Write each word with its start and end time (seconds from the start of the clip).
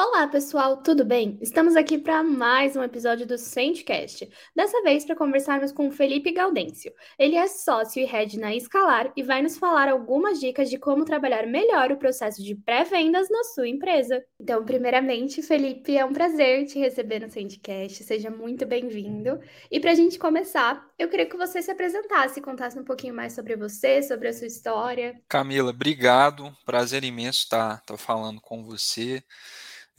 Olá, 0.00 0.28
pessoal, 0.28 0.76
tudo 0.76 1.04
bem? 1.04 1.36
Estamos 1.42 1.74
aqui 1.74 1.98
para 1.98 2.22
mais 2.22 2.76
um 2.76 2.84
episódio 2.84 3.26
do 3.26 3.36
Sendcast. 3.36 4.30
Dessa 4.54 4.80
vez 4.82 5.04
para 5.04 5.16
conversarmos 5.16 5.72
com 5.72 5.88
o 5.88 5.90
Felipe 5.90 6.30
Gaudêncio. 6.30 6.92
Ele 7.18 7.34
é 7.34 7.48
sócio 7.48 8.00
e 8.00 8.04
head 8.04 8.38
na 8.38 8.54
Escalar 8.54 9.12
e 9.16 9.24
vai 9.24 9.42
nos 9.42 9.58
falar 9.58 9.88
algumas 9.88 10.38
dicas 10.38 10.70
de 10.70 10.78
como 10.78 11.04
trabalhar 11.04 11.48
melhor 11.48 11.90
o 11.90 11.96
processo 11.96 12.40
de 12.44 12.54
pré-vendas 12.54 13.28
na 13.28 13.42
sua 13.42 13.66
empresa. 13.66 14.24
Então, 14.38 14.64
primeiramente, 14.64 15.42
Felipe, 15.42 15.96
é 15.96 16.04
um 16.04 16.12
prazer 16.12 16.64
te 16.66 16.78
receber 16.78 17.18
no 17.18 17.28
Sendcast. 17.28 18.04
Seja 18.04 18.30
muito 18.30 18.64
bem-vindo. 18.64 19.40
E 19.68 19.80
para 19.80 19.90
a 19.90 19.96
gente 19.96 20.16
começar, 20.16 20.80
eu 20.96 21.08
queria 21.08 21.26
que 21.26 21.36
você 21.36 21.60
se 21.60 21.72
apresentasse, 21.72 22.40
contasse 22.40 22.78
um 22.78 22.84
pouquinho 22.84 23.14
mais 23.14 23.32
sobre 23.32 23.56
você, 23.56 24.00
sobre 24.00 24.28
a 24.28 24.32
sua 24.32 24.46
história. 24.46 25.20
Camila, 25.28 25.70
obrigado. 25.70 26.56
Prazer 26.64 27.02
imenso 27.02 27.40
estar, 27.40 27.78
estar 27.78 27.96
falando 27.96 28.40
com 28.40 28.62
você. 28.62 29.24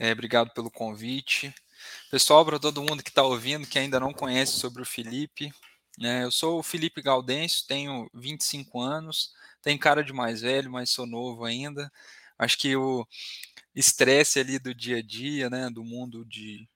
É, 0.02 0.12
obrigado 0.12 0.50
pelo 0.54 0.70
convite. 0.70 1.54
Pessoal, 2.10 2.42
para 2.42 2.58
todo 2.58 2.82
mundo 2.82 3.02
que 3.02 3.10
está 3.10 3.22
ouvindo, 3.22 3.66
que 3.66 3.78
ainda 3.78 4.00
não 4.00 4.14
conhece 4.14 4.52
sobre 4.52 4.80
o 4.80 4.86
Felipe, 4.86 5.52
né, 5.98 6.24
eu 6.24 6.30
sou 6.30 6.58
o 6.58 6.62
Felipe 6.62 7.02
Gaudêncio, 7.02 7.66
tenho 7.66 8.08
25 8.14 8.80
anos, 8.80 9.30
tenho 9.60 9.78
cara 9.78 10.02
de 10.02 10.10
mais 10.14 10.40
velho, 10.40 10.70
mas 10.72 10.88
sou 10.88 11.06
novo 11.06 11.44
ainda. 11.44 11.92
Acho 12.38 12.56
que 12.56 12.74
o 12.74 13.06
estresse 13.74 14.40
ali 14.40 14.58
do 14.58 14.74
dia 14.74 14.98
a 14.98 15.02
dia, 15.02 15.50
né, 15.50 15.68
do 15.68 15.84
mundo 15.84 16.24
de, 16.24 16.66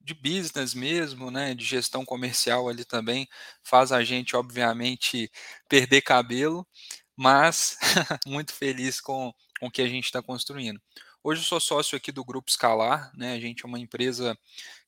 de 0.00 0.14
business 0.14 0.74
mesmo, 0.74 1.32
né, 1.32 1.54
de 1.56 1.64
gestão 1.64 2.04
comercial 2.04 2.68
ali 2.68 2.84
também, 2.84 3.28
faz 3.64 3.90
a 3.90 4.04
gente, 4.04 4.36
obviamente, 4.36 5.28
perder 5.68 6.02
cabelo, 6.02 6.64
mas 7.16 7.76
muito 8.24 8.52
feliz 8.52 9.00
com, 9.00 9.34
com 9.58 9.66
o 9.66 9.70
que 9.72 9.82
a 9.82 9.88
gente 9.88 10.04
está 10.04 10.22
construindo. 10.22 10.80
Hoje 11.26 11.40
eu 11.40 11.46
sou 11.46 11.58
sócio 11.58 11.96
aqui 11.96 12.12
do 12.12 12.22
Grupo 12.22 12.50
Escalar, 12.50 13.10
né? 13.16 13.32
A 13.32 13.40
gente 13.40 13.64
é 13.64 13.66
uma 13.66 13.78
empresa 13.78 14.38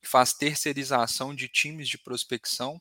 que 0.02 0.06
faz 0.06 0.34
terceirização 0.34 1.34
de 1.34 1.48
times 1.48 1.88
de 1.88 1.96
prospecção. 1.96 2.78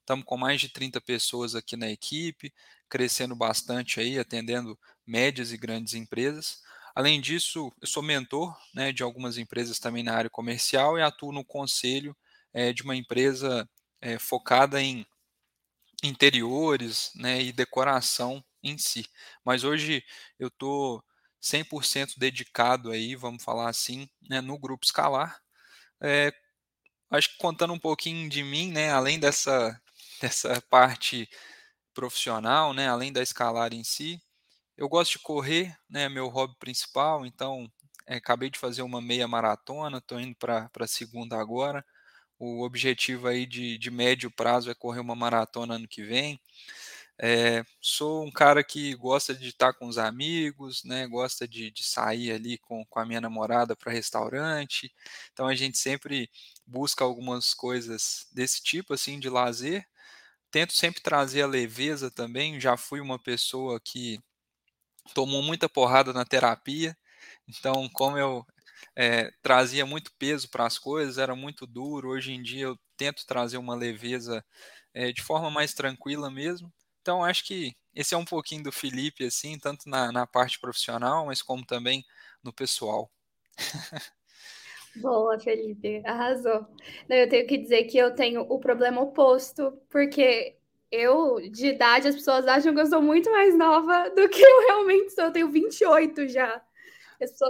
Estamos 0.00 0.24
com 0.24 0.36
mais 0.36 0.60
de 0.60 0.68
30 0.68 1.00
pessoas 1.00 1.54
aqui 1.54 1.76
na 1.76 1.88
equipe, 1.88 2.52
crescendo 2.88 3.36
bastante 3.36 4.00
aí, 4.00 4.18
atendendo 4.18 4.76
médias 5.06 5.52
e 5.52 5.56
grandes 5.56 5.94
empresas. 5.94 6.60
Além 6.96 7.20
disso, 7.20 7.72
eu 7.80 7.86
sou 7.86 8.02
mentor 8.02 8.58
né, 8.74 8.90
de 8.90 9.04
algumas 9.04 9.38
empresas 9.38 9.78
também 9.78 10.02
na 10.02 10.12
área 10.12 10.28
comercial 10.28 10.98
e 10.98 11.02
atuo 11.02 11.30
no 11.30 11.44
conselho 11.44 12.16
é, 12.52 12.72
de 12.72 12.82
uma 12.82 12.96
empresa 12.96 13.70
é, 14.00 14.18
focada 14.18 14.82
em 14.82 15.06
interiores 16.02 17.12
né, 17.14 17.40
e 17.40 17.52
decoração 17.52 18.44
em 18.64 18.76
si. 18.76 19.06
Mas 19.44 19.62
hoje 19.62 20.04
eu 20.40 20.48
estou 20.48 21.04
100% 21.46 22.14
dedicado 22.18 22.90
aí, 22.90 23.14
vamos 23.16 23.42
falar 23.44 23.68
assim, 23.68 24.08
né, 24.28 24.40
no 24.40 24.58
grupo 24.58 24.84
escalar. 24.84 25.40
É, 26.02 26.32
acho 27.10 27.30
que 27.30 27.38
contando 27.38 27.72
um 27.72 27.78
pouquinho 27.78 28.28
de 28.28 28.42
mim, 28.42 28.72
né, 28.72 28.90
além 28.90 29.18
dessa, 29.20 29.80
dessa 30.20 30.60
parte 30.70 31.28
profissional, 31.94 32.72
né, 32.74 32.88
além 32.88 33.12
da 33.12 33.22
escalar 33.22 33.72
em 33.72 33.84
si, 33.84 34.20
eu 34.76 34.88
gosto 34.88 35.12
de 35.12 35.20
correr, 35.20 35.76
né, 35.88 36.04
é 36.04 36.08
meu 36.08 36.28
hobby 36.28 36.54
principal, 36.58 37.26
então 37.26 37.70
é, 38.06 38.16
acabei 38.16 38.50
de 38.50 38.58
fazer 38.58 38.82
uma 38.82 39.00
meia 39.00 39.28
maratona, 39.28 39.98
estou 39.98 40.20
indo 40.20 40.36
para 40.36 40.70
a 40.80 40.86
segunda 40.86 41.38
agora. 41.38 41.84
O 42.38 42.64
objetivo 42.64 43.28
aí 43.28 43.46
de, 43.46 43.78
de 43.78 43.90
médio 43.90 44.30
prazo 44.30 44.70
é 44.70 44.74
correr 44.74 45.00
uma 45.00 45.16
maratona 45.16 45.74
ano 45.74 45.88
que 45.88 46.02
vem. 46.02 46.40
É, 47.18 47.64
sou 47.80 48.24
um 48.26 48.30
cara 48.30 48.62
que 48.62 48.94
gosta 48.94 49.34
de 49.34 49.48
estar 49.48 49.72
com 49.74 49.86
os 49.86 49.96
amigos, 49.98 50.84
né? 50.84 51.06
Gosta 51.06 51.48
de, 51.48 51.70
de 51.70 51.82
sair 51.84 52.32
ali 52.32 52.58
com, 52.58 52.84
com 52.86 52.98
a 53.00 53.06
minha 53.06 53.20
namorada 53.20 53.74
para 53.76 53.92
restaurante. 53.92 54.92
Então 55.32 55.46
a 55.48 55.54
gente 55.54 55.78
sempre 55.78 56.30
busca 56.66 57.04
algumas 57.04 57.54
coisas 57.54 58.26
desse 58.32 58.62
tipo, 58.62 58.92
assim, 58.94 59.18
de 59.18 59.30
lazer. 59.30 59.86
Tento 60.50 60.74
sempre 60.74 61.02
trazer 61.02 61.42
a 61.42 61.46
leveza 61.48 62.10
também. 62.10 62.60
Já 62.60 62.76
fui 62.76 63.00
uma 63.00 63.18
pessoa 63.18 63.80
que 63.80 64.20
tomou 65.14 65.42
muita 65.42 65.68
porrada 65.68 66.12
na 66.12 66.24
terapia. 66.24 66.96
Então, 67.48 67.88
como 67.90 68.18
eu 68.18 68.44
é, 68.96 69.30
trazia 69.42 69.86
muito 69.86 70.12
peso 70.18 70.48
para 70.50 70.66
as 70.66 70.78
coisas, 70.78 71.18
era 71.18 71.34
muito 71.36 71.66
duro. 71.66 72.10
Hoje 72.10 72.32
em 72.32 72.42
dia 72.42 72.64
eu 72.66 72.78
tento 72.96 73.26
trazer 73.26 73.58
uma 73.58 73.74
leveza 73.74 74.44
é, 74.94 75.12
de 75.12 75.22
forma 75.22 75.50
mais 75.50 75.74
tranquila 75.74 76.30
mesmo. 76.30 76.72
Então, 77.06 77.22
acho 77.22 77.44
que 77.44 77.72
esse 77.94 78.16
é 78.16 78.18
um 78.18 78.24
pouquinho 78.24 78.64
do 78.64 78.72
Felipe, 78.72 79.24
assim, 79.24 79.56
tanto 79.56 79.88
na, 79.88 80.10
na 80.10 80.26
parte 80.26 80.58
profissional, 80.58 81.26
mas 81.26 81.40
como 81.40 81.64
também 81.64 82.04
no 82.42 82.52
pessoal. 82.52 83.08
Boa, 84.96 85.38
Felipe, 85.38 86.02
arrasou. 86.04 86.66
Eu 87.08 87.28
tenho 87.28 87.46
que 87.46 87.58
dizer 87.58 87.84
que 87.84 87.96
eu 87.96 88.12
tenho 88.12 88.40
o 88.40 88.58
problema 88.58 89.00
oposto, 89.00 89.70
porque 89.88 90.56
eu, 90.90 91.36
de 91.48 91.68
idade, 91.68 92.08
as 92.08 92.16
pessoas 92.16 92.44
acham 92.48 92.74
que 92.74 92.80
eu 92.80 92.86
sou 92.86 93.00
muito 93.00 93.30
mais 93.30 93.56
nova 93.56 94.10
do 94.10 94.28
que 94.28 94.42
eu 94.42 94.66
realmente 94.66 95.14
sou. 95.14 95.26
Eu 95.26 95.32
tenho 95.32 95.48
28 95.48 96.26
já. 96.26 96.60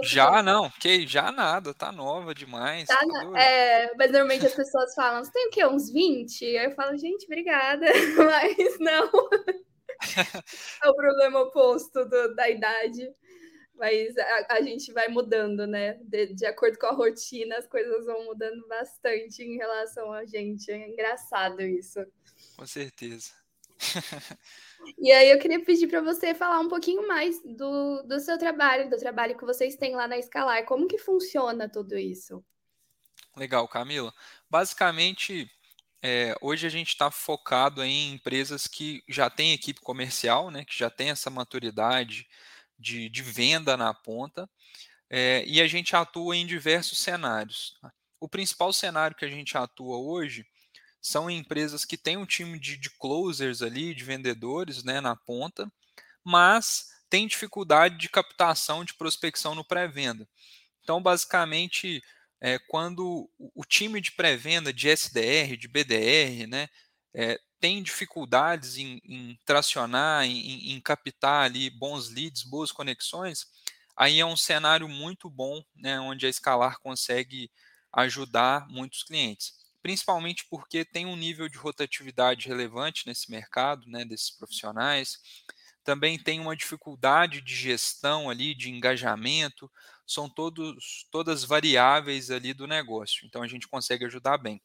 Já 0.03 0.41
não, 0.41 0.69
que 0.69 1.05
já 1.07 1.31
nada, 1.31 1.73
tá 1.73 1.91
nova 1.91 2.33
demais. 2.33 2.87
Tá, 2.87 2.97
tá 2.97 3.39
é, 3.39 3.93
mas 3.95 4.11
normalmente 4.11 4.45
as 4.45 4.55
pessoas 4.55 4.93
falam, 4.93 5.23
você 5.23 5.31
tem 5.31 5.47
o 5.47 5.51
quê? 5.51 5.65
Uns 5.65 5.91
20? 5.91 6.45
Aí 6.57 6.65
eu 6.65 6.71
falo, 6.71 6.97
gente, 6.97 7.25
obrigada. 7.25 7.85
Mas 8.17 8.79
não. 8.79 9.09
é 10.83 10.89
o 10.89 10.95
problema 10.95 11.41
oposto 11.41 12.05
do, 12.05 12.35
da 12.35 12.49
idade. 12.49 13.09
Mas 13.75 14.17
a, 14.17 14.55
a, 14.55 14.61
gente 14.61 14.91
vai 14.91 15.07
mudando, 15.07 15.67
né? 15.67 15.99
De, 16.01 16.33
de 16.33 16.45
acordo 16.45 16.79
com 16.79 16.87
a 16.87 16.93
rotina, 16.93 17.57
as 17.57 17.67
coisas 17.67 18.05
vão 18.05 18.25
mudando 18.25 18.67
bastante 18.67 19.43
em 19.43 19.55
relação 19.57 20.11
a 20.11 20.25
gente. 20.25 20.71
É 20.71 20.89
engraçado 20.89 21.61
isso. 21.61 21.99
Com 22.55 22.65
certeza. 22.65 23.31
E 24.97 25.11
aí 25.11 25.29
eu 25.29 25.39
queria 25.39 25.63
pedir 25.63 25.87
para 25.87 26.01
você 26.01 26.33
falar 26.33 26.59
um 26.59 26.67
pouquinho 26.67 27.07
mais 27.07 27.41
do, 27.43 28.03
do 28.03 28.19
seu 28.19 28.37
trabalho, 28.37 28.89
do 28.89 28.97
trabalho 28.97 29.37
que 29.37 29.45
vocês 29.45 29.75
têm 29.75 29.95
lá 29.95 30.07
na 30.07 30.17
Escalar. 30.17 30.65
Como 30.65 30.87
que 30.87 30.97
funciona 30.97 31.69
tudo 31.69 31.97
isso? 31.97 32.43
Legal, 33.35 33.67
Camila. 33.67 34.13
Basicamente, 34.49 35.49
é, 36.01 36.35
hoje 36.41 36.65
a 36.65 36.69
gente 36.69 36.89
está 36.89 37.11
focado 37.11 37.83
em 37.83 38.13
empresas 38.13 38.67
que 38.67 39.03
já 39.07 39.29
têm 39.29 39.53
equipe 39.53 39.81
comercial, 39.81 40.49
né, 40.49 40.63
que 40.63 40.77
já 40.77 40.89
tem 40.89 41.09
essa 41.09 41.29
maturidade 41.29 42.27
de, 42.77 43.09
de 43.09 43.21
venda 43.21 43.75
na 43.75 43.93
ponta, 43.93 44.49
é, 45.09 45.43
e 45.45 45.61
a 45.61 45.67
gente 45.67 45.95
atua 45.95 46.35
em 46.35 46.45
diversos 46.45 46.99
cenários. 46.99 47.77
Tá? 47.81 47.91
O 48.19 48.27
principal 48.27 48.71
cenário 48.73 49.15
que 49.15 49.25
a 49.25 49.29
gente 49.29 49.57
atua 49.57 49.97
hoje 49.97 50.45
são 51.01 51.29
empresas 51.29 51.85
que 51.85 51.97
têm 51.97 52.17
um 52.17 52.25
time 52.25 52.59
de, 52.59 52.77
de 52.77 52.89
closers 52.89 53.61
ali, 53.61 53.93
de 53.93 54.03
vendedores 54.03 54.83
né, 54.83 54.99
na 54.99 55.15
ponta, 55.15 55.71
mas 56.23 56.87
têm 57.09 57.27
dificuldade 57.27 57.97
de 57.97 58.09
captação 58.09 58.83
de 58.83 58.93
prospecção 58.93 59.55
no 59.55 59.63
pré-venda. 59.63 60.27
Então, 60.81 61.01
basicamente, 61.01 62.03
é, 62.41 62.59
quando 62.59 63.29
o 63.37 63.63
time 63.65 64.01
de 64.01 64.11
pré-venda, 64.11 64.73
de 64.73 64.89
SDR, 64.89 65.55
de 65.57 65.67
BDR, 65.67 66.47
né, 66.47 66.67
é, 67.13 67.39
tem 67.59 67.81
dificuldades 67.81 68.77
em, 68.77 69.01
em 69.03 69.39
tracionar, 69.45 70.25
em, 70.25 70.73
em, 70.73 70.81
captar 70.81 71.45
ali 71.45 71.69
bons 71.69 72.09
leads, 72.09 72.43
boas 72.43 72.71
conexões, 72.71 73.47
aí 73.95 74.19
é 74.19 74.25
um 74.25 74.37
cenário 74.37 74.87
muito 74.87 75.29
bom, 75.29 75.63
né, 75.75 75.99
onde 75.99 76.25
a 76.25 76.29
Escalar 76.29 76.79
consegue 76.79 77.49
ajudar 77.91 78.67
muitos 78.69 79.03
clientes 79.03 79.56
principalmente 79.81 80.45
porque 80.49 80.85
tem 80.85 81.05
um 81.05 81.15
nível 81.15 81.47
de 81.49 81.57
rotatividade 81.57 82.47
relevante 82.47 83.07
nesse 83.07 83.31
mercado, 83.31 83.87
né, 83.87 84.05
desses 84.05 84.31
profissionais. 84.31 85.17
Também 85.83 86.21
tem 86.21 86.39
uma 86.39 86.55
dificuldade 86.55 87.41
de 87.41 87.55
gestão 87.55 88.29
ali, 88.29 88.53
de 88.53 88.69
engajamento, 88.69 89.71
são 90.05 90.29
todos, 90.29 91.07
todas 91.11 91.43
variáveis 91.43 92.29
ali 92.31 92.53
do 92.53 92.67
negócio. 92.67 93.25
Então 93.25 93.41
a 93.41 93.47
gente 93.47 93.67
consegue 93.67 94.05
ajudar 94.05 94.37
bem. 94.37 94.61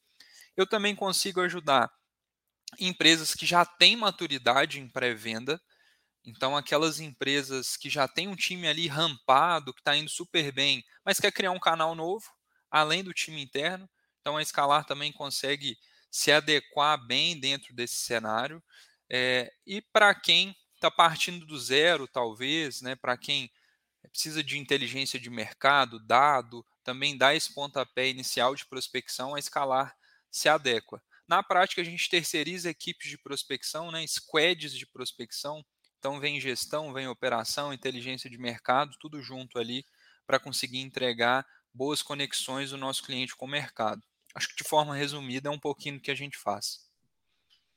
Eu 0.57 0.67
também 0.67 0.95
consigo 0.95 1.41
ajudar 1.41 1.91
empresas 2.79 3.35
que 3.35 3.47
já 3.47 3.65
têm 3.65 3.97
maturidade 3.97 4.81
em 4.81 4.89
pré-venda, 4.89 5.61
então, 6.25 6.57
aquelas 6.57 7.01
empresas 7.01 7.77
que 7.77 7.91
já 7.91 8.07
têm 8.07 8.29
um 8.29 8.37
time 8.37 8.69
ali 8.69 8.87
rampado, 8.87 9.75
que 9.75 9.81
está 9.81 9.97
indo 9.97 10.09
super 10.09 10.53
bem, 10.53 10.85
mas 11.05 11.19
quer 11.19 11.33
criar 11.33 11.51
um 11.51 11.59
canal 11.59 11.95
novo, 11.95 12.25
além 12.71 13.03
do 13.03 13.13
time 13.13 13.43
interno, 13.43 13.89
então 14.23 14.37
a 14.37 14.43
Escalar 14.43 14.87
também 14.87 15.13
consegue 15.13 15.77
se 16.11 16.33
adequar 16.33 16.97
bem 17.07 17.39
dentro 17.39 17.75
desse 17.75 17.97
cenário. 17.97 18.63
É, 19.11 19.53
e 19.67 19.83
para 19.83 20.15
quem 20.15 20.57
está 20.77 20.91
partindo 20.91 21.45
do 21.45 21.59
zero, 21.59 22.07
talvez, 22.07 22.81
né, 22.81 22.95
para 22.95 23.17
quem 23.17 23.51
precisa 24.11 24.43
de 24.43 24.59
inteligência 24.59 25.19
de 25.19 25.29
mercado, 25.29 25.99
dado, 25.99 26.65
também 26.85 27.17
dá 27.17 27.35
esse 27.35 27.53
pontapé 27.53 28.09
inicial 28.09 28.55
de 28.55 28.67
prospecção, 28.67 29.35
a 29.35 29.39
Escalar 29.39 29.95
se 30.31 30.49
adequa. 30.49 31.03
Na 31.27 31.43
prática, 31.43 31.81
a 31.83 31.85
gente 31.85 32.09
terceiriza 32.09 32.71
equipes 32.71 33.09
de 33.09 33.19
prospecção, 33.19 33.91
né, 33.91 34.07
squads 34.07 34.73
de 34.73 34.87
prospecção. 34.87 35.65
Então, 35.99 36.21
vem 36.21 36.41
gestão, 36.41 36.93
vem 36.93 37.07
operação, 37.07 37.73
inteligência 37.73 38.29
de 38.29 38.39
mercado, 38.39 38.97
tudo 39.01 39.23
junto 39.23 39.59
ali 39.59 39.85
para 40.27 40.39
conseguir 40.39 40.81
entregar 40.81 41.47
boas 41.73 42.03
conexões 42.03 42.71
do 42.71 42.77
nosso 42.77 43.03
cliente 43.03 43.35
com 43.37 43.47
o 43.47 43.49
mercado. 43.49 44.03
Acho 44.35 44.49
que 44.49 44.63
de 44.63 44.69
forma 44.69 44.95
resumida 44.95 45.49
é 45.49 45.53
um 45.53 45.59
pouquinho 45.59 45.97
do 45.97 46.03
que 46.03 46.11
a 46.11 46.15
gente 46.15 46.39
faz. 46.39 46.91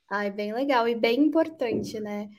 Ai, 0.09 0.31
bem 0.31 0.53
legal 0.53 0.87
e 0.87 0.95
bem 0.95 1.19
importante, 1.19 1.99
né? 1.99 2.29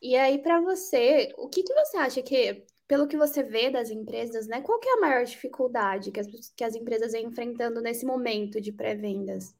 E 0.00 0.16
aí, 0.16 0.38
para 0.38 0.60
você, 0.60 1.32
o 1.36 1.48
que, 1.48 1.62
que 1.62 1.74
você 1.74 1.96
acha 1.96 2.22
que, 2.22 2.64
pelo 2.86 3.08
que 3.08 3.16
você 3.16 3.42
vê 3.42 3.70
das 3.70 3.90
empresas, 3.90 4.46
né? 4.46 4.60
Qual 4.62 4.78
que 4.78 4.88
é 4.88 4.94
a 4.94 5.00
maior 5.00 5.24
dificuldade 5.24 6.12
que 6.12 6.20
as, 6.20 6.26
que 6.56 6.64
as 6.64 6.74
empresas 6.74 7.12
vêm 7.12 7.26
enfrentando 7.26 7.80
nesse 7.80 8.06
momento 8.06 8.60
de 8.60 8.72
pré-vendas? 8.72 9.54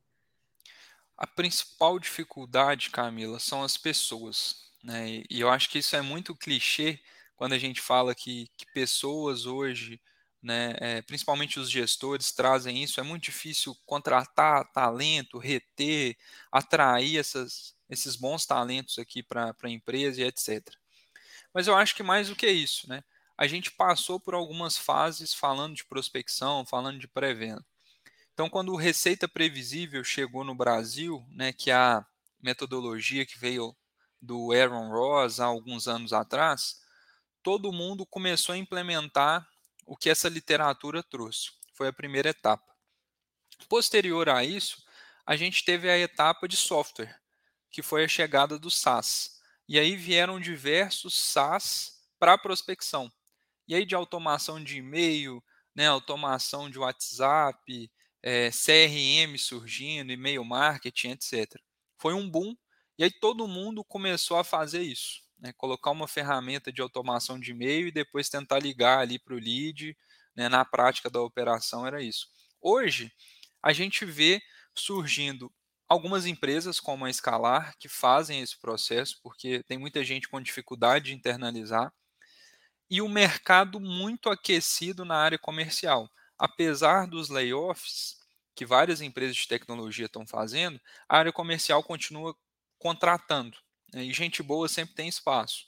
A 1.17 1.27
principal 1.27 1.99
dificuldade, 1.99 2.91
Camila, 2.91 3.39
são 3.39 3.63
as 3.63 3.77
pessoas. 3.77 4.71
Né? 4.83 5.25
E 5.31 5.41
eu 5.41 5.49
acho 5.49 5.71
que 5.71 5.79
isso 5.79 5.97
é 5.97 6.03
muito 6.03 6.37
clichê 6.37 7.01
quando 7.35 7.55
a 7.55 7.59
gente 7.59 7.81
fala 7.81 8.15
que, 8.15 8.49
que 8.57 8.67
pessoas 8.73 9.47
hoje, 9.47 10.01
né, 10.43 10.75
é, 10.79 11.03
principalmente 11.03 11.59
os 11.59 11.71
gestores, 11.71 12.33
trazem 12.33 12.83
isso. 12.83 13.01
É 13.01 13.03
muito 13.03 13.25
difícil 13.25 13.77
contratar 13.85 14.71
talento, 14.73 15.39
reter, 15.39 16.17
atrair 16.51 17.19
essas, 17.19 17.75
esses 17.89 18.17
bons 18.17 18.47
talentos 18.47 18.99
aqui 18.99 19.23
para 19.23 19.55
a 19.63 19.71
empresa 19.71 20.21
e 20.21 20.25
etc. 20.25 20.63
Mas 21.53 21.67
eu 21.67 21.77
acho 21.77 21.95
que 21.95 22.03
mais 22.03 22.29
do 22.29 22.37
que 22.37 22.47
isso, 22.47 22.89
né? 22.89 23.03
A 23.39 23.47
gente 23.47 23.71
passou 23.71 24.19
por 24.19 24.35
algumas 24.35 24.79
fases 24.79 25.35
falando 25.35 25.75
de 25.75 25.85
prospecção, 25.85 26.65
falando 26.65 26.99
de 26.99 27.07
pré-venda. 27.07 27.65
Então, 28.33 28.49
quando 28.49 28.73
o 28.73 28.77
Receita 28.77 29.27
Previsível 29.27 30.05
chegou 30.05 30.45
no 30.45 30.55
Brasil, 30.55 31.27
né, 31.31 31.53
que 31.53 31.71
é 31.71 31.75
a 31.75 32.07
metodologia 32.41 33.25
que 33.27 33.39
veio 33.39 33.75
do 34.21 34.53
Aaron 34.53 34.91
Ross 34.91 35.41
há 35.41 35.47
alguns 35.47 35.89
anos 35.89 36.13
atrás, 36.13 36.81
todo 37.43 37.73
mundo 37.73 38.05
começou 38.05 38.55
a 38.55 38.59
implementar 38.59 39.49
o 39.87 39.97
que 39.97 40.11
essa 40.11 40.29
literatura 40.29 41.03
trouxe. 41.03 41.53
Foi 41.73 41.89
a 41.89 41.93
primeira 41.93 42.31
etapa. 42.31 42.75
Posterior 43.69 44.29
a 44.29 44.45
isso, 44.45 44.85
a 45.25 45.37
gente 45.37 45.65
teve 45.65 45.89
a 45.89 45.99
etapa 45.99 46.47
de 46.47 46.57
software, 46.57 47.19
que 47.71 47.83
foi 47.83 48.05
a 48.05 48.09
chegada 48.09 48.59
do 48.59 48.71
SaaS. 48.71 49.41
E 49.69 49.79
aí 49.79 49.97
vieram 49.97 50.41
diversos 50.41 51.15
SaaS 51.15 52.03
para 52.19 52.37
prospecção. 52.37 53.11
E 53.67 53.75
aí 53.75 53.85
de 53.85 53.95
automação 53.95 54.63
de 54.63 54.79
e-mail, 54.79 55.43
né, 55.75 55.87
automação 55.87 56.71
de 56.71 56.79
WhatsApp, 56.79 57.91
é, 58.23 58.51
CRM 58.51 59.37
surgindo, 59.39 60.13
e-mail 60.13 60.45
marketing, 60.45 61.11
etc. 61.11 61.61
Foi 61.99 62.15
um 62.15 62.29
boom 62.29 62.57
e 62.99 63.05
aí 63.05 63.11
todo 63.11 63.47
mundo 63.47 63.85
começou 63.85 64.39
a 64.39 64.45
fazer 64.45 64.83
isso, 64.83 65.23
né? 65.39 65.53
colocar 65.57 65.91
uma 65.91 66.09
ferramenta 66.09 66.73
de 66.73 66.81
automação 66.81 67.39
de 67.39 67.51
e-mail 67.53 67.89
e 67.89 67.93
depois 67.93 68.29
tentar 68.29 68.59
ligar 68.59 69.01
ali 69.01 69.19
para 69.19 69.35
o 69.35 69.39
lead. 69.39 69.97
Né? 70.35 70.49
Na 70.49 70.65
prática 70.65 71.11
da 71.11 71.21
operação 71.21 71.87
era 71.87 72.03
isso. 72.03 72.29
Hoje 72.61 73.13
a 73.63 73.73
gente 73.73 74.05
vê 74.05 74.41
surgindo 74.75 75.53
algumas 75.89 76.27
empresas 76.27 76.81
como 76.81 77.05
a 77.05 77.11
Escalar 77.11 77.75
que 77.79 77.89
fazem 77.89 78.41
esse 78.41 78.59
processo 78.59 79.19
porque 79.23 79.63
tem 79.65 79.79
muita 79.79 80.05
gente 80.05 80.29
com 80.29 80.41
dificuldade 80.41 81.07
de 81.07 81.15
internalizar 81.15 81.93
e 82.91 83.01
o 83.01 83.09
mercado 83.09 83.81
muito 83.81 84.29
aquecido 84.29 85.05
na 85.05 85.17
área 85.17 85.39
comercial 85.39 86.11
apesar 86.39 87.07
dos 87.07 87.29
layoffs 87.29 88.17
que 88.55 88.65
várias 88.65 89.01
empresas 89.01 89.37
de 89.37 89.49
tecnologia 89.49 90.07
estão 90.07 90.27
fazendo, 90.27 90.81
a 91.09 91.19
área 91.19 91.33
comercial 91.33 91.83
continua 91.83 92.35
contratando. 92.79 93.57
Né? 93.93 94.05
E 94.05 94.13
gente 94.13 94.43
boa 94.43 94.69
sempre 94.69 94.95
tem 94.95 95.09
espaço. 95.09 95.67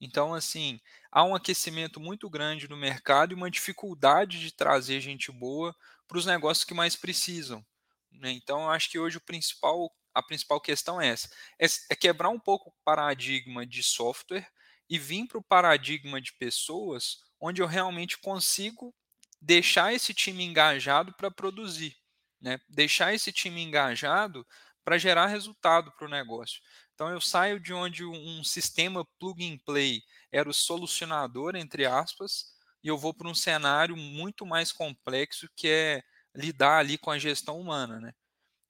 Então, 0.00 0.34
assim, 0.34 0.80
há 1.12 1.22
um 1.24 1.34
aquecimento 1.34 2.00
muito 2.00 2.28
grande 2.28 2.68
no 2.68 2.76
mercado 2.76 3.32
e 3.32 3.36
uma 3.36 3.50
dificuldade 3.50 4.40
de 4.40 4.52
trazer 4.52 5.00
gente 5.00 5.30
boa 5.30 5.74
para 6.08 6.18
os 6.18 6.26
negócios 6.26 6.64
que 6.64 6.74
mais 6.74 6.96
precisam. 6.96 7.64
Né? 8.10 8.32
Então, 8.32 8.62
eu 8.62 8.70
acho 8.70 8.90
que 8.90 8.98
hoje 8.98 9.16
o 9.18 9.20
principal, 9.20 9.90
a 10.12 10.22
principal 10.22 10.60
questão 10.60 11.00
é 11.00 11.08
essa: 11.08 11.28
é, 11.58 11.66
é 11.90 11.94
quebrar 11.94 12.30
um 12.30 12.38
pouco 12.38 12.70
o 12.70 12.74
paradigma 12.84 13.64
de 13.64 13.82
software 13.82 14.46
e 14.88 14.98
vir 14.98 15.26
para 15.26 15.38
o 15.38 15.42
paradigma 15.42 16.20
de 16.20 16.32
pessoas, 16.34 17.18
onde 17.40 17.62
eu 17.62 17.66
realmente 17.66 18.18
consigo 18.18 18.94
deixar 19.40 19.92
esse 19.94 20.12
time 20.12 20.44
engajado 20.44 21.12
para 21.14 21.30
produzir, 21.30 21.96
né? 22.40 22.60
deixar 22.68 23.14
esse 23.14 23.32
time 23.32 23.62
engajado 23.62 24.46
para 24.84 24.98
gerar 24.98 25.26
resultado 25.26 25.92
para 25.92 26.06
o 26.06 26.10
negócio. 26.10 26.60
Então 26.94 27.10
eu 27.10 27.20
saio 27.20 27.58
de 27.58 27.72
onde 27.72 28.04
um 28.04 28.44
sistema 28.44 29.04
plug 29.18 29.44
and 29.44 29.58
play 29.64 30.02
era 30.30 30.48
o 30.48 30.54
solucionador, 30.54 31.56
entre 31.56 31.86
aspas, 31.86 32.52
e 32.82 32.88
eu 32.88 32.98
vou 32.98 33.14
para 33.14 33.28
um 33.28 33.34
cenário 33.34 33.96
muito 33.96 34.44
mais 34.44 34.72
complexo 34.72 35.48
que 35.56 35.68
é 35.68 36.02
lidar 36.34 36.78
ali 36.78 36.98
com 36.98 37.10
a 37.10 37.18
gestão 37.18 37.58
humana. 37.58 38.00
Né? 38.00 38.12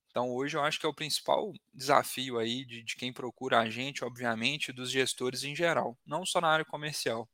Então 0.09 0.29
hoje 0.31 0.57
eu 0.57 0.61
acho 0.61 0.79
que 0.79 0.85
é 0.85 0.89
o 0.89 0.93
principal 0.93 1.51
desafio 1.73 2.37
aí 2.37 2.65
de, 2.65 2.83
de 2.83 2.95
quem 2.95 3.11
procura 3.11 3.59
a 3.59 3.69
gente, 3.69 4.03
obviamente, 4.03 4.71
dos 4.71 4.91
gestores 4.91 5.43
em 5.43 5.55
geral, 5.55 5.97
não 6.05 6.25
só 6.25 6.39
na 6.39 6.49
área 6.49 6.65
comercial. 6.65 7.27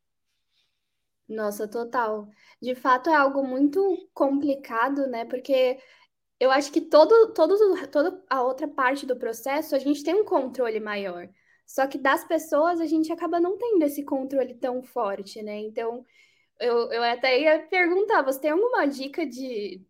Nossa, 1.28 1.68
total. 1.68 2.28
De 2.60 2.74
fato, 2.74 3.08
é 3.08 3.16
algo 3.16 3.46
muito 3.46 4.10
complicado, 4.16 5.06
né? 5.06 5.26
Porque 5.26 5.80
eu 6.40 6.52
acho 6.52 6.72
que 6.72 6.82
todo, 6.82 7.34
todo, 7.34 7.88
toda 7.88 8.24
a 8.30 8.42
outra 8.42 8.68
parte 8.68 9.06
do 9.06 9.16
processo 9.16 9.76
a 9.76 9.80
gente 9.80 10.04
tem 10.04 10.16
um 10.16 10.26
controle 10.26 10.80
maior. 10.80 11.30
Só 11.66 11.86
que 11.88 11.98
das 11.98 12.24
pessoas 12.26 12.80
a 12.82 12.86
gente 12.86 13.12
acaba 13.12 13.40
não 13.40 13.58
tendo 13.58 13.84
esse 13.84 14.04
controle 14.04 14.56
tão 14.56 14.82
forte, 14.82 15.42
né? 15.44 15.60
Então, 15.60 16.06
eu, 16.60 16.92
eu 16.92 17.04
até 17.04 17.40
ia 17.40 17.60
perguntar: 17.60 18.24
você 18.24 18.42
tem 18.42 18.52
alguma 18.52 18.86
dica 18.88 19.26
de, 19.26 19.82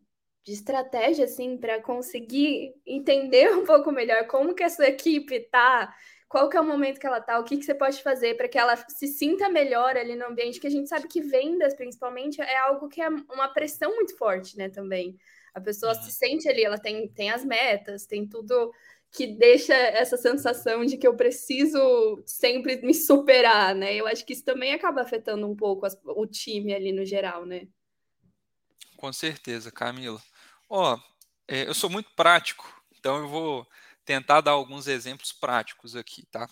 de 0.44 0.52
estratégia, 0.54 1.26
assim, 1.26 1.58
para 1.58 1.82
conseguir 1.82 2.74
entender 2.86 3.52
um 3.56 3.66
pouco 3.66 3.92
melhor 3.92 4.28
como 4.28 4.54
que 4.56 4.64
a 4.64 4.70
sua 4.70 4.88
equipe 4.88 5.40
tá 5.52 5.94
qual 6.30 6.48
que 6.48 6.56
é 6.56 6.62
o 6.62 6.64
momento 6.64 7.00
que 7.00 7.08
ela 7.08 7.20
tá, 7.20 7.40
o 7.40 7.44
que, 7.44 7.58
que 7.58 7.66
você 7.66 7.74
pode 7.74 8.04
fazer 8.04 8.38
para 8.38 8.48
que 8.48 8.58
ela 8.58 8.76
se 8.76 9.08
sinta 9.08 9.50
melhor 9.50 9.98
ali 9.98 10.16
no 10.16 10.28
ambiente, 10.28 10.60
que 10.60 10.68
a 10.68 10.70
gente 10.70 10.88
sabe 10.88 11.08
que 11.08 11.22
vendas, 11.22 11.74
principalmente, 11.74 12.40
é 12.40 12.58
algo 12.60 12.88
que 12.88 13.02
é 13.02 13.10
uma 13.10 13.48
pressão 13.48 13.96
muito 13.96 14.16
forte, 14.16 14.56
né, 14.56 14.70
também. 14.70 15.18
A 15.54 15.62
pessoa 15.62 15.94
uhum. 15.96 16.02
se 16.02 16.12
sente 16.12 16.48
ali, 16.48 16.64
ela 16.64 16.78
tem, 16.78 17.08
tem 17.10 17.30
as 17.32 17.44
metas, 17.44 18.06
tem 18.06 18.28
tudo 18.28 18.72
que 19.12 19.26
deixa 19.26 19.74
essa 19.74 20.18
sensação 20.18 20.86
de 20.86 20.98
que 20.98 21.08
eu 21.08 21.16
preciso 21.16 22.22
sempre 22.26 22.78
me 22.82 22.94
superar, 22.94 23.74
né? 23.74 23.96
Eu 23.96 24.08
acho 24.08 24.26
que 24.26 24.34
isso 24.34 24.44
também 24.44 24.74
acaba 24.74 25.02
afetando 25.02 25.48
um 25.48 25.56
pouco 25.56 25.86
as, 25.86 25.98
o 26.04 26.28
time 26.28 26.74
ali 26.74 26.92
no 26.92 27.04
geral, 27.04 27.46
né? 27.46 27.68
Com 28.96 29.12
certeza, 29.12 29.72
Camila. 29.72 30.22
Ó, 30.70 30.96
oh, 30.96 31.00
é, 31.48 31.68
eu 31.68 31.74
sou 31.74 31.90
muito 31.90 32.12
prático, 32.12 32.84
então 33.00 33.18
eu 33.18 33.28
vou 33.28 33.68
tentar 34.06 34.42
dar 34.42 34.52
alguns 34.52 34.88
exemplos 34.88 35.32
práticos 35.32 35.96
aqui, 35.96 36.26
tá? 36.28 36.48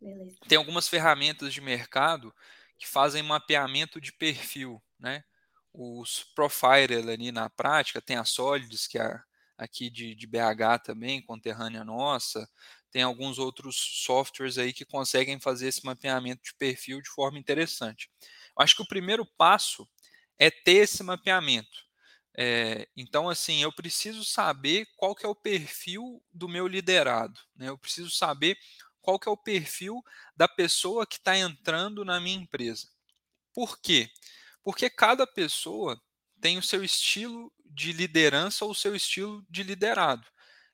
Beleza. 0.00 0.36
Tem 0.48 0.56
algumas 0.56 0.88
ferramentas 0.88 1.52
de 1.52 1.60
mercado 1.60 2.34
que 2.78 2.86
fazem 2.86 3.22
mapeamento 3.22 4.00
de 4.00 4.12
perfil, 4.12 4.80
né? 4.98 5.24
Os 5.72 6.24
profiler 6.34 7.08
ali 7.08 7.30
na 7.30 7.48
prática, 7.48 8.02
tem 8.02 8.16
a 8.16 8.24
Solids, 8.24 8.86
que 8.86 8.98
é 8.98 9.20
aqui 9.56 9.90
de, 9.90 10.14
de 10.14 10.26
BH 10.26 10.82
também, 10.84 11.22
conterrânea 11.22 11.84
nossa, 11.84 12.48
tem 12.90 13.02
alguns 13.02 13.38
outros 13.38 13.76
softwares 13.76 14.58
aí 14.58 14.72
que 14.72 14.84
conseguem 14.84 15.38
fazer 15.38 15.68
esse 15.68 15.84
mapeamento 15.84 16.42
de 16.42 16.54
perfil 16.54 17.00
de 17.00 17.10
forma 17.10 17.38
interessante. 17.38 18.10
Eu 18.56 18.62
acho 18.62 18.74
que 18.74 18.82
o 18.82 18.88
primeiro 18.88 19.24
passo 19.24 19.88
é 20.38 20.50
ter 20.50 20.76
esse 20.76 21.02
mapeamento. 21.02 21.88
É, 22.36 22.88
então, 22.96 23.28
assim, 23.28 23.62
eu 23.62 23.72
preciso 23.72 24.24
saber 24.24 24.86
qual 24.96 25.14
que 25.14 25.26
é 25.26 25.28
o 25.28 25.34
perfil 25.34 26.22
do 26.32 26.48
meu 26.48 26.66
liderado. 26.66 27.38
Né? 27.54 27.68
Eu 27.68 27.78
preciso 27.78 28.10
saber 28.10 28.56
qual 29.00 29.18
que 29.18 29.28
é 29.28 29.32
o 29.32 29.36
perfil 29.36 30.02
da 30.36 30.48
pessoa 30.48 31.06
que 31.06 31.16
está 31.16 31.36
entrando 31.36 32.04
na 32.04 32.18
minha 32.18 32.38
empresa. 32.38 32.88
Por 33.52 33.80
quê? 33.80 34.08
Cada 34.90 35.26
pessoa 35.26 36.00
tem 36.40 36.58
o 36.58 36.62
seu 36.62 36.84
estilo 36.84 37.52
de 37.64 37.92
liderança 37.92 38.64
ou 38.64 38.72
o 38.72 38.74
seu 38.74 38.94
estilo 38.94 39.44
de 39.48 39.62
liderado. 39.62 40.26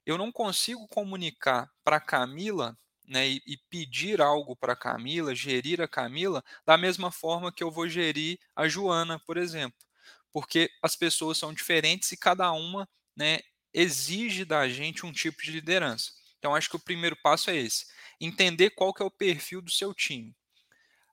Eu 0.04 0.16
não 0.16 0.30
consigo 0.30 0.86
comunicar 0.88 1.70
para 1.84 2.00
Camila 2.00 2.76
né, 3.06 3.28
e, 3.28 3.42
e, 3.46 3.56
pedir 3.70 4.20
algo 4.20 4.56
para 4.56 4.76
Camila, 4.76 5.34
gerir 5.34 5.80
a 5.80 5.88
Camila, 5.88 6.42
da 6.64 6.76
mesma 6.76 7.10
forma 7.10 7.52
que 7.52 7.62
eu 7.62 7.70
vou 7.70 7.88
gerir 7.88 8.38
a 8.54 8.68
Joana, 8.68 9.18
por 9.20 9.36
exemplo 9.36 9.86
porque 10.36 10.70
as 10.82 10.94
pessoas 10.94 11.38
são 11.38 11.50
diferentes 11.54 12.12
e 12.12 12.16
cada 12.18 12.52
uma 12.52 12.86
né, 13.16 13.38
exige 13.72 14.44
da 14.44 14.68
gente 14.68 15.06
um 15.06 15.10
tipo 15.10 15.42
de 15.42 15.50
liderança. 15.50 16.12
Então, 16.38 16.54
acho 16.54 16.68
que 16.68 16.76
o 16.76 16.78
primeiro 16.78 17.16
passo 17.22 17.48
é 17.48 17.56
esse: 17.56 17.86
entender 18.20 18.68
qual 18.68 18.92
que 18.92 19.02
é 19.02 19.06
o 19.06 19.10
perfil 19.10 19.62
do 19.62 19.70
seu 19.70 19.94
time. 19.94 20.36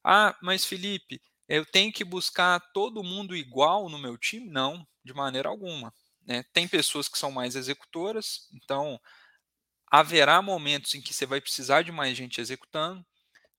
Ah, 0.03 0.37
mas 0.41 0.65
Felipe, 0.65 1.21
eu 1.47 1.65
tenho 1.65 1.91
que 1.91 2.03
buscar 2.03 2.59
todo 2.73 3.03
mundo 3.03 3.35
igual 3.35 3.89
no 3.89 3.99
meu 3.99 4.17
time? 4.17 4.49
Não, 4.49 4.87
de 5.03 5.13
maneira 5.13 5.49
alguma. 5.49 5.93
Né? 6.25 6.43
Tem 6.53 6.67
pessoas 6.67 7.07
que 7.07 7.17
são 7.17 7.31
mais 7.31 7.55
executoras, 7.55 8.47
então 8.53 8.99
haverá 9.91 10.41
momentos 10.41 10.95
em 10.95 11.01
que 11.01 11.13
você 11.13 11.25
vai 11.25 11.41
precisar 11.41 11.83
de 11.83 11.91
mais 11.91 12.17
gente 12.17 12.39
executando. 12.39 13.05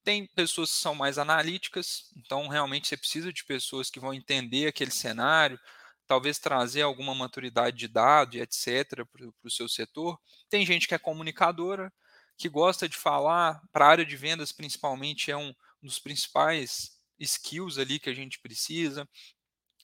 Tem 0.02 0.26
pessoas 0.26 0.70
que 0.70 0.76
são 0.76 0.94
mais 0.94 1.18
analíticas, 1.18 2.10
então 2.16 2.48
realmente 2.48 2.88
você 2.88 2.96
precisa 2.96 3.32
de 3.32 3.44
pessoas 3.44 3.90
que 3.90 4.00
vão 4.00 4.12
entender 4.12 4.66
aquele 4.66 4.90
cenário, 4.90 5.58
talvez 6.06 6.38
trazer 6.38 6.82
alguma 6.82 7.14
maturidade 7.14 7.76
de 7.76 7.88
dado 7.88 8.36
e 8.36 8.40
etc. 8.40 9.04
para 9.10 9.26
o 9.42 9.50
seu 9.50 9.68
setor. 9.68 10.18
Tem 10.50 10.66
gente 10.66 10.86
que 10.86 10.94
é 10.94 10.98
comunicadora, 10.98 11.92
que 12.36 12.48
gosta 12.48 12.88
de 12.88 12.96
falar, 12.96 13.60
para 13.72 13.86
a 13.86 13.88
área 13.88 14.04
de 14.04 14.16
vendas 14.16 14.52
principalmente 14.52 15.30
é 15.30 15.36
um 15.36 15.54
dos 15.82 15.98
principais 15.98 16.93
skills 17.18 17.78
ali 17.78 17.98
que 17.98 18.10
a 18.10 18.14
gente 18.14 18.38
precisa, 18.40 19.08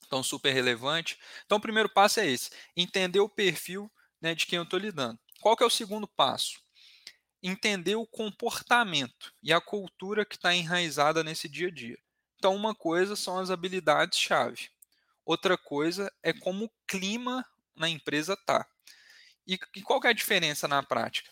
então 0.04 0.22
super 0.22 0.52
relevante. 0.52 1.18
Então 1.44 1.58
o 1.58 1.60
primeiro 1.60 1.88
passo 1.88 2.20
é 2.20 2.26
esse, 2.26 2.50
entender 2.76 3.20
o 3.20 3.28
perfil 3.28 3.90
né, 4.20 4.34
de 4.34 4.46
quem 4.46 4.56
eu 4.56 4.64
estou 4.64 4.78
lidando. 4.78 5.18
Qual 5.40 5.56
que 5.56 5.62
é 5.62 5.66
o 5.66 5.70
segundo 5.70 6.06
passo? 6.06 6.60
Entender 7.42 7.96
o 7.96 8.06
comportamento 8.06 9.32
e 9.42 9.52
a 9.52 9.60
cultura 9.60 10.24
que 10.24 10.36
está 10.36 10.54
enraizada 10.54 11.24
nesse 11.24 11.48
dia 11.48 11.68
a 11.68 11.70
dia. 11.70 11.98
Então 12.36 12.54
uma 12.54 12.74
coisa 12.74 13.16
são 13.16 13.38
as 13.38 13.50
habilidades-chave, 13.50 14.70
outra 15.24 15.56
coisa 15.56 16.12
é 16.22 16.32
como 16.32 16.66
o 16.66 16.72
clima 16.86 17.44
na 17.74 17.88
empresa 17.88 18.34
está. 18.34 18.66
E, 19.46 19.58
e 19.74 19.82
qual 19.82 20.00
que 20.00 20.06
é 20.06 20.10
a 20.10 20.14
diferença 20.14 20.68
na 20.68 20.82
prática? 20.82 21.30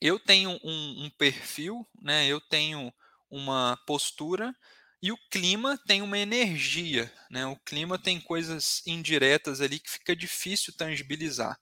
eu 0.00 0.18
tenho 0.18 0.58
um, 0.64 1.04
um, 1.04 1.10
perfil, 1.10 1.86
né? 2.00 2.26
Eu 2.26 2.40
tenho 2.40 2.92
uma 3.30 3.76
postura 3.86 4.54
e 5.02 5.12
o 5.12 5.18
clima 5.30 5.78
tem 5.86 6.02
uma 6.02 6.18
energia, 6.18 7.12
né? 7.30 7.46
O 7.46 7.56
clima 7.56 7.98
tem 7.98 8.20
coisas 8.20 8.82
indiretas 8.86 9.60
ali 9.60 9.80
que 9.80 9.90
fica 9.90 10.14
difícil 10.16 10.74
tangibilizar. 10.76 11.58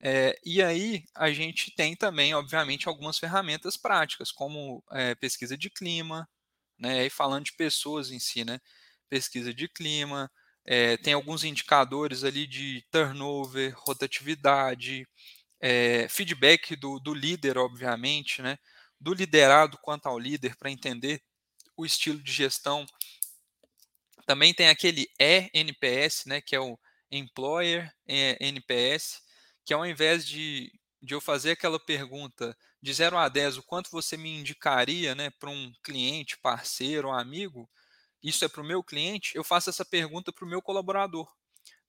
É, 0.00 0.38
e 0.44 0.62
aí 0.62 1.04
a 1.14 1.30
gente 1.32 1.72
tem 1.74 1.96
também, 1.96 2.34
obviamente, 2.34 2.88
algumas 2.88 3.18
ferramentas 3.18 3.76
práticas, 3.76 4.30
como 4.32 4.82
é, 4.92 5.14
pesquisa 5.16 5.56
de 5.58 5.70
clima, 5.70 6.28
né? 6.78 7.06
E 7.06 7.10
falando 7.10 7.46
de 7.46 7.54
pessoas 7.54 8.10
em 8.12 8.18
si, 8.20 8.44
né? 8.44 8.60
Pesquisa 9.10 9.54
de 9.54 9.68
clima, 9.68 10.30
é, 10.66 10.96
tem 10.98 11.14
alguns 11.14 11.44
indicadores 11.44 12.24
ali 12.24 12.46
de 12.46 12.84
turnover, 12.90 13.74
rotatividade, 13.78 15.06
é, 15.60 16.08
feedback 16.08 16.76
do, 16.76 17.00
do 17.00 17.14
líder, 17.14 17.58
obviamente, 17.58 18.42
né? 18.42 18.58
Do 19.00 19.14
liderado 19.14 19.78
quanto 19.78 20.06
ao 20.06 20.18
líder, 20.18 20.56
para 20.56 20.70
entender 20.70 21.22
o 21.76 21.86
estilo 21.86 22.22
de 22.22 22.32
gestão. 22.32 22.86
Também 24.26 24.52
tem 24.52 24.68
aquele 24.68 25.08
ENPS, 25.18 26.26
né, 26.26 26.40
que 26.40 26.54
é 26.54 26.60
o 26.60 26.78
Employer 27.10 27.90
NPS, 28.06 29.22
que 29.64 29.72
ao 29.72 29.86
invés 29.86 30.26
de, 30.26 30.70
de 31.00 31.14
eu 31.14 31.20
fazer 31.20 31.52
aquela 31.52 31.78
pergunta 31.78 32.56
de 32.82 32.92
0 32.92 33.16
a 33.16 33.28
10, 33.28 33.58
o 33.58 33.62
quanto 33.62 33.90
você 33.90 34.16
me 34.16 34.38
indicaria 34.38 35.14
né, 35.14 35.30
para 35.30 35.50
um 35.50 35.72
cliente, 35.82 36.38
parceiro, 36.38 37.10
amigo, 37.10 37.68
isso 38.22 38.44
é 38.44 38.48
para 38.48 38.60
o 38.60 38.66
meu 38.66 38.82
cliente, 38.82 39.34
eu 39.34 39.44
faço 39.44 39.70
essa 39.70 39.84
pergunta 39.84 40.32
para 40.32 40.44
o 40.44 40.48
meu 40.48 40.60
colaborador 40.60 41.30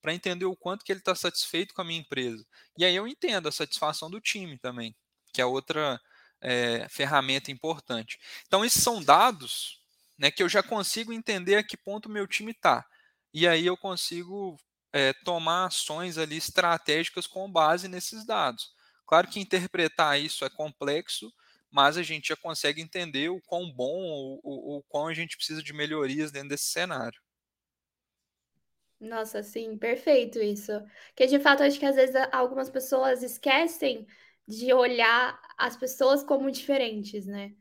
para 0.01 0.13
entender 0.13 0.45
o 0.45 0.55
quanto 0.55 0.83
que 0.85 0.91
ele 0.91 0.99
está 0.99 1.13
satisfeito 1.13 1.73
com 1.73 1.81
a 1.81 1.85
minha 1.85 1.99
empresa. 1.99 2.45
E 2.77 2.85
aí 2.85 2.95
eu 2.95 3.07
entendo 3.07 3.47
a 3.47 3.51
satisfação 3.51 4.09
do 4.09 4.21
time 4.21 4.57
também, 4.57 4.95
que 5.33 5.41
é 5.41 5.45
outra 5.45 5.99
é, 6.41 6.87
ferramenta 6.89 7.51
importante. 7.51 8.19
Então, 8.47 8.63
esses 8.63 8.81
são 8.81 9.03
dados 9.03 9.79
né, 10.17 10.29
que 10.29 10.43
eu 10.43 10.49
já 10.49 10.61
consigo 10.61 11.13
entender 11.13 11.55
a 11.55 11.63
que 11.63 11.77
ponto 11.77 12.09
meu 12.09 12.27
time 12.27 12.51
está. 12.51 12.85
E 13.33 13.47
aí 13.47 13.65
eu 13.65 13.77
consigo 13.77 14.57
é, 14.91 15.13
tomar 15.23 15.67
ações 15.67 16.17
ali 16.17 16.37
estratégicas 16.37 17.27
com 17.27 17.51
base 17.51 17.87
nesses 17.87 18.25
dados. 18.25 18.73
Claro 19.05 19.27
que 19.27 19.39
interpretar 19.39 20.19
isso 20.19 20.45
é 20.45 20.49
complexo, 20.49 21.31
mas 21.71 21.97
a 21.97 22.03
gente 22.03 22.29
já 22.29 22.35
consegue 22.35 22.81
entender 22.81 23.29
o 23.29 23.41
quão 23.41 23.71
bom 23.71 24.39
ou 24.43 24.77
o 24.77 24.83
quão 24.87 25.07
a 25.07 25.13
gente 25.13 25.37
precisa 25.37 25.63
de 25.63 25.73
melhorias 25.73 26.31
dentro 26.31 26.49
desse 26.49 26.65
cenário. 26.65 27.19
Nossa, 28.99 29.41
sim, 29.41 29.77
perfeito 29.77 30.39
isso. 30.39 30.71
Que 31.15 31.25
de 31.25 31.39
fato 31.39 31.63
acho 31.63 31.79
que 31.79 31.85
às 31.85 31.95
vezes 31.95 32.15
algumas 32.31 32.69
pessoas 32.69 33.23
esquecem 33.23 34.05
de 34.49 34.73
olhar 34.73 35.39
as 35.55 35.77
pessoas 35.77 36.23
como 36.23 36.49
diferentes, 36.49 37.27
né? 37.27 37.53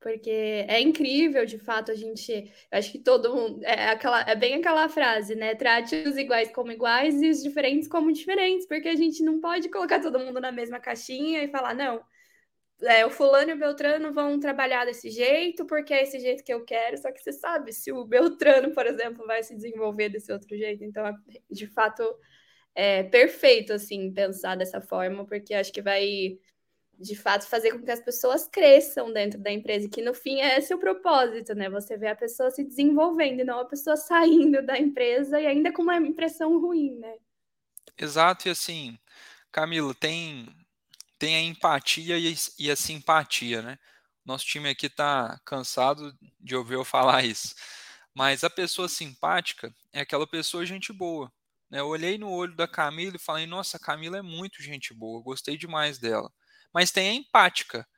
Porque 0.00 0.28
é 0.68 0.80
incrível, 0.80 1.46
de 1.46 1.56
fato, 1.56 1.92
a 1.92 1.94
gente. 1.94 2.52
Acho 2.72 2.90
que 2.90 2.98
todo 2.98 3.32
mundo. 3.32 3.64
É, 3.64 3.90
aquela, 3.90 4.22
é 4.22 4.34
bem 4.34 4.54
aquela 4.54 4.88
frase, 4.88 5.36
né? 5.36 5.54
Trate 5.54 5.94
os 6.04 6.16
iguais 6.16 6.50
como 6.52 6.72
iguais 6.72 7.22
e 7.22 7.30
os 7.30 7.40
diferentes 7.40 7.86
como 7.86 8.12
diferentes, 8.12 8.66
porque 8.66 8.88
a 8.88 8.96
gente 8.96 9.22
não 9.22 9.40
pode 9.40 9.68
colocar 9.68 10.00
todo 10.00 10.18
mundo 10.18 10.40
na 10.40 10.50
mesma 10.50 10.80
caixinha 10.80 11.44
e 11.44 11.48
falar, 11.48 11.74
não, 11.74 12.04
é, 12.82 13.06
o 13.06 13.10
fulano 13.10 13.50
e 13.50 13.54
o 13.54 13.58
Beltrano 13.58 14.12
vão 14.12 14.40
trabalhar 14.40 14.84
desse 14.84 15.10
jeito, 15.10 15.64
porque 15.66 15.94
é 15.94 16.02
esse 16.02 16.18
jeito 16.18 16.42
que 16.42 16.52
eu 16.52 16.64
quero, 16.64 16.98
só 16.98 17.12
que 17.12 17.20
você 17.20 17.32
sabe 17.32 17.72
se 17.72 17.92
o 17.92 18.04
Beltrano, 18.04 18.72
por 18.74 18.86
exemplo, 18.86 19.24
vai 19.26 19.44
se 19.44 19.54
desenvolver 19.54 20.08
desse 20.08 20.32
outro 20.32 20.56
jeito. 20.56 20.82
Então, 20.82 21.04
de 21.48 21.68
fato, 21.68 22.02
é 22.74 23.02
perfeito, 23.02 23.72
assim, 23.72 24.12
pensar 24.12 24.56
dessa 24.56 24.80
forma, 24.80 25.24
porque 25.26 25.54
acho 25.54 25.72
que 25.72 25.82
vai, 25.82 26.38
de 26.98 27.16
fato, 27.16 27.46
fazer 27.46 27.72
com 27.72 27.84
que 27.84 27.90
as 27.90 28.00
pessoas 28.00 28.48
cresçam 28.48 29.12
dentro 29.12 29.38
da 29.38 29.52
empresa, 29.52 29.88
que 29.88 30.02
no 30.02 30.14
fim 30.14 30.40
é 30.40 30.58
esse 30.58 30.74
o 30.74 30.78
propósito, 30.78 31.54
né? 31.54 31.68
Você 31.70 31.96
vê 31.96 32.08
a 32.08 32.16
pessoa 32.16 32.50
se 32.50 32.64
desenvolvendo 32.64 33.40
e 33.40 33.44
não 33.44 33.60
a 33.60 33.64
pessoa 33.64 33.96
saindo 33.98 34.64
da 34.64 34.78
empresa 34.78 35.40
e 35.40 35.46
ainda 35.46 35.72
com 35.72 35.82
uma 35.82 35.96
impressão 35.96 36.58
ruim, 36.60 36.98
né? 36.98 37.16
Exato, 37.98 38.48
e 38.48 38.50
assim, 38.50 38.98
Camilo, 39.50 39.94
tem 39.94 40.48
tem 41.18 41.36
a 41.36 41.40
empatia 41.40 42.18
e, 42.18 42.34
e 42.58 42.68
a 42.68 42.74
simpatia, 42.74 43.62
né? 43.62 43.78
Nosso 44.24 44.44
time 44.44 44.68
aqui 44.68 44.86
está 44.86 45.40
cansado 45.44 46.12
de 46.40 46.56
ouvir 46.56 46.74
eu 46.74 46.84
falar 46.84 47.24
isso. 47.24 47.54
Mas 48.14 48.42
a 48.42 48.50
pessoa 48.50 48.88
simpática 48.88 49.72
é 49.92 50.00
aquela 50.00 50.26
pessoa 50.26 50.66
gente 50.66 50.92
boa. 50.92 51.32
Né? 51.72 51.80
Eu 51.80 51.88
olhei 51.88 52.18
no 52.18 52.30
olho 52.30 52.54
da 52.56 52.68
Camila 52.68 53.16
e 53.16 53.20
falei, 53.20 53.46
nossa, 53.46 53.78
a 53.78 53.80
Camila 53.80 54.18
é 54.18 54.22
muito 54.22 54.62
gente 54.62 54.94
boa, 54.94 55.22
gostei 55.22 55.56
demais 55.56 55.98
dela. 55.98 56.30
Mas 56.74 56.92
tem 56.92 57.08
a 57.10 57.14
empática, 57.14 57.88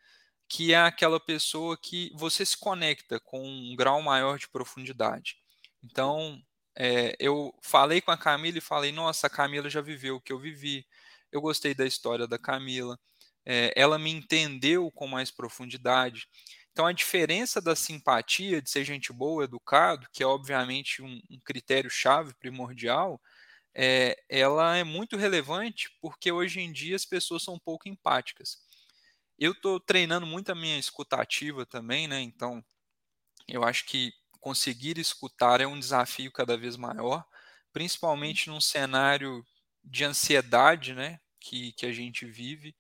que 0.49 0.75
é 0.75 0.79
aquela 0.79 1.21
pessoa 1.21 1.79
que 1.79 2.13
você 2.17 2.47
se 2.47 2.57
conecta 2.57 3.21
com 3.21 3.43
um 3.45 3.77
grau 3.77 4.03
maior 4.03 4.39
de 4.39 4.49
profundidade. 4.49 5.37
Então, 5.83 6.41
é, 6.77 7.17
eu 7.21 7.53
falei 7.63 8.01
com 8.01 8.13
a 8.13 8.19
Camila 8.19 8.59
e 8.59 8.63
falei, 8.63 8.93
nossa, 8.93 9.27
a 9.27 9.31
Camila 9.31 9.71
já 9.71 9.81
viveu 9.83 10.17
o 10.17 10.21
que 10.21 10.33
eu 10.33 10.39
vivi. 10.39 10.87
Eu 11.33 11.41
gostei 11.41 11.75
da 11.75 11.87
história 11.87 12.27
da 12.29 12.39
Camila 12.39 12.99
é, 13.45 13.73
ela 13.77 13.99
me 13.99 14.11
entendeu 14.11 14.91
com 14.91 15.07
mais 15.07 15.31
profundidade. 15.31 16.27
Então, 16.73 16.87
a 16.87 16.93
diferença 16.93 17.61
da 17.61 17.77
simpatia, 17.77 18.61
de 18.61 18.71
ser 18.71 18.85
gente 18.85 19.13
boa, 19.13 19.45
educado, 19.45 20.09
que 20.13 20.23
é 20.23 20.27
obviamente 20.27 21.03
um, 21.03 21.21
um 21.31 21.39
critério-chave 21.45 22.35
primordial, 22.35 23.21
é, 23.75 24.23
ela 24.29 24.77
é 24.77 24.85
muito 24.85 25.17
relevante 25.17 25.91
porque 26.01 26.31
hoje 26.31 26.61
em 26.61 26.73
dia 26.73 26.97
as 26.97 27.05
pessoas 27.05 27.43
são 27.43 27.55
um 27.55 27.59
pouco 27.59 27.89
empáticas. 27.89 28.59
Eu 29.39 29.53
estou 29.53 29.81
treinando 29.81 30.27
muito 30.27 30.51
a 30.51 30.55
minha 30.55 30.79
escutativa 30.79 31.67
também, 31.67 32.07
né? 32.07 32.21
Então, 32.21 32.65
eu 33.49 33.65
acho 33.65 33.85
que 33.87 34.13
conseguir 34.41 34.99
escutar 34.99 35.61
é 35.61 35.67
um 35.67 35.79
desafio 35.79 36.31
cada 36.31 36.57
vez 36.57 36.77
maior, 36.77 37.25
principalmente 37.73 38.49
num 38.49 38.61
cenário 38.61 39.45
de 39.83 40.05
ansiedade, 40.05 40.95
né? 40.95 41.21
Que, 41.41 41.73
que 41.73 41.87
a 41.87 41.93
gente 41.93 42.25
vive. 42.25 42.77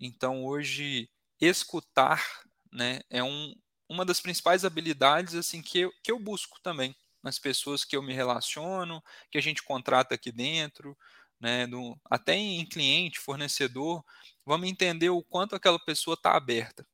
Então, 0.00 0.44
hoje, 0.44 1.10
escutar 1.40 2.24
né, 2.72 3.00
é 3.10 3.22
um, 3.22 3.54
uma 3.88 4.04
das 4.04 4.20
principais 4.20 4.64
habilidades 4.64 5.34
assim 5.34 5.62
que 5.62 5.80
eu, 5.80 5.92
que 6.02 6.10
eu 6.10 6.18
busco 6.18 6.60
também 6.62 6.94
nas 7.28 7.38
pessoas 7.38 7.84
que 7.84 7.96
eu 7.96 8.02
me 8.02 8.14
relaciono, 8.14 9.02
que 9.30 9.38
a 9.38 9.40
gente 9.40 9.62
contrata 9.62 10.14
aqui 10.14 10.32
dentro, 10.32 10.96
né, 11.40 11.66
do, 11.66 11.96
até 12.10 12.34
em 12.34 12.66
cliente, 12.66 13.18
fornecedor, 13.18 14.04
vamos 14.44 14.68
entender 14.68 15.10
o 15.10 15.22
quanto 15.22 15.54
aquela 15.54 15.78
pessoa 15.78 16.14
está 16.14 16.36
aberta. 16.36 16.86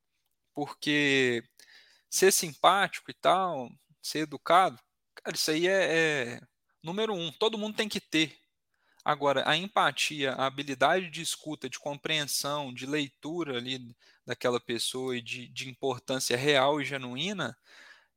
Porque 0.53 1.43
ser 2.09 2.31
simpático 2.31 3.11
e 3.11 3.13
tal, 3.13 3.69
ser 4.01 4.19
educado, 4.19 4.79
cara, 5.15 5.35
isso 5.35 5.51
aí 5.51 5.67
é, 5.67 6.35
é 6.37 6.41
número 6.83 7.13
um, 7.13 7.31
todo 7.31 7.57
mundo 7.57 7.75
tem 7.77 7.89
que 7.89 7.99
ter 7.99 8.37
Agora, 9.05 9.47
a 9.47 9.55
empatia, 9.55 10.31
a 10.31 10.47
habilidade 10.47 11.11
de 11.11 11.21
escuta, 11.21 11.69
de 11.69 11.77
compreensão, 11.77 12.73
de 12.73 12.87
leitura 12.87 13.55
ali 13.57 13.95
daquela 14.25 14.59
pessoa 14.59 15.15
e 15.15 15.21
de, 15.21 15.47
de 15.47 15.69
importância 15.69 16.35
real 16.35 16.81
e 16.81 16.85
genuína 16.85 17.55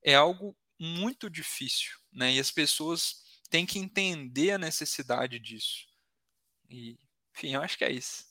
é 0.03 0.15
algo 0.15 0.57
muito 0.79 1.29
difícil, 1.29 1.93
né? 2.13 2.33
E 2.33 2.41
as 2.41 2.51
pessoas 2.51 3.23
têm 3.51 3.67
que 3.67 3.79
entender 3.79 4.53
a 4.53 4.59
necessidade 4.59 5.39
disso. 5.39 5.87
E, 6.69 6.99
enfim, 7.35 7.55
eu 7.55 7.63
acho 7.63 7.79
que 7.79 7.85
é 7.85 7.93
isso. 7.93 8.27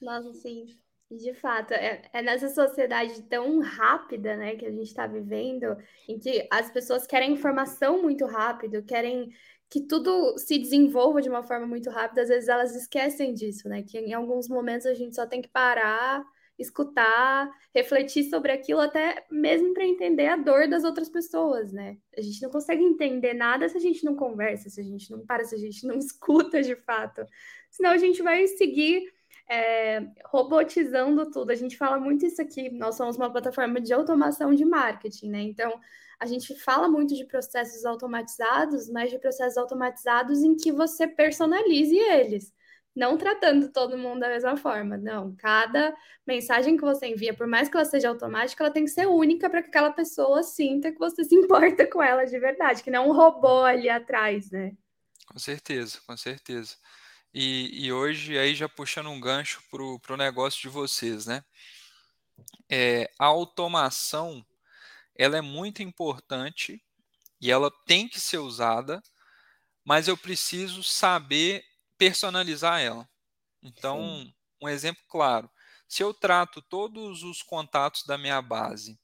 Nossa, 0.00 0.32
sim. 0.34 0.66
De 1.10 1.34
fato, 1.34 1.72
é, 1.72 2.02
é, 2.12 2.22
nessa 2.22 2.48
sociedade 2.48 3.22
tão 3.24 3.60
rápida, 3.60 4.36
né, 4.36 4.56
que 4.56 4.64
a 4.64 4.70
gente 4.70 4.86
está 4.86 5.06
vivendo, 5.06 5.76
em 6.08 6.18
que 6.18 6.48
as 6.50 6.70
pessoas 6.70 7.06
querem 7.06 7.32
informação 7.32 8.02
muito 8.02 8.24
rápido, 8.26 8.82
querem 8.82 9.30
que 9.68 9.82
tudo 9.82 10.36
se 10.38 10.58
desenvolva 10.58 11.20
de 11.20 11.28
uma 11.28 11.42
forma 11.42 11.66
muito 11.66 11.90
rápida, 11.90 12.22
às 12.22 12.28
vezes 12.28 12.48
elas 12.48 12.74
esquecem 12.74 13.34
disso, 13.34 13.68
né? 13.68 13.82
Que 13.82 13.98
em 13.98 14.12
alguns 14.12 14.48
momentos 14.48 14.86
a 14.86 14.94
gente 14.94 15.14
só 15.14 15.26
tem 15.26 15.42
que 15.42 15.48
parar 15.48 16.24
escutar, 16.58 17.50
refletir 17.74 18.24
sobre 18.24 18.52
aquilo, 18.52 18.80
até 18.80 19.24
mesmo 19.30 19.74
para 19.74 19.84
entender 19.84 20.28
a 20.28 20.36
dor 20.36 20.68
das 20.68 20.84
outras 20.84 21.08
pessoas, 21.08 21.72
né? 21.72 21.96
A 22.16 22.20
gente 22.20 22.40
não 22.42 22.50
consegue 22.50 22.82
entender 22.82 23.34
nada 23.34 23.68
se 23.68 23.76
a 23.76 23.80
gente 23.80 24.04
não 24.04 24.14
conversa, 24.14 24.70
se 24.70 24.80
a 24.80 24.84
gente 24.84 25.10
não 25.10 25.26
para, 25.26 25.44
se 25.44 25.54
a 25.54 25.58
gente 25.58 25.86
não 25.86 25.96
escuta 25.98 26.62
de 26.62 26.76
fato. 26.76 27.26
Senão 27.70 27.90
a 27.90 27.98
gente 27.98 28.22
vai 28.22 28.46
seguir 28.46 29.12
é, 29.48 30.06
robotizando 30.26 31.30
tudo. 31.30 31.50
A 31.50 31.56
gente 31.56 31.76
fala 31.76 31.98
muito 31.98 32.24
isso 32.24 32.40
aqui. 32.40 32.70
Nós 32.70 32.96
somos 32.96 33.16
uma 33.16 33.30
plataforma 33.30 33.80
de 33.80 33.92
automação 33.92 34.54
de 34.54 34.64
marketing, 34.64 35.30
né? 35.30 35.42
Então, 35.42 35.72
a 36.18 36.26
gente 36.26 36.54
fala 36.54 36.88
muito 36.88 37.14
de 37.14 37.24
processos 37.24 37.84
automatizados, 37.84 38.88
mas 38.88 39.10
de 39.10 39.18
processos 39.18 39.58
automatizados 39.58 40.42
em 40.42 40.56
que 40.56 40.72
você 40.72 41.06
personalize 41.06 41.96
eles. 41.96 42.52
Não 42.94 43.18
tratando 43.18 43.72
todo 43.72 43.98
mundo 43.98 44.20
da 44.20 44.28
mesma 44.28 44.56
forma, 44.56 44.96
não. 44.96 45.34
Cada 45.36 45.94
mensagem 46.24 46.76
que 46.76 46.82
você 46.82 47.08
envia, 47.08 47.34
por 47.34 47.46
mais 47.46 47.68
que 47.68 47.76
ela 47.76 47.84
seja 47.84 48.08
automática, 48.08 48.62
ela 48.62 48.72
tem 48.72 48.84
que 48.84 48.90
ser 48.90 49.06
única 49.06 49.50
para 49.50 49.62
que 49.62 49.68
aquela 49.68 49.90
pessoa 49.90 50.42
sinta 50.44 50.92
que 50.92 50.98
você 50.98 51.24
se 51.24 51.34
importa 51.34 51.86
com 51.90 52.02
ela 52.02 52.24
de 52.24 52.38
verdade, 52.38 52.82
que 52.82 52.90
não 52.90 53.04
é 53.04 53.06
um 53.06 53.12
robô 53.12 53.64
ali 53.64 53.88
atrás, 53.88 54.50
né? 54.50 54.72
Com 55.26 55.38
certeza, 55.38 56.00
com 56.06 56.16
certeza. 56.16 56.76
E, 57.32 57.86
e 57.86 57.92
hoje, 57.92 58.38
aí 58.38 58.54
já 58.54 58.68
puxando 58.68 59.10
um 59.10 59.20
gancho 59.20 59.60
para 59.68 60.14
o 60.14 60.16
negócio 60.16 60.60
de 60.60 60.68
vocês, 60.68 61.26
né? 61.26 61.42
É, 62.70 63.10
a 63.18 63.26
automação, 63.26 64.44
ela 65.16 65.36
é 65.36 65.40
muito 65.40 65.82
importante 65.82 66.80
e 67.40 67.50
ela 67.50 67.72
tem 67.86 68.08
que 68.08 68.20
ser 68.20 68.38
usada, 68.38 69.02
mas 69.84 70.06
eu 70.06 70.16
preciso 70.16 70.82
saber 70.84 71.64
personalizar 72.04 72.80
ela. 72.80 73.08
Então, 73.62 73.98
Sim. 73.98 74.34
um 74.60 74.68
exemplo 74.68 75.02
claro: 75.08 75.50
se 75.88 76.02
eu 76.02 76.12
trato 76.12 76.60
todos 76.60 77.22
os 77.22 77.42
contatos 77.42 78.04
da 78.04 78.18
minha 78.18 78.42
base 78.42 79.00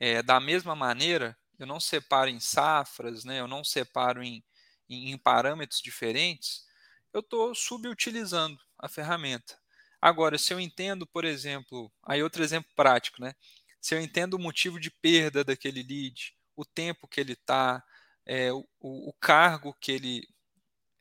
é, 0.00 0.22
da 0.22 0.40
mesma 0.40 0.74
maneira, 0.74 1.38
eu 1.58 1.66
não 1.66 1.78
separo 1.78 2.28
em 2.28 2.40
safras, 2.40 3.24
né, 3.24 3.38
eu 3.38 3.46
não 3.46 3.62
separo 3.62 4.22
em, 4.22 4.42
em, 4.88 5.12
em 5.12 5.18
parâmetros 5.18 5.80
diferentes, 5.80 6.64
eu 7.12 7.20
estou 7.20 7.54
subutilizando 7.54 8.58
a 8.78 8.88
ferramenta. 8.88 9.58
Agora, 10.00 10.38
se 10.38 10.52
eu 10.52 10.58
entendo, 10.58 11.06
por 11.06 11.24
exemplo, 11.24 11.92
aí 12.02 12.22
outro 12.22 12.42
exemplo 12.42 12.70
prático, 12.74 13.20
né? 13.20 13.34
Se 13.80 13.94
eu 13.94 14.00
entendo 14.00 14.34
o 14.34 14.38
motivo 14.38 14.80
de 14.80 14.90
perda 14.90 15.44
daquele 15.44 15.82
lead, 15.82 16.34
o 16.56 16.64
tempo 16.64 17.06
que 17.06 17.20
ele 17.20 17.34
está, 17.34 17.84
é, 18.24 18.50
o, 18.52 18.66
o 18.80 19.12
cargo 19.20 19.74
que 19.74 19.92
ele 19.92 20.26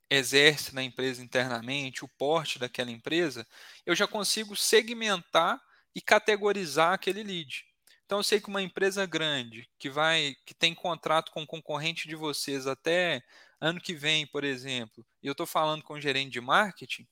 exerce 0.10 0.74
na 0.74 0.84
empresa 0.84 1.24
internamente, 1.24 2.04
o 2.04 2.08
porte 2.08 2.58
daquela 2.58 2.92
empresa, 2.92 3.46
eu 3.86 3.96
já 3.96 4.08
consigo 4.08 4.56
segmentar 4.56 5.62
e 5.94 6.02
categorizar 6.02 6.94
aquele 6.94 7.24
lead. 7.24 7.66
Então 8.06 8.20
eu 8.20 8.24
sei 8.24 8.42
que 8.42 8.48
uma 8.48 8.62
empresa 8.62 9.06
grande 9.06 9.70
que 9.78 9.90
vai 9.90 10.36
que 10.46 10.54
tem 10.54 10.74
contrato 10.74 11.32
com 11.32 11.42
um 11.42 11.46
concorrente 11.46 12.08
de 12.08 12.16
vocês 12.16 12.66
até 12.66 13.22
ano 13.62 13.80
que 13.80 13.94
vem, 13.94 14.26
por 14.26 14.44
exemplo, 14.44 15.06
e 15.22 15.28
eu 15.28 15.34
estou 15.34 15.46
falando 15.46 15.84
com 15.84 15.94
o 15.94 16.02
gerente 16.02 16.32
de 16.32 16.42
marketing, 16.42 17.08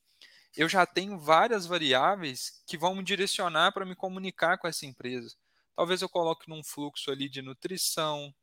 eu 0.56 0.68
já 0.68 0.88
tenho 0.88 1.20
várias 1.20 1.68
variáveis 1.68 2.64
que 2.66 2.78
vão 2.78 2.96
me 2.96 3.04
direcionar 3.04 3.72
para 3.74 3.86
me 3.86 3.96
comunicar 3.96 4.58
com 4.58 4.68
essa 4.68 4.88
empresa. 4.88 5.36
Talvez 5.76 6.02
eu 6.02 6.10
coloque 6.10 6.50
num 6.50 6.64
fluxo 6.64 7.12
ali 7.12 7.30
de 7.30 7.44
nutrição, 7.44 8.34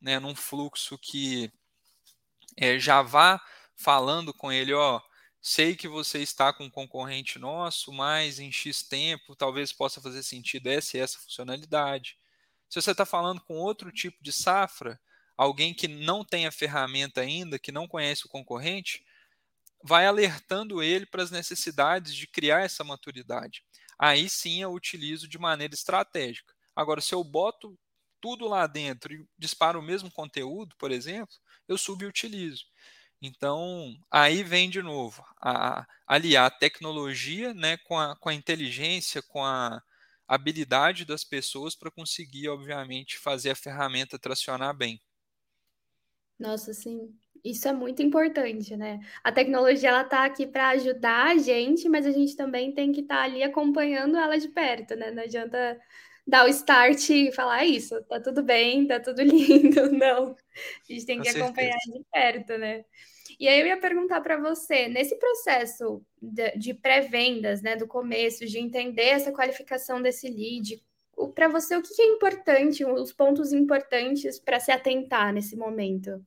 né, 0.00 0.20
num 0.20 0.36
fluxo 0.36 0.96
que 0.96 1.52
é, 2.56 2.78
já 2.78 3.02
vá 3.02 3.40
falando 3.76 4.32
com 4.32 4.52
ele, 4.52 4.72
ó, 4.72 5.00
sei 5.40 5.76
que 5.76 5.88
você 5.88 6.20
está 6.20 6.52
com 6.52 6.64
um 6.64 6.70
concorrente 6.70 7.38
nosso, 7.38 7.92
mas 7.92 8.38
em 8.38 8.50
X 8.50 8.82
tempo 8.82 9.36
talvez 9.36 9.72
possa 9.72 10.00
fazer 10.00 10.22
sentido 10.22 10.68
essa 10.68 10.96
e 10.96 11.00
essa 11.00 11.18
funcionalidade. 11.18 12.18
Se 12.68 12.80
você 12.80 12.92
está 12.92 13.04
falando 13.04 13.40
com 13.40 13.54
outro 13.54 13.92
tipo 13.92 14.22
de 14.22 14.32
safra, 14.32 14.98
alguém 15.36 15.74
que 15.74 15.86
não 15.86 16.24
tem 16.24 16.46
a 16.46 16.52
ferramenta 16.52 17.20
ainda, 17.20 17.58
que 17.58 17.72
não 17.72 17.86
conhece 17.86 18.26
o 18.26 18.28
concorrente, 18.28 19.04
vai 19.82 20.06
alertando 20.06 20.82
ele 20.82 21.04
para 21.04 21.22
as 21.22 21.30
necessidades 21.30 22.14
de 22.14 22.26
criar 22.26 22.62
essa 22.62 22.82
maturidade. 22.82 23.62
Aí 23.98 24.28
sim 24.28 24.62
eu 24.62 24.72
utilizo 24.72 25.28
de 25.28 25.38
maneira 25.38 25.74
estratégica. 25.74 26.54
Agora, 26.74 27.00
se 27.00 27.14
eu 27.14 27.22
boto 27.22 27.78
tudo 28.20 28.48
lá 28.48 28.66
dentro 28.66 29.12
e 29.12 29.28
disparo 29.38 29.78
o 29.78 29.82
mesmo 29.82 30.10
conteúdo, 30.10 30.74
por 30.78 30.90
exemplo, 30.90 31.36
eu 31.68 31.76
subutilizo. 31.76 32.64
Então, 33.26 33.96
aí 34.10 34.42
vem 34.42 34.68
de 34.68 34.82
novo 34.82 35.24
a, 35.40 35.86
aliar 36.06 36.46
a 36.46 36.50
tecnologia 36.50 37.54
né, 37.54 37.76
com, 37.78 37.98
a, 37.98 38.14
com 38.16 38.28
a 38.28 38.34
inteligência, 38.34 39.22
com 39.22 39.42
a 39.42 39.80
habilidade 40.28 41.04
das 41.06 41.24
pessoas 41.24 41.74
para 41.74 41.90
conseguir, 41.90 42.48
obviamente, 42.48 43.18
fazer 43.18 43.50
a 43.50 43.56
ferramenta 43.56 44.18
tracionar 44.18 44.76
bem. 44.76 45.00
Nossa, 46.38 46.72
sim. 46.74 47.14
Isso 47.44 47.68
é 47.68 47.72
muito 47.72 48.02
importante, 48.02 48.76
né? 48.76 49.00
A 49.22 49.30
tecnologia 49.30 49.90
ela 49.90 50.04
tá 50.04 50.24
aqui 50.24 50.46
para 50.46 50.70
ajudar 50.70 51.26
a 51.32 51.36
gente, 51.38 51.88
mas 51.88 52.06
a 52.06 52.10
gente 52.10 52.34
também 52.36 52.72
tem 52.72 52.90
que 52.92 53.00
estar 53.02 53.16
tá 53.16 53.22
ali 53.22 53.42
acompanhando 53.42 54.16
ela 54.16 54.38
de 54.38 54.48
perto, 54.48 54.96
né? 54.96 55.10
Não 55.10 55.22
adianta 55.22 55.80
dar 56.26 56.46
o 56.46 56.48
start 56.48 57.10
e 57.10 57.32
falar 57.32 57.56
ah, 57.56 57.66
isso, 57.66 58.02
tá 58.04 58.18
tudo 58.20 58.42
bem, 58.42 58.86
tá 58.86 58.98
tudo 58.98 59.20
lindo, 59.22 59.90
não. 59.92 60.34
A 60.88 60.92
gente 60.92 61.04
tem 61.06 61.18
Com 61.18 61.22
que 61.22 61.28
certeza. 61.28 61.44
acompanhar 61.44 61.76
de 61.78 62.04
perto, 62.10 62.58
né? 62.58 62.84
E 63.38 63.48
aí 63.48 63.60
eu 63.60 63.66
ia 63.66 63.80
perguntar 63.80 64.20
para 64.20 64.38
você, 64.38 64.88
nesse 64.88 65.16
processo 65.16 66.04
de, 66.20 66.50
de 66.56 66.74
pré-vendas, 66.74 67.62
né, 67.62 67.76
do 67.76 67.86
começo, 67.86 68.46
de 68.46 68.58
entender 68.58 69.08
essa 69.08 69.32
qualificação 69.32 70.00
desse 70.00 70.28
lead, 70.28 70.82
para 71.34 71.48
você, 71.48 71.76
o 71.76 71.82
que 71.82 72.00
é 72.00 72.06
importante, 72.06 72.84
os 72.84 73.12
pontos 73.12 73.52
importantes 73.52 74.38
para 74.38 74.58
se 74.58 74.72
atentar 74.72 75.32
nesse 75.32 75.56
momento? 75.56 76.24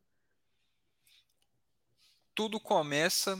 Tudo 2.33 2.59
começa 2.59 3.37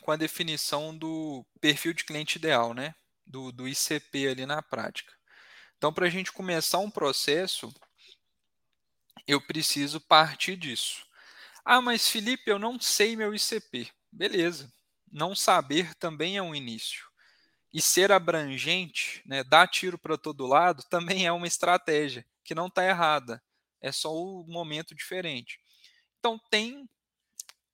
com 0.00 0.10
a 0.10 0.16
definição 0.16 0.96
do 0.96 1.44
perfil 1.60 1.92
de 1.92 2.04
cliente 2.04 2.38
ideal, 2.38 2.72
né? 2.72 2.94
Do, 3.26 3.50
do 3.50 3.68
ICP 3.68 4.28
ali 4.28 4.46
na 4.46 4.62
prática. 4.62 5.12
Então, 5.76 5.92
para 5.92 6.06
a 6.06 6.10
gente 6.10 6.32
começar 6.32 6.78
um 6.78 6.90
processo, 6.90 7.72
eu 9.26 9.40
preciso 9.40 10.00
partir 10.00 10.56
disso. 10.56 11.05
Ah, 11.68 11.82
mas 11.82 12.06
Felipe, 12.06 12.48
eu 12.48 12.60
não 12.60 12.78
sei 12.78 13.16
meu 13.16 13.34
ICP. 13.34 13.90
Beleza. 14.12 14.72
Não 15.10 15.34
saber 15.34 15.92
também 15.96 16.36
é 16.36 16.42
um 16.42 16.54
início 16.54 17.04
e 17.74 17.82
ser 17.82 18.12
abrangente, 18.12 19.20
né, 19.26 19.42
dar 19.42 19.66
tiro 19.66 19.98
para 19.98 20.16
todo 20.16 20.46
lado, 20.46 20.84
também 20.88 21.26
é 21.26 21.32
uma 21.32 21.48
estratégia 21.48 22.24
que 22.44 22.54
não 22.54 22.68
está 22.68 22.84
errada. 22.86 23.42
É 23.80 23.90
só 23.90 24.14
o 24.14 24.42
um 24.42 24.46
momento 24.46 24.94
diferente. 24.94 25.58
Então, 26.20 26.40
tem 26.50 26.88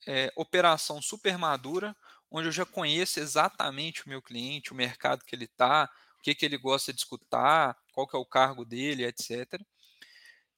é, 0.07 0.33
operação 0.37 1.03
super 1.03 1.37
madura, 1.37 1.95
onde 2.31 2.49
eu 2.49 2.53
já 2.53 2.65
conheço 2.65 3.21
exatamente 3.21 4.07
o 4.07 4.09
meu 4.09 4.23
cliente, 4.23 4.73
o 4.73 4.75
mercado 4.75 5.23
que 5.23 5.37
ele 5.37 5.45
está, 5.45 5.85
o 6.19 6.23
que, 6.23 6.35
que 6.35 6.47
ele 6.47 6.57
gosta 6.57 6.95
de 6.95 7.01
escutar, 7.01 7.77
qual 7.93 8.09
que 8.09 8.17
é 8.17 8.19
o 8.19 8.25
cargo 8.25 8.65
dele, 8.65 9.05
etc. 9.05 9.61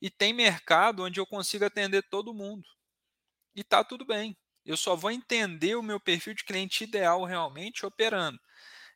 E 0.00 0.08
tem 0.08 0.32
mercado 0.32 1.02
onde 1.02 1.18
eu 1.18 1.26
consigo 1.26 1.64
atender 1.64 2.04
todo 2.08 2.32
mundo. 2.32 2.64
E 3.54 3.60
está 3.60 3.84
tudo 3.84 4.04
bem. 4.04 4.36
Eu 4.64 4.76
só 4.76 4.96
vou 4.96 5.10
entender 5.10 5.76
o 5.76 5.82
meu 5.82 6.00
perfil 6.00 6.34
de 6.34 6.44
cliente 6.44 6.84
ideal 6.84 7.24
realmente 7.24 7.84
operando. 7.84 8.40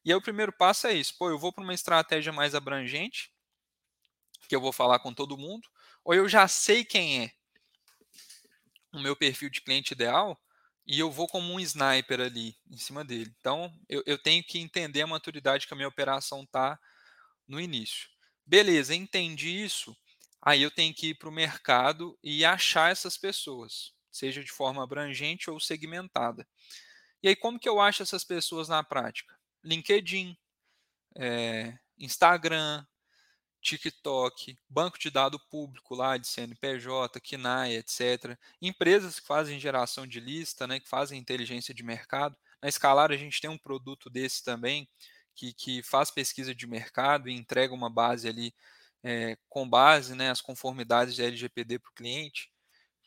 E 0.04 0.10
aí 0.10 0.16
o 0.16 0.22
primeiro 0.22 0.52
passo 0.52 0.86
é 0.86 0.94
isso. 0.94 1.16
Pô, 1.18 1.28
eu 1.28 1.38
vou 1.38 1.52
para 1.52 1.62
uma 1.62 1.74
estratégia 1.74 2.32
mais 2.32 2.54
abrangente, 2.54 3.30
que 4.48 4.56
eu 4.56 4.60
vou 4.60 4.72
falar 4.72 4.98
com 5.00 5.12
todo 5.12 5.36
mundo, 5.36 5.68
ou 6.04 6.14
eu 6.14 6.28
já 6.28 6.48
sei 6.48 6.84
quem 6.84 7.24
é 7.24 7.32
o 8.92 8.98
meu 8.98 9.14
perfil 9.14 9.50
de 9.50 9.60
cliente 9.60 9.92
ideal 9.92 10.40
e 10.86 10.98
eu 10.98 11.10
vou 11.10 11.28
como 11.28 11.52
um 11.52 11.60
sniper 11.60 12.20
ali 12.20 12.56
em 12.70 12.78
cima 12.78 13.04
dele. 13.04 13.30
Então, 13.38 13.70
eu, 13.88 14.02
eu 14.06 14.16
tenho 14.16 14.42
que 14.42 14.58
entender 14.58 15.02
a 15.02 15.06
maturidade 15.06 15.66
que 15.66 15.74
a 15.74 15.76
minha 15.76 15.88
operação 15.88 16.42
está 16.44 16.80
no 17.46 17.60
início. 17.60 18.08
Beleza, 18.46 18.94
entendi 18.94 19.62
isso. 19.62 19.94
Aí 20.40 20.62
eu 20.62 20.70
tenho 20.70 20.94
que 20.94 21.08
ir 21.08 21.14
para 21.16 21.28
o 21.28 21.32
mercado 21.32 22.18
e 22.22 22.42
achar 22.44 22.90
essas 22.90 23.18
pessoas, 23.18 23.92
seja 24.10 24.42
de 24.42 24.50
forma 24.50 24.82
abrangente 24.82 25.50
ou 25.50 25.60
segmentada. 25.60 26.46
E 27.22 27.28
aí, 27.28 27.36
como 27.36 27.58
que 27.58 27.68
eu 27.68 27.80
acho 27.80 28.02
essas 28.02 28.24
pessoas 28.24 28.68
na 28.68 28.82
prática? 28.82 29.36
LinkedIn, 29.64 30.36
é, 31.16 31.76
Instagram, 31.98 32.86
TikTok, 33.60 34.56
banco 34.68 34.98
de 34.98 35.10
dado 35.10 35.38
público 35.50 35.94
lá 35.94 36.16
de 36.16 36.28
CNPJ, 36.28 37.20
KNAI, 37.20 37.76
etc. 37.76 38.38
Empresas 38.62 39.18
que 39.18 39.26
fazem 39.26 39.58
geração 39.58 40.06
de 40.06 40.20
lista, 40.20 40.66
né, 40.66 40.78
que 40.80 40.88
fazem 40.88 41.18
inteligência 41.18 41.74
de 41.74 41.82
mercado. 41.82 42.36
Na 42.62 42.68
Escalar 42.68 43.10
a 43.10 43.16
gente 43.16 43.40
tem 43.40 43.50
um 43.50 43.58
produto 43.58 44.08
desse 44.08 44.44
também, 44.44 44.88
que, 45.34 45.52
que 45.52 45.82
faz 45.82 46.10
pesquisa 46.10 46.54
de 46.54 46.66
mercado 46.66 47.28
e 47.28 47.32
entrega 47.34 47.74
uma 47.74 47.90
base 47.90 48.28
ali 48.28 48.54
é, 49.02 49.36
com 49.48 49.68
base 49.68 50.14
né, 50.14 50.30
as 50.30 50.40
conformidades 50.40 51.14
de 51.14 51.22
LGPD 51.22 51.78
para 51.78 51.90
o 51.90 51.94
cliente. 51.94 52.50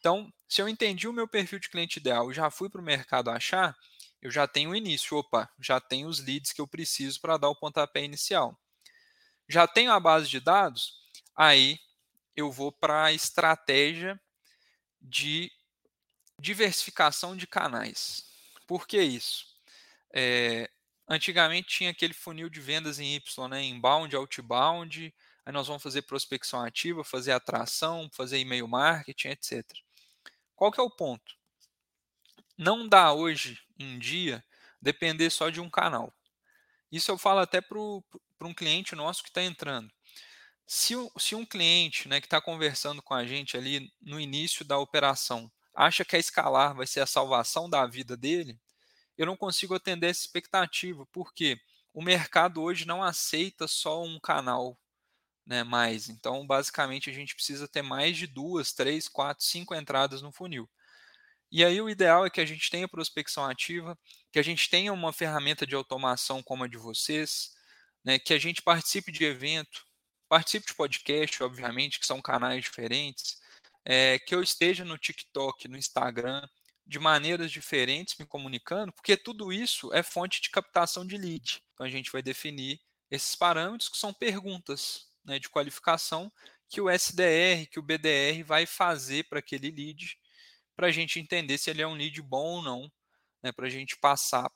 Então, 0.01 0.33
se 0.49 0.59
eu 0.59 0.67
entendi 0.67 1.07
o 1.07 1.13
meu 1.13 1.27
perfil 1.27 1.59
de 1.59 1.69
cliente 1.69 1.99
ideal 1.99 2.31
e 2.31 2.33
já 2.33 2.49
fui 2.49 2.67
para 2.71 2.81
o 2.81 2.83
mercado 2.83 3.29
achar, 3.29 3.77
eu 4.19 4.31
já 4.31 4.47
tenho 4.47 4.71
o 4.71 4.75
início. 4.75 5.15
Opa, 5.15 5.47
já 5.59 5.79
tenho 5.79 6.07
os 6.07 6.19
leads 6.19 6.51
que 6.51 6.59
eu 6.59 6.67
preciso 6.67 7.21
para 7.21 7.37
dar 7.37 7.49
o 7.49 7.55
pontapé 7.55 8.03
inicial. 8.03 8.59
Já 9.47 9.67
tenho 9.67 9.91
a 9.91 9.99
base 9.99 10.27
de 10.27 10.39
dados? 10.39 10.95
Aí 11.35 11.79
eu 12.35 12.51
vou 12.51 12.71
para 12.71 13.05
a 13.05 13.13
estratégia 13.13 14.19
de 14.99 15.51
diversificação 16.39 17.37
de 17.37 17.45
canais. 17.45 18.25
Por 18.65 18.87
que 18.87 18.99
isso? 18.99 19.45
É, 20.11 20.67
antigamente 21.07 21.67
tinha 21.67 21.91
aquele 21.91 22.13
funil 22.13 22.49
de 22.49 22.59
vendas 22.59 22.97
em 22.97 23.15
Y, 23.15 23.47
né? 23.47 23.63
inbound, 23.63 24.15
outbound, 24.15 25.13
aí 25.45 25.53
nós 25.53 25.67
vamos 25.67 25.83
fazer 25.83 26.01
prospecção 26.01 26.59
ativa, 26.63 27.03
fazer 27.03 27.33
atração, 27.33 28.09
fazer 28.11 28.39
e-mail 28.39 28.67
marketing, 28.67 29.27
etc. 29.27 29.63
Qual 30.61 30.71
que 30.71 30.79
é 30.79 30.83
o 30.83 30.91
ponto? 30.91 31.35
Não 32.55 32.87
dá 32.87 33.11
hoje 33.13 33.59
em 33.79 33.97
dia 33.97 34.45
depender 34.79 35.31
só 35.31 35.49
de 35.49 35.59
um 35.59 35.67
canal. 35.67 36.13
Isso 36.91 37.09
eu 37.09 37.17
falo 37.17 37.39
até 37.39 37.59
para 37.59 37.79
um 37.79 38.53
cliente 38.53 38.93
nosso 38.93 39.23
que 39.23 39.29
está 39.29 39.41
entrando. 39.41 39.91
Se, 40.67 40.93
se, 41.17 41.33
um 41.33 41.47
cliente 41.47 42.07
né, 42.07 42.21
que 42.21 42.27
está 42.27 42.39
conversando 42.39 43.01
com 43.01 43.15
a 43.15 43.25
gente 43.25 43.57
ali 43.57 43.91
no 43.99 44.19
início 44.19 44.63
da 44.63 44.77
operação 44.77 45.51
acha 45.73 46.05
que 46.05 46.15
a 46.15 46.19
escalar 46.19 46.75
vai 46.75 46.85
ser 46.85 46.99
a 46.99 47.07
salvação 47.07 47.67
da 47.67 47.87
vida 47.87 48.15
dele, 48.15 48.55
eu 49.17 49.25
não 49.25 49.35
consigo 49.35 49.73
atender 49.73 50.11
essa 50.11 50.21
expectativa, 50.21 51.07
porque 51.07 51.59
o 51.91 52.03
mercado 52.03 52.61
hoje 52.61 52.85
não 52.85 53.01
aceita 53.01 53.67
só 53.67 54.03
um 54.03 54.19
canal 54.19 54.77
né, 55.51 55.65
mais. 55.65 56.07
Então, 56.07 56.47
basicamente, 56.47 57.09
a 57.09 57.13
gente 57.13 57.35
precisa 57.35 57.67
ter 57.67 57.81
mais 57.81 58.15
de 58.15 58.25
duas, 58.25 58.71
três, 58.71 59.09
quatro, 59.09 59.43
cinco 59.43 59.75
entradas 59.75 60.21
no 60.21 60.31
funil. 60.31 60.69
E 61.51 61.65
aí 61.65 61.81
o 61.81 61.89
ideal 61.89 62.25
é 62.25 62.29
que 62.29 62.39
a 62.39 62.45
gente 62.45 62.69
tenha 62.69 62.87
prospecção 62.87 63.43
ativa, 63.45 63.99
que 64.31 64.39
a 64.39 64.41
gente 64.41 64.69
tenha 64.69 64.93
uma 64.93 65.11
ferramenta 65.11 65.67
de 65.67 65.75
automação 65.75 66.41
como 66.41 66.63
a 66.63 66.67
de 66.69 66.77
vocês, 66.77 67.51
né, 68.01 68.17
que 68.17 68.33
a 68.33 68.39
gente 68.39 68.61
participe 68.61 69.11
de 69.11 69.25
evento, 69.25 69.85
participe 70.29 70.67
de 70.67 70.73
podcast, 70.73 71.43
obviamente, 71.43 71.99
que 71.99 72.05
são 72.05 72.21
canais 72.21 72.63
diferentes, 72.63 73.37
é, 73.83 74.19
que 74.19 74.33
eu 74.33 74.41
esteja 74.41 74.85
no 74.85 74.97
TikTok, 74.97 75.67
no 75.67 75.77
Instagram, 75.77 76.47
de 76.87 76.97
maneiras 76.97 77.51
diferentes 77.51 78.15
me 78.17 78.25
comunicando, 78.25 78.93
porque 78.93 79.17
tudo 79.17 79.51
isso 79.51 79.93
é 79.93 80.01
fonte 80.01 80.41
de 80.41 80.49
captação 80.49 81.05
de 81.05 81.17
lead. 81.17 81.61
Então 81.73 81.85
a 81.85 81.89
gente 81.89 82.09
vai 82.09 82.21
definir 82.21 82.79
esses 83.09 83.35
parâmetros 83.35 83.89
que 83.89 83.97
são 83.97 84.13
perguntas 84.13 85.10
né, 85.23 85.39
de 85.39 85.49
qualificação 85.49 86.31
que 86.69 86.79
o 86.79 86.89
SDR, 86.89 87.67
que 87.69 87.79
o 87.79 87.83
BDR 87.83 88.43
vai 88.45 88.65
fazer 88.65 89.25
para 89.27 89.39
aquele 89.39 89.69
lead, 89.69 90.17
para 90.75 90.87
a 90.87 90.91
gente 90.91 91.19
entender 91.19 91.57
se 91.57 91.69
ele 91.69 91.81
é 91.81 91.87
um 91.87 91.95
lead 91.95 92.21
bom 92.21 92.55
ou 92.55 92.61
não, 92.61 92.91
né, 93.43 93.51
para 93.51 93.67
a 93.67 93.69
gente 93.69 93.97
passar 93.97 94.49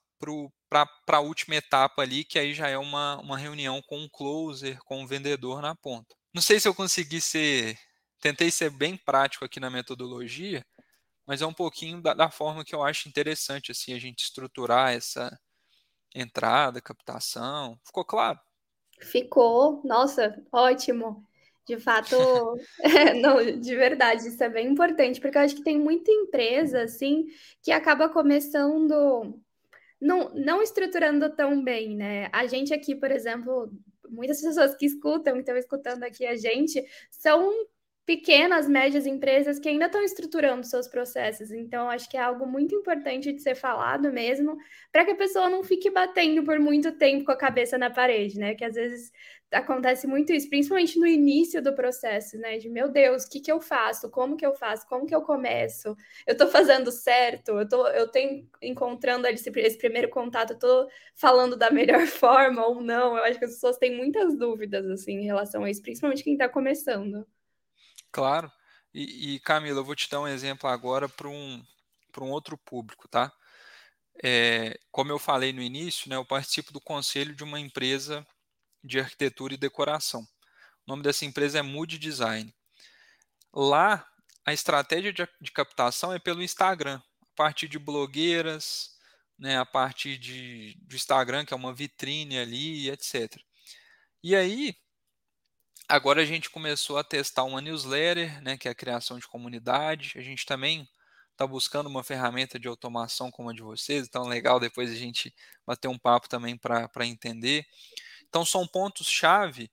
para 0.69 1.17
a 1.17 1.19
última 1.19 1.55
etapa 1.55 2.01
ali, 2.01 2.23
que 2.23 2.39
aí 2.39 2.53
já 2.53 2.67
é 2.67 2.77
uma, 2.77 3.17
uma 3.17 3.37
reunião 3.37 3.81
com 3.81 3.99
o 3.99 4.03
um 4.05 4.09
closer, 4.09 4.79
com 4.85 4.99
o 4.99 5.01
um 5.01 5.07
vendedor 5.07 5.61
na 5.61 5.75
ponta. 5.75 6.15
Não 6.33 6.41
sei 6.41 6.59
se 6.59 6.67
eu 6.67 6.73
consegui 6.73 7.21
ser. 7.21 7.77
Tentei 8.21 8.49
ser 8.49 8.71
bem 8.71 8.97
prático 8.97 9.45
aqui 9.45 9.59
na 9.59 9.69
metodologia, 9.69 10.65
mas 11.27 11.41
é 11.41 11.45
um 11.45 11.53
pouquinho 11.53 12.01
da, 12.01 12.13
da 12.13 12.31
forma 12.31 12.63
que 12.63 12.73
eu 12.73 12.83
acho 12.83 13.07
interessante 13.07 13.71
assim 13.71 13.93
a 13.93 13.99
gente 13.99 14.23
estruturar 14.23 14.93
essa 14.93 15.37
entrada, 16.13 16.81
captação. 16.81 17.79
Ficou 17.85 18.05
claro? 18.05 18.39
Ficou, 18.99 19.81
nossa, 19.83 20.41
ótimo. 20.51 21.23
De 21.67 21.77
fato, 21.79 22.15
não, 23.21 23.59
de 23.59 23.75
verdade, 23.75 24.27
isso 24.27 24.43
é 24.43 24.49
bem 24.49 24.67
importante, 24.67 25.19
porque 25.19 25.37
eu 25.37 25.41
acho 25.41 25.55
que 25.55 25.63
tem 25.63 25.79
muita 25.79 26.11
empresa 26.11 26.83
assim 26.83 27.25
que 27.63 27.71
acaba 27.71 28.07
começando 28.07 29.39
não, 29.99 30.29
não 30.35 30.61
estruturando 30.61 31.29
tão 31.35 31.63
bem, 31.63 31.95
né? 31.95 32.29
A 32.31 32.45
gente 32.45 32.73
aqui, 32.73 32.95
por 32.95 33.11
exemplo, 33.11 33.71
muitas 34.09 34.41
pessoas 34.41 34.75
que 34.75 34.85
escutam, 34.85 35.33
que 35.33 35.39
estão 35.39 35.57
escutando 35.57 36.03
aqui 36.03 36.25
a 36.25 36.35
gente, 36.35 36.83
são 37.09 37.51
pequenas, 38.05 38.67
médias 38.69 39.07
empresas 39.07 39.57
que 39.57 39.67
ainda 39.67 39.87
estão 39.87 40.03
estruturando 40.03 40.65
seus 40.65 40.87
processos. 40.87 41.51
Então, 41.51 41.89
acho 41.89 42.07
que 42.09 42.17
é 42.17 42.21
algo 42.21 42.45
muito 42.45 42.75
importante 42.75 43.33
de 43.33 43.41
ser 43.41 43.55
falado 43.55 44.11
mesmo, 44.13 44.57
para 44.91 45.03
que 45.03 45.11
a 45.11 45.15
pessoa 45.15 45.49
não 45.49 45.63
fique 45.63 45.89
batendo 45.89 46.43
por 46.43 46.59
muito 46.59 46.91
tempo 46.91 47.25
com 47.25 47.31
a 47.31 47.37
cabeça 47.37 47.77
na 47.77 47.89
parede, 47.89 48.37
né? 48.37 48.53
Que 48.53 48.63
às 48.63 48.75
vezes 48.75 49.11
acontece 49.51 50.05
muito 50.05 50.33
isso, 50.33 50.49
principalmente 50.49 50.99
no 50.99 51.07
início 51.07 51.61
do 51.61 51.73
processo, 51.73 52.37
né? 52.37 52.57
De 52.57 52.69
meu 52.69 52.89
Deus, 52.89 53.23
o 53.23 53.29
que, 53.29 53.39
que 53.39 53.51
eu 53.51 53.59
faço? 53.59 54.09
Como 54.11 54.37
que 54.37 54.45
eu 54.45 54.53
faço? 54.53 54.87
Como 54.87 55.05
que 55.07 55.15
eu 55.15 55.21
começo? 55.21 55.95
Eu 56.27 56.33
estou 56.33 56.47
fazendo 56.47 56.91
certo? 56.91 57.49
Eu 57.59 57.67
tô, 57.67 57.87
eu 57.87 58.07
tenho 58.07 58.47
encontrando 58.61 59.27
esse, 59.27 59.49
esse 59.55 59.77
primeiro 59.77 60.09
contato, 60.09 60.51
eu 60.53 60.59
tô 60.59 60.87
falando 61.15 61.55
da 61.55 61.71
melhor 61.71 62.05
forma 62.07 62.65
ou 62.67 62.81
não? 62.81 63.17
Eu 63.17 63.23
acho 63.23 63.39
que 63.39 63.45
as 63.45 63.53
pessoas 63.53 63.77
têm 63.77 63.95
muitas 63.95 64.37
dúvidas 64.37 64.87
assim 64.89 65.13
em 65.13 65.25
relação 65.25 65.63
a 65.63 65.69
isso, 65.71 65.81
principalmente 65.81 66.23
quem 66.23 66.33
está 66.33 66.47
começando. 66.49 67.25
Claro. 68.15 68.49
E, 68.93 69.35
e 69.35 69.39
Camila, 69.41 69.81
eu 69.81 69.83
vou 69.83 69.93
te 69.93 70.09
dar 70.09 70.21
um 70.21 70.27
exemplo 70.27 70.69
agora 70.69 71.09
para 71.09 71.27
um, 71.27 71.61
um 72.17 72.31
outro 72.31 72.57
público, 72.57 73.09
tá? 73.09 73.29
É, 74.23 74.79
como 74.89 75.11
eu 75.11 75.19
falei 75.19 75.51
no 75.51 75.61
início, 75.61 76.09
né, 76.09 76.15
eu 76.15 76.23
participo 76.23 76.71
do 76.71 76.79
conselho 76.79 77.35
de 77.35 77.43
uma 77.43 77.59
empresa 77.59 78.25
de 78.81 79.01
arquitetura 79.01 79.53
e 79.53 79.57
decoração. 79.57 80.21
O 80.21 80.27
nome 80.87 81.03
dessa 81.03 81.25
empresa 81.25 81.59
é 81.59 81.61
Mood 81.61 81.99
Design. 81.99 82.55
Lá, 83.53 84.07
a 84.45 84.53
estratégia 84.53 85.11
de, 85.11 85.27
de 85.41 85.51
captação 85.51 86.13
é 86.13 86.19
pelo 86.19 86.41
Instagram, 86.41 87.01
a 87.21 87.35
partir 87.35 87.67
de 87.67 87.77
blogueiras, 87.77 88.91
né, 89.37 89.57
a 89.57 89.65
partir 89.65 90.17
de, 90.17 90.73
do 90.83 90.95
Instagram, 90.95 91.43
que 91.43 91.53
é 91.53 91.57
uma 91.57 91.73
vitrine 91.73 92.39
ali, 92.39 92.89
etc. 92.89 93.37
E 94.23 94.33
aí, 94.33 94.73
Agora 95.87 96.21
a 96.21 96.25
gente 96.25 96.49
começou 96.49 96.97
a 96.97 97.03
testar 97.03 97.43
uma 97.43 97.61
newsletter, 97.61 98.41
né, 98.41 98.57
que 98.57 98.67
é 98.67 98.71
a 98.71 98.75
criação 98.75 99.19
de 99.19 99.27
comunidade. 99.27 100.13
A 100.15 100.21
gente 100.21 100.45
também 100.45 100.87
está 101.31 101.45
buscando 101.45 101.87
uma 101.87 102.03
ferramenta 102.03 102.57
de 102.57 102.67
automação 102.67 103.29
como 103.29 103.49
a 103.49 103.53
de 103.53 103.61
vocês, 103.61 104.07
então 104.07 104.23
legal 104.27 104.59
depois 104.59 104.91
a 104.91 104.95
gente 104.95 105.33
bater 105.65 105.87
um 105.87 105.97
papo 105.97 106.27
também 106.27 106.57
para 106.57 107.05
entender. 107.05 107.65
Então 108.27 108.43
são 108.43 108.65
pontos-chave 108.65 109.69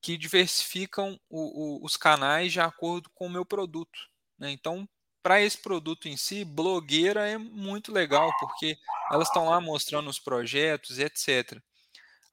que 0.00 0.16
diversificam 0.16 1.18
o, 1.28 1.80
o, 1.80 1.84
os 1.84 1.96
canais 1.96 2.52
de 2.52 2.60
acordo 2.60 3.10
com 3.14 3.26
o 3.26 3.30
meu 3.30 3.44
produto. 3.44 3.98
Né? 4.38 4.52
Então, 4.52 4.88
para 5.22 5.40
esse 5.40 5.58
produto 5.58 6.06
em 6.06 6.16
si, 6.16 6.44
blogueira 6.44 7.26
é 7.28 7.36
muito 7.36 7.90
legal, 7.90 8.30
porque 8.38 8.76
elas 9.10 9.26
estão 9.26 9.48
lá 9.48 9.60
mostrando 9.60 10.08
os 10.08 10.20
projetos, 10.20 11.00
etc. 11.00 11.60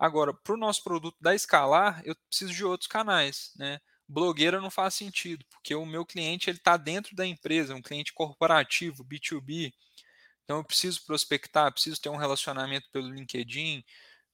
Agora, 0.03 0.33
para 0.33 0.53
o 0.53 0.57
nosso 0.57 0.83
produto 0.83 1.15
da 1.21 1.33
Escalar, 1.33 2.01
eu 2.03 2.13
preciso 2.27 2.51
de 2.53 2.65
outros 2.65 2.89
canais, 2.89 3.53
né? 3.55 3.79
Blogueira 4.05 4.59
não 4.59 4.69
faz 4.69 4.95
sentido, 4.95 5.45
porque 5.49 5.73
o 5.73 5.85
meu 5.85 6.05
cliente 6.05 6.49
ele 6.49 6.57
está 6.57 6.75
dentro 6.75 7.15
da 7.15 7.25
empresa, 7.25 7.73
um 7.73 7.81
cliente 7.81 8.11
corporativo, 8.11 9.05
B2B. 9.05 9.71
Então 10.43 10.57
eu 10.57 10.63
preciso 10.65 11.05
prospectar, 11.05 11.71
preciso 11.71 12.01
ter 12.01 12.09
um 12.09 12.17
relacionamento 12.17 12.85
pelo 12.91 13.13
LinkedIn, 13.13 13.81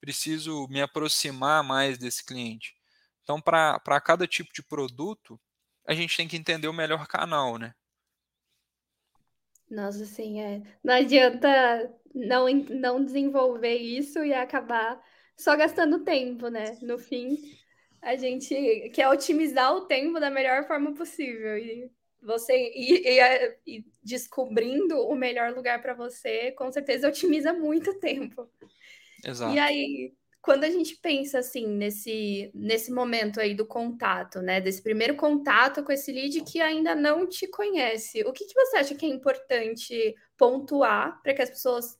preciso 0.01 0.67
me 0.69 0.81
aproximar 0.81 1.63
mais 1.63 1.99
desse 1.99 2.25
cliente. 2.25 2.75
Então, 3.21 3.39
para 3.39 4.01
cada 4.01 4.25
tipo 4.25 4.51
de 4.51 4.63
produto, 4.63 5.39
a 5.85 5.93
gente 5.93 6.17
tem 6.17 6.27
que 6.27 6.35
entender 6.35 6.67
o 6.67 6.73
melhor 6.73 7.05
canal, 7.05 7.59
né? 7.59 7.75
Nossa, 9.69 10.01
assim, 10.01 10.41
é. 10.41 10.63
Não 10.83 10.95
adianta 10.95 11.93
não, 12.11 12.47
não 12.71 13.05
desenvolver 13.05 13.77
isso 13.77 14.25
e 14.25 14.33
acabar 14.33 14.99
só 15.39 15.55
gastando 15.55 16.03
tempo, 16.03 16.49
né? 16.49 16.77
No 16.81 16.99
fim, 16.99 17.37
a 18.01 18.15
gente 18.15 18.89
quer 18.93 19.07
otimizar 19.07 19.73
o 19.73 19.85
tempo 19.85 20.19
da 20.19 20.29
melhor 20.29 20.67
forma 20.67 20.93
possível. 20.93 21.57
E 21.57 21.89
você 22.21 22.53
ir, 22.75 23.07
ir, 23.07 23.57
ir 23.65 23.85
descobrindo 24.03 24.99
o 24.99 25.15
melhor 25.15 25.53
lugar 25.53 25.81
para 25.81 25.93
você, 25.93 26.51
com 26.51 26.69
certeza 26.69 27.07
otimiza 27.07 27.53
muito 27.53 27.97
tempo. 27.99 28.49
Exato. 29.25 29.55
E 29.55 29.59
aí, 29.59 30.13
quando 30.41 30.65
a 30.65 30.69
gente 30.69 30.97
pensa 30.97 31.39
assim 31.39 31.67
nesse, 31.67 32.51
nesse 32.53 32.91
momento 32.91 33.39
aí 33.39 33.55
do 33.55 33.65
contato, 33.65 34.41
né? 34.41 34.59
Desse 34.59 34.83
primeiro 34.83 35.15
contato 35.15 35.83
com 35.83 35.91
esse 35.93 36.11
lead 36.11 36.41
que 36.43 36.59
ainda 36.59 36.93
não 36.93 37.25
te 37.25 37.47
conhece, 37.47 38.23
o 38.23 38.33
que, 38.33 38.45
que 38.45 38.53
você 38.53 38.77
acha 38.77 38.95
que 38.95 39.05
é 39.05 39.09
importante 39.09 40.13
pontuar 40.37 41.21
para 41.23 41.33
que 41.33 41.41
as 41.41 41.49
pessoas 41.49 41.97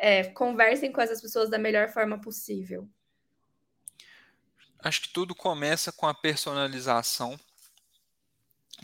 é, 0.00 0.24
conversem 0.24 0.90
com 0.90 1.00
essas 1.00 1.20
pessoas 1.20 1.50
da 1.50 1.58
melhor 1.58 1.88
forma 1.90 2.18
possível? 2.18 2.88
Acho 4.82 5.02
que 5.02 5.10
tudo 5.10 5.34
começa 5.34 5.92
com 5.92 6.06
a 6.06 6.14
personalização. 6.14 7.38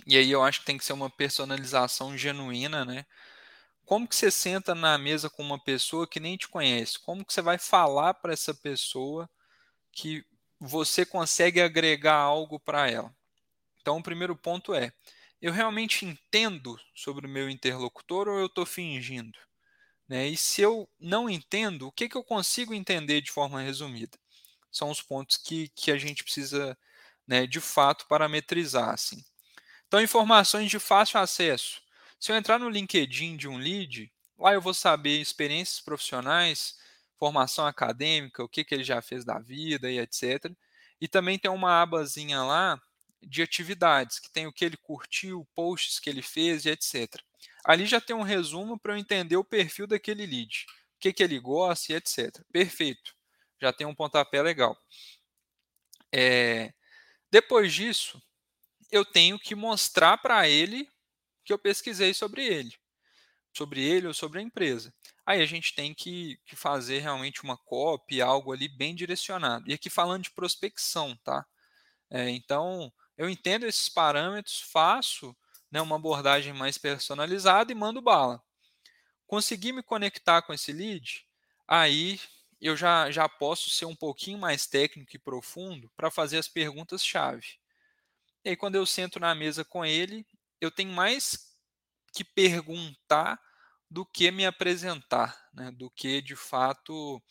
E 0.06 0.16
aí 0.16 0.30
eu 0.30 0.42
acho 0.42 0.60
que 0.60 0.66
tem 0.66 0.76
que 0.76 0.84
ser 0.84 0.92
uma 0.92 1.08
personalização 1.08 2.16
genuína, 2.16 2.84
né? 2.84 3.06
Como 3.86 4.06
que 4.06 4.14
você 4.14 4.30
senta 4.30 4.74
na 4.74 4.98
mesa 4.98 5.30
com 5.30 5.42
uma 5.42 5.58
pessoa 5.58 6.06
que 6.06 6.20
nem 6.20 6.36
te 6.36 6.48
conhece? 6.48 6.98
Como 6.98 7.24
que 7.24 7.32
você 7.32 7.40
vai 7.40 7.56
falar 7.56 8.12
para 8.14 8.34
essa 8.34 8.52
pessoa 8.52 9.30
que 9.90 10.22
você 10.60 11.06
consegue 11.06 11.62
agregar 11.62 12.16
algo 12.16 12.60
para 12.60 12.90
ela? 12.90 13.14
Então, 13.80 13.96
o 13.96 14.02
primeiro 14.02 14.36
ponto 14.36 14.74
é: 14.74 14.92
eu 15.40 15.50
realmente 15.50 16.04
entendo 16.04 16.78
sobre 16.94 17.26
o 17.26 17.30
meu 17.30 17.48
interlocutor 17.48 18.28
ou 18.28 18.38
eu 18.38 18.46
estou 18.46 18.66
fingindo? 18.66 19.38
Né? 20.08 20.28
E 20.28 20.36
se 20.36 20.62
eu 20.62 20.88
não 21.00 21.28
entendo, 21.28 21.88
o 21.88 21.92
que, 21.92 22.08
que 22.08 22.16
eu 22.16 22.24
consigo 22.24 22.74
entender 22.74 23.20
de 23.20 23.30
forma 23.32 23.60
resumida? 23.60 24.18
são 24.76 24.90
os 24.90 25.00
pontos 25.00 25.36
que, 25.36 25.68
que 25.68 25.90
a 25.90 25.98
gente 25.98 26.22
precisa, 26.22 26.76
né, 27.26 27.46
de 27.46 27.60
fato, 27.60 28.06
parametrizar. 28.06 28.90
Assim. 28.90 29.24
Então, 29.86 30.00
informações 30.00 30.70
de 30.70 30.78
fácil 30.78 31.18
acesso. 31.18 31.80
Se 32.20 32.32
eu 32.32 32.36
entrar 32.36 32.58
no 32.58 32.68
LinkedIn 32.68 33.36
de 33.36 33.48
um 33.48 33.56
lead, 33.56 34.12
lá 34.38 34.52
eu 34.52 34.60
vou 34.60 34.74
saber 34.74 35.20
experiências 35.20 35.80
profissionais, 35.80 36.76
formação 37.18 37.66
acadêmica, 37.66 38.44
o 38.44 38.48
que, 38.48 38.64
que 38.64 38.74
ele 38.74 38.84
já 38.84 39.00
fez 39.00 39.24
da 39.24 39.38
vida 39.38 39.90
e 39.90 39.98
etc. 39.98 40.52
E 41.00 41.08
também 41.08 41.38
tem 41.38 41.50
uma 41.50 41.82
abazinha 41.82 42.42
lá 42.42 42.80
de 43.22 43.42
atividades, 43.42 44.18
que 44.18 44.30
tem 44.30 44.46
o 44.46 44.52
que 44.52 44.64
ele 44.64 44.76
curtiu, 44.76 45.46
posts 45.54 45.98
que 45.98 46.10
ele 46.10 46.22
fez 46.22 46.64
e 46.64 46.70
etc. 46.70 47.22
Ali 47.64 47.86
já 47.86 48.00
tem 48.00 48.14
um 48.14 48.22
resumo 48.22 48.78
para 48.78 48.92
eu 48.92 48.98
entender 48.98 49.36
o 49.36 49.44
perfil 49.44 49.86
daquele 49.86 50.24
lead, 50.26 50.66
o 50.96 50.98
que, 51.00 51.12
que 51.12 51.22
ele 51.22 51.38
gosta 51.38 51.92
e 51.92 51.96
etc. 51.96 52.42
Perfeito, 52.52 53.14
já 53.60 53.72
tem 53.72 53.86
um 53.86 53.94
pontapé 53.94 54.40
legal. 54.42 54.76
É, 56.12 56.72
depois 57.30 57.74
disso, 57.74 58.22
eu 58.90 59.04
tenho 59.04 59.38
que 59.38 59.54
mostrar 59.54 60.18
para 60.18 60.48
ele 60.48 60.88
que 61.44 61.52
eu 61.52 61.58
pesquisei 61.58 62.14
sobre 62.14 62.44
ele, 62.46 62.74
sobre 63.56 63.82
ele 63.82 64.06
ou 64.06 64.14
sobre 64.14 64.38
a 64.38 64.42
empresa. 64.42 64.92
Aí 65.24 65.42
a 65.42 65.46
gente 65.46 65.74
tem 65.74 65.92
que, 65.92 66.38
que 66.46 66.54
fazer 66.54 67.00
realmente 67.00 67.42
uma 67.42 67.56
copy, 67.56 68.22
algo 68.22 68.52
ali 68.52 68.68
bem 68.68 68.94
direcionado. 68.94 69.68
E 69.68 69.74
aqui 69.74 69.90
falando 69.90 70.22
de 70.22 70.30
prospecção, 70.30 71.16
tá? 71.24 71.44
É, 72.08 72.30
então, 72.30 72.92
eu 73.18 73.28
entendo 73.28 73.66
esses 73.66 73.88
parâmetros, 73.88 74.60
faço 74.60 75.36
né, 75.76 75.82
uma 75.82 75.96
abordagem 75.96 76.54
mais 76.54 76.78
personalizada 76.78 77.70
e 77.70 77.74
mando 77.74 78.00
bala. 78.00 78.42
Consegui 79.26 79.72
me 79.72 79.82
conectar 79.82 80.40
com 80.40 80.54
esse 80.54 80.72
lead, 80.72 81.26
aí 81.68 82.18
eu 82.58 82.74
já, 82.74 83.10
já 83.10 83.28
posso 83.28 83.68
ser 83.68 83.84
um 83.84 83.94
pouquinho 83.94 84.38
mais 84.38 84.66
técnico 84.66 85.14
e 85.14 85.18
profundo 85.18 85.92
para 85.94 86.10
fazer 86.10 86.38
as 86.38 86.48
perguntas-chave. 86.48 87.58
E 88.42 88.50
aí, 88.50 88.56
quando 88.56 88.76
eu 88.76 88.86
sento 88.86 89.20
na 89.20 89.34
mesa 89.34 89.66
com 89.66 89.84
ele, 89.84 90.26
eu 90.62 90.70
tenho 90.70 90.92
mais 90.92 91.54
que 92.10 92.24
perguntar 92.24 93.38
do 93.90 94.06
que 94.06 94.30
me 94.30 94.46
apresentar, 94.46 95.38
né? 95.52 95.70
do 95.70 95.90
que 95.90 96.22
de 96.22 96.34
fato 96.34 97.22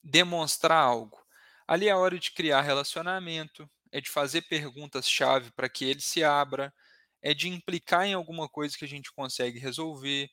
demonstrar 0.00 0.78
algo. 0.78 1.18
Ali 1.66 1.88
é 1.88 1.90
a 1.90 1.98
hora 1.98 2.16
de 2.16 2.30
criar 2.30 2.60
relacionamento, 2.60 3.68
é 3.90 4.00
de 4.00 4.08
fazer 4.08 4.42
perguntas-chave 4.42 5.50
para 5.50 5.68
que 5.68 5.84
ele 5.84 6.00
se 6.00 6.22
abra, 6.22 6.72
é 7.22 7.34
de 7.34 7.48
implicar 7.48 8.06
em 8.06 8.14
alguma 8.14 8.48
coisa 8.48 8.76
que 8.76 8.84
a 8.84 8.88
gente 8.88 9.12
consegue 9.12 9.58
resolver. 9.58 10.30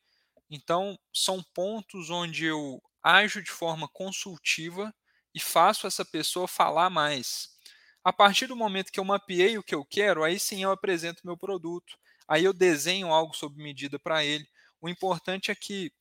Então, 0.49 0.97
são 1.13 1.43
pontos 1.53 2.09
onde 2.09 2.45
eu 2.45 2.81
ajo 3.03 3.41
de 3.41 3.51
forma 3.51 3.87
consultiva 3.87 4.93
e 5.33 5.39
faço 5.39 5.87
essa 5.87 6.05
pessoa 6.05 6.47
falar 6.47 6.89
mais. 6.89 7.49
A 8.03 8.13
partir 8.13 8.47
do 8.47 8.55
momento 8.55 8.91
que 8.91 8.99
eu 8.99 9.05
mapeei 9.05 9.57
o 9.57 9.63
que 9.63 9.75
eu 9.75 9.85
quero, 9.85 10.23
aí 10.23 10.39
sim 10.39 10.63
eu 10.63 10.71
apresento 10.71 11.21
meu 11.25 11.37
produto, 11.37 11.97
aí 12.27 12.43
eu 12.43 12.53
desenho 12.53 13.09
algo 13.13 13.35
sob 13.35 13.61
medida 13.61 13.99
para 13.99 14.23
ele. 14.23 14.47
O 14.81 14.89
importante 14.89 15.51
é 15.51 15.55
que, 15.55 15.91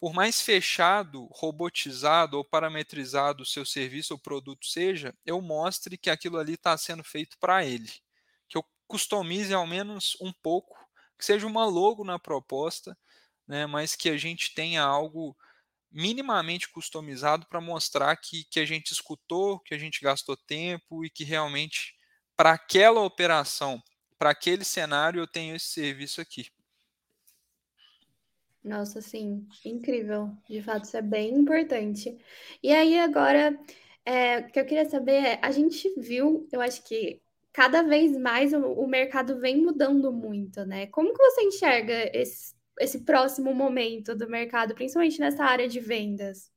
por 0.00 0.14
mais 0.14 0.42
fechado, 0.42 1.28
robotizado 1.32 2.38
ou 2.38 2.44
parametrizado 2.44 3.44
o 3.44 3.46
seu 3.46 3.66
serviço 3.66 4.14
ou 4.14 4.20
produto 4.20 4.66
seja, 4.66 5.14
eu 5.26 5.40
mostre 5.42 5.98
que 5.98 6.10
aquilo 6.10 6.38
ali 6.38 6.54
está 6.54 6.76
sendo 6.78 7.04
feito 7.04 7.38
para 7.40 7.64
ele. 7.64 7.90
Customize 8.86 9.52
ao 9.52 9.66
menos 9.66 10.16
um 10.20 10.32
pouco, 10.32 10.76
que 11.18 11.24
seja 11.24 11.46
uma 11.46 11.64
logo 11.64 12.04
na 12.04 12.18
proposta, 12.18 12.96
né, 13.46 13.66
mas 13.66 13.94
que 13.94 14.08
a 14.08 14.16
gente 14.16 14.54
tenha 14.54 14.82
algo 14.82 15.36
minimamente 15.90 16.70
customizado 16.70 17.46
para 17.46 17.60
mostrar 17.60 18.16
que, 18.16 18.44
que 18.50 18.58
a 18.58 18.64
gente 18.64 18.92
escutou, 18.92 19.60
que 19.60 19.74
a 19.74 19.78
gente 19.78 20.00
gastou 20.00 20.36
tempo 20.36 21.04
e 21.04 21.10
que 21.10 21.22
realmente, 21.22 21.94
para 22.36 22.52
aquela 22.52 23.02
operação, 23.02 23.82
para 24.18 24.30
aquele 24.30 24.64
cenário, 24.64 25.20
eu 25.20 25.26
tenho 25.26 25.54
esse 25.54 25.66
serviço 25.66 26.20
aqui. 26.20 26.46
Nossa, 28.64 29.00
sim, 29.00 29.46
incrível. 29.64 30.30
De 30.48 30.62
fato, 30.62 30.84
isso 30.84 30.96
é 30.96 31.02
bem 31.02 31.34
importante. 31.34 32.16
E 32.62 32.72
aí, 32.72 32.98
agora, 32.98 33.58
é, 34.04 34.38
o 34.38 34.52
que 34.52 34.60
eu 34.60 34.64
queria 34.64 34.88
saber 34.88 35.24
é: 35.24 35.38
a 35.42 35.50
gente 35.50 35.92
viu, 35.98 36.48
eu 36.52 36.60
acho 36.60 36.82
que 36.84 37.20
cada 37.52 37.82
vez 37.82 38.16
mais 38.16 38.52
o, 38.52 38.58
o 38.58 38.86
mercado 38.86 39.38
vem 39.38 39.60
mudando 39.60 40.12
muito, 40.12 40.64
né? 40.64 40.86
Como 40.86 41.12
que 41.12 41.22
você 41.22 41.42
enxerga 41.42 42.10
esse, 42.16 42.54
esse 42.80 43.00
próximo 43.00 43.54
momento 43.54 44.14
do 44.14 44.28
mercado, 44.28 44.74
principalmente 44.74 45.20
nessa 45.20 45.44
área 45.44 45.68
de 45.68 45.80
vendas? 45.80 46.50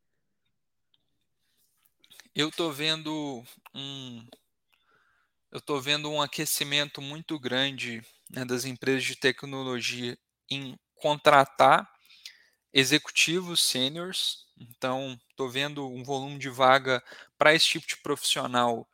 Eu 2.34 2.50
estou 2.50 2.72
vendo 2.72 3.44
um, 3.74 4.26
eu 5.52 5.60
estou 5.60 5.80
vendo 5.80 6.12
um 6.12 6.22
aquecimento 6.22 7.02
muito 7.02 7.40
grande 7.40 8.02
né, 8.30 8.44
das 8.44 8.66
empresas 8.66 9.06
de 9.06 9.16
tecnologia 9.16 10.18
em 10.50 10.78
contratar 10.96 11.90
executivos 12.74 13.64
sêniores. 13.64 14.46
Então, 14.60 15.18
estou 15.30 15.50
vendo 15.50 15.88
um 15.88 16.04
volume 16.04 16.38
de 16.38 16.50
vaga 16.50 17.02
para 17.38 17.54
esse 17.54 17.68
tipo 17.68 17.88
de 17.88 17.96
profissional 17.98 18.86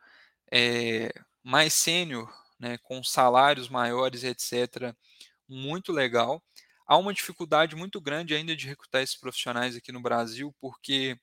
é, 0.52 1.12
mais 1.44 1.74
sênior, 1.74 2.32
né, 2.60 2.78
com 2.80 3.04
salários 3.04 3.70
maiores, 3.70 4.24
etc., 4.24 4.96
muito 5.48 5.92
legal. 5.92 6.44
Há 6.88 6.98
uma 6.98 7.14
dificuldade 7.14 7.76
muito 7.76 8.02
grande 8.02 8.34
ainda 8.36 8.56
de 8.56 8.68
recrutar 8.68 9.02
esses 9.02 9.18
profissionais 9.18 9.76
aqui 9.76 9.92
no 9.92 10.02
Brasil, 10.02 10.54
porque 10.60 11.18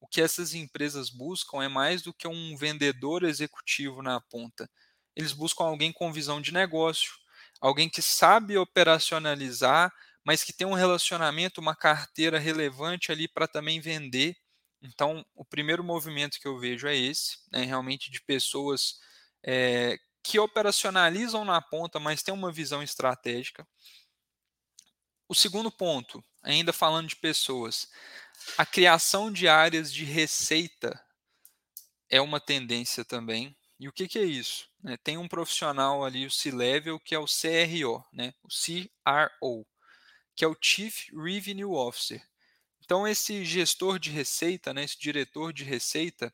o 0.00 0.06
que 0.06 0.20
essas 0.20 0.54
empresas 0.54 1.10
buscam 1.10 1.62
é 1.62 1.68
mais 1.68 2.02
do 2.02 2.12
que 2.12 2.26
um 2.26 2.56
vendedor 2.56 3.22
executivo 3.22 4.02
na 4.02 4.20
ponta. 4.20 4.68
Eles 5.14 5.32
buscam 5.32 5.64
alguém 5.64 5.92
com 5.92 6.12
visão 6.12 6.40
de 6.40 6.52
negócio, 6.52 7.12
alguém 7.60 7.88
que 7.88 8.02
sabe 8.02 8.56
operacionalizar 8.56 9.92
mas 10.24 10.44
que 10.44 10.52
tem 10.52 10.64
um 10.64 10.72
relacionamento, 10.74 11.60
uma 11.60 11.74
carteira 11.74 12.38
relevante 12.38 13.10
ali 13.10 13.26
para 13.26 13.48
também 13.48 13.80
vender. 13.80 14.36
Então, 14.80 15.26
o 15.34 15.44
primeiro 15.44 15.82
movimento 15.82 16.38
que 16.40 16.46
eu 16.46 16.60
vejo 16.60 16.86
é 16.86 16.96
esse, 16.96 17.38
né, 17.50 17.64
realmente 17.64 18.08
de 18.08 18.20
pessoas 18.22 19.00
é, 19.42 19.98
que 20.22 20.38
operacionalizam 20.38 21.44
na 21.44 21.60
ponta, 21.60 21.98
mas 21.98 22.22
têm 22.22 22.32
uma 22.32 22.52
visão 22.52 22.82
estratégica. 22.82 23.66
O 25.28 25.34
segundo 25.34 25.70
ponto, 25.70 26.22
ainda 26.42 26.72
falando 26.72 27.08
de 27.08 27.16
pessoas, 27.16 27.90
a 28.56 28.66
criação 28.66 29.32
de 29.32 29.48
áreas 29.48 29.92
de 29.92 30.04
receita 30.04 31.02
é 32.08 32.20
uma 32.20 32.38
tendência 32.38 33.04
também. 33.04 33.56
E 33.80 33.88
o 33.88 33.92
que, 33.92 34.06
que 34.06 34.18
é 34.18 34.24
isso? 34.24 34.68
Né, 34.82 34.96
tem 34.96 35.16
um 35.16 35.26
profissional 35.26 36.04
ali, 36.04 36.26
o 36.26 36.30
C-Level, 36.30 37.00
que 37.00 37.14
é 37.14 37.18
o 37.18 37.24
CRO, 37.24 38.04
né, 38.12 38.34
o 38.42 38.48
CRO, 38.48 39.66
que 40.36 40.44
é 40.44 40.48
o 40.48 40.56
Chief 40.60 41.08
Revenue 41.12 41.64
Officer. 41.64 42.22
Então, 42.84 43.08
esse 43.08 43.44
gestor 43.44 43.98
de 43.98 44.10
receita, 44.10 44.74
né, 44.74 44.84
esse 44.84 44.98
diretor 44.98 45.52
de 45.52 45.64
receita, 45.64 46.32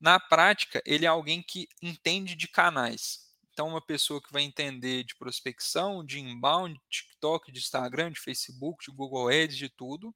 na 0.00 0.18
prática, 0.18 0.82
ele 0.86 1.04
é 1.04 1.08
alguém 1.08 1.42
que 1.42 1.68
entende 1.82 2.34
de 2.34 2.48
canais. 2.48 3.28
Então, 3.52 3.68
uma 3.68 3.80
pessoa 3.80 4.22
que 4.22 4.32
vai 4.32 4.42
entender 4.42 5.04
de 5.04 5.14
prospecção, 5.14 6.04
de 6.04 6.18
inbound, 6.18 6.74
de 6.74 6.80
TikTok, 6.88 7.52
de 7.52 7.58
Instagram, 7.58 8.10
de 8.10 8.20
Facebook, 8.20 8.84
de 8.84 8.96
Google 8.96 9.28
Ads, 9.28 9.56
de 9.56 9.68
tudo. 9.68 10.14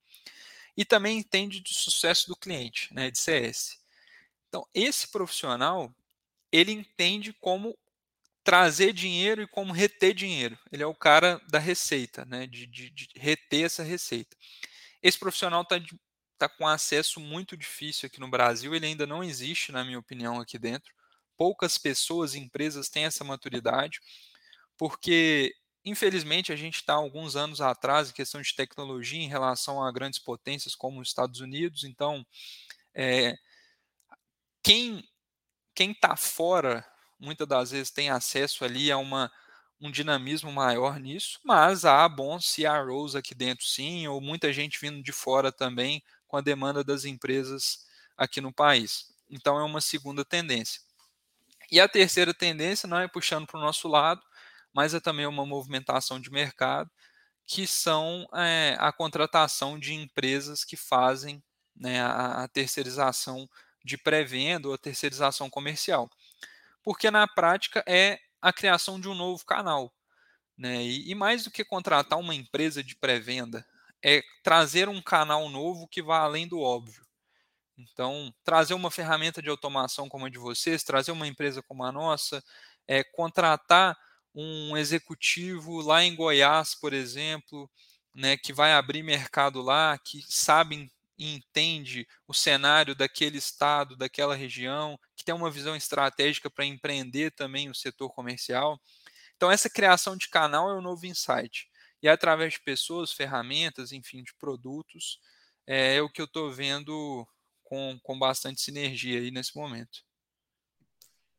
E 0.77 0.85
também 0.85 1.19
entende 1.19 1.61
de 1.61 1.75
sucesso 1.75 2.27
do 2.29 2.37
cliente, 2.37 2.93
né, 2.95 3.11
de 3.11 3.19
CS. 3.19 3.79
Então, 4.49 4.67
esse 4.73 5.09
profissional, 5.09 5.95
ele 6.51 6.73
entende 6.73 7.33
como 7.35 7.77
trazer 8.45 8.93
dinheiro 8.93 9.43
e 9.43 9.49
como 9.49 9.73
reter 9.73 10.15
dinheiro. 10.15 10.59
Ele 10.71 10.83
é 10.83 10.87
o 10.87 10.95
cara 10.95 11.41
da 11.49 11.59
receita, 11.59 12.25
né? 12.27 12.47
de, 12.47 12.67
de, 12.67 12.91
de 12.91 13.09
reter 13.17 13.65
essa 13.65 13.83
receita. 13.83 14.37
Esse 15.03 15.19
profissional 15.19 15.63
está 15.63 15.79
tá 16.39 16.49
com 16.49 16.67
acesso 16.67 17.21
muito 17.21 17.57
difícil 17.57 18.07
aqui 18.07 18.21
no 18.21 18.29
Brasil, 18.31 18.75
ele 18.75 18.87
ainda 18.87 19.07
não 19.07 19.23
existe, 19.25 19.73
na 19.73 19.85
minha 19.85 19.99
opinião, 19.99 20.41
aqui 20.41 20.59
dentro. 20.59 20.93
Poucas 21.37 21.79
pessoas 21.79 22.35
e 22.35 22.39
empresas 22.41 22.89
têm 22.89 23.05
essa 23.05 23.25
maturidade, 23.25 24.01
porque, 24.79 25.55
infelizmente, 25.85 26.53
a 26.53 26.57
gente 26.57 26.77
está 26.77 26.95
alguns 26.95 27.37
anos 27.37 27.61
atrás 27.61 28.11
em 28.11 28.15
questão 28.15 28.41
de 28.43 28.55
tecnologia 28.55 29.21
em 29.23 29.29
relação 29.29 29.83
a 29.83 29.93
grandes 29.93 30.19
potências 30.19 30.75
como 30.75 31.01
os 31.01 31.09
Estados 31.09 31.41
Unidos. 31.41 31.85
Então, 31.85 32.27
é, 32.95 33.35
quem 34.63 35.03
quem 35.75 35.93
está 35.93 36.17
fora 36.17 36.87
muitas 37.21 37.49
das 37.49 37.71
vezes 37.73 37.91
tem 37.93 38.11
acesso 38.11 38.65
ali 38.65 38.93
a 38.93 38.99
uma, 38.99 39.33
um 39.81 39.91
dinamismo 39.91 40.53
maior 40.53 41.01
nisso, 41.01 41.41
mas 41.45 41.85
há 41.85 42.09
bons 42.09 42.55
CROs 42.55 43.17
aqui 43.17 43.35
dentro 43.35 43.65
sim, 43.67 44.07
ou 44.09 44.21
muita 44.21 44.53
gente 44.53 44.81
vindo 44.81 45.03
de 45.03 45.13
fora 45.13 45.53
também 45.53 46.03
com 46.35 46.39
a 46.39 46.41
demanda 46.41 46.83
das 46.83 47.05
empresas 47.05 47.87
aqui 48.17 48.41
no 48.41 48.53
país. 48.53 49.15
Então 49.31 49.57
é 49.57 49.63
uma 49.63 49.81
segunda 49.81 50.25
tendência. 50.25 50.83
E 51.71 51.79
a 51.79 51.89
terceira 51.89 52.35
tendência 52.35 52.89
não 52.89 52.99
é 52.99 53.07
puxando 53.07 53.47
para 53.47 53.57
o 53.57 53.63
nosso 53.63 53.87
lado, 53.87 54.21
mas 54.73 54.95
é 54.95 54.99
também 54.99 55.27
uma 55.27 55.47
movimentação 55.47 56.19
de 56.19 56.33
mercado, 56.33 56.91
que 57.47 57.69
são 57.69 58.27
é, 58.35 58.77
a 58.81 58.91
contratação 58.93 59.79
de 59.79 59.95
empresas 59.95 60.65
que 60.65 60.77
fazem 60.77 61.41
né, 61.77 62.03
a, 62.03 62.43
a 62.43 62.49
terceirização 62.49 63.49
de 63.85 63.97
pré-venda 63.97 64.67
ou 64.67 64.75
a 64.75 64.79
terceirização 64.79 65.49
comercial. 65.49 66.11
Porque 66.83 67.13
na 67.13 67.29
prática 67.29 67.85
é 67.87 68.19
a 68.43 68.53
criação 68.53 68.99
de 68.99 69.09
um 69.09 69.15
novo 69.15 69.45
canal. 69.47 69.95
Né? 70.59 70.83
E, 70.83 71.13
e 71.13 71.15
mais 71.15 71.45
do 71.45 71.51
que 71.53 71.65
contratar 71.65 72.19
uma 72.19 72.35
empresa 72.35 72.83
de 72.83 72.97
pré-venda, 72.97 73.65
é 74.05 74.23
trazer 74.43 74.89
um 74.89 75.01
canal 75.01 75.49
novo 75.49 75.89
que 75.89 76.03
vá 76.03 76.19
além 76.19 76.47
do 76.47 76.61
óbvio. 76.61 77.05
Então, 77.77 78.33
trazer 78.45 78.75
uma 78.75 78.91
ferramenta 78.91 79.43
de 79.43 79.49
automação 79.49 80.09
como 80.09 80.27
a 80.27 80.31
de 80.31 80.39
vocês, 80.39 80.85
trazer 80.85 81.11
uma 81.11 81.27
empresa 81.27 81.63
como 81.63 81.85
a 81.85 81.91
nossa, 81.91 82.45
é, 82.87 83.03
contratar 83.03 83.97
um 84.35 84.77
executivo 84.77 85.81
lá 85.81 86.05
em 86.05 86.15
Goiás, 86.15 86.75
por 86.75 86.93
exemplo, 86.93 87.71
né, 88.15 88.37
que 88.37 88.53
vai 88.53 88.73
abrir 88.73 89.03
mercado 89.03 89.63
lá, 89.63 89.99
que 89.99 90.23
sabe 90.29 90.91
e 91.17 91.35
entende 91.35 92.07
o 92.27 92.35
cenário 92.35 92.95
daquele 92.95 93.39
estado, 93.39 93.97
daquela 93.97 94.35
região, 94.35 94.99
que 95.17 95.25
tem 95.25 95.35
uma 95.35 95.51
visão 95.51 95.77
estratégica 95.77 96.51
para 96.51 96.65
empreender 96.65 97.31
também 97.31 97.71
o 97.71 97.75
setor 97.75 98.11
comercial. 98.11 98.81
Então, 99.37 99.51
essa 99.51 99.71
criação 99.71 100.17
de 100.17 100.29
canal 100.29 100.71
é 100.71 100.75
o 100.75 100.81
novo 100.81 101.07
insight. 101.07 101.69
E 102.05 102.09
através 102.09 102.53
de 102.53 102.61
pessoas, 102.61 103.15
ferramentas, 103.15 103.91
enfim, 103.91 104.23
de 104.23 104.35
produtos, 104.35 105.19
é, 105.67 105.97
é 105.97 106.03
o 106.03 106.11
que 106.11 106.21
eu 106.21 106.27
estou 106.27 106.53
vendo 106.53 107.27
com, 107.63 107.99
com 108.03 108.19
bastante 108.19 108.61
sinergia 108.61 109.19
aí 109.21 109.31
nesse 109.31 109.57
momento. 109.57 110.05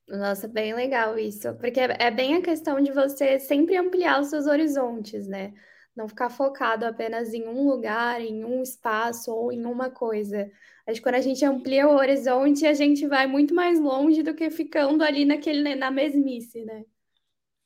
Nossa, 0.08 0.48
bem 0.48 0.74
legal 0.74 1.20
isso, 1.20 1.54
porque 1.58 1.80
é, 1.80 2.08
é 2.08 2.10
bem 2.10 2.34
a 2.34 2.42
questão 2.42 2.82
de 2.82 2.92
você 2.92 3.38
sempre 3.40 3.78
ampliar 3.78 4.20
os 4.20 4.30
seus 4.30 4.48
horizontes, 4.48 5.28
né? 5.28 5.54
Não 5.96 6.08
ficar 6.08 6.32
focado 6.32 6.84
apenas 6.84 7.32
em 7.32 7.48
um 7.48 7.70
lugar, 7.70 8.20
em 8.20 8.44
um 8.44 8.64
espaço 8.64 9.32
ou 9.32 9.52
em 9.52 9.66
uma 9.66 9.92
coisa. 9.92 10.52
Acho 10.88 10.96
que 10.96 11.04
quando 11.04 11.16
a 11.16 11.22
gente 11.22 11.46
amplia 11.46 11.88
o 11.88 11.96
horizonte, 11.96 12.66
a 12.66 12.74
gente 12.74 13.08
vai 13.08 13.28
muito 13.28 13.54
mais 13.54 13.80
longe 13.80 14.24
do 14.24 14.34
que 14.34 14.50
ficando 14.50 15.04
ali 15.04 15.26
naquele, 15.26 15.76
na 15.76 15.92
mesmice, 15.92 16.66
né? 16.66 16.86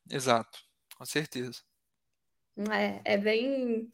Exato, 0.10 0.60
com 0.98 1.06
certeza. 1.06 1.62
É, 2.72 3.02
é 3.14 3.18
bem, 3.18 3.90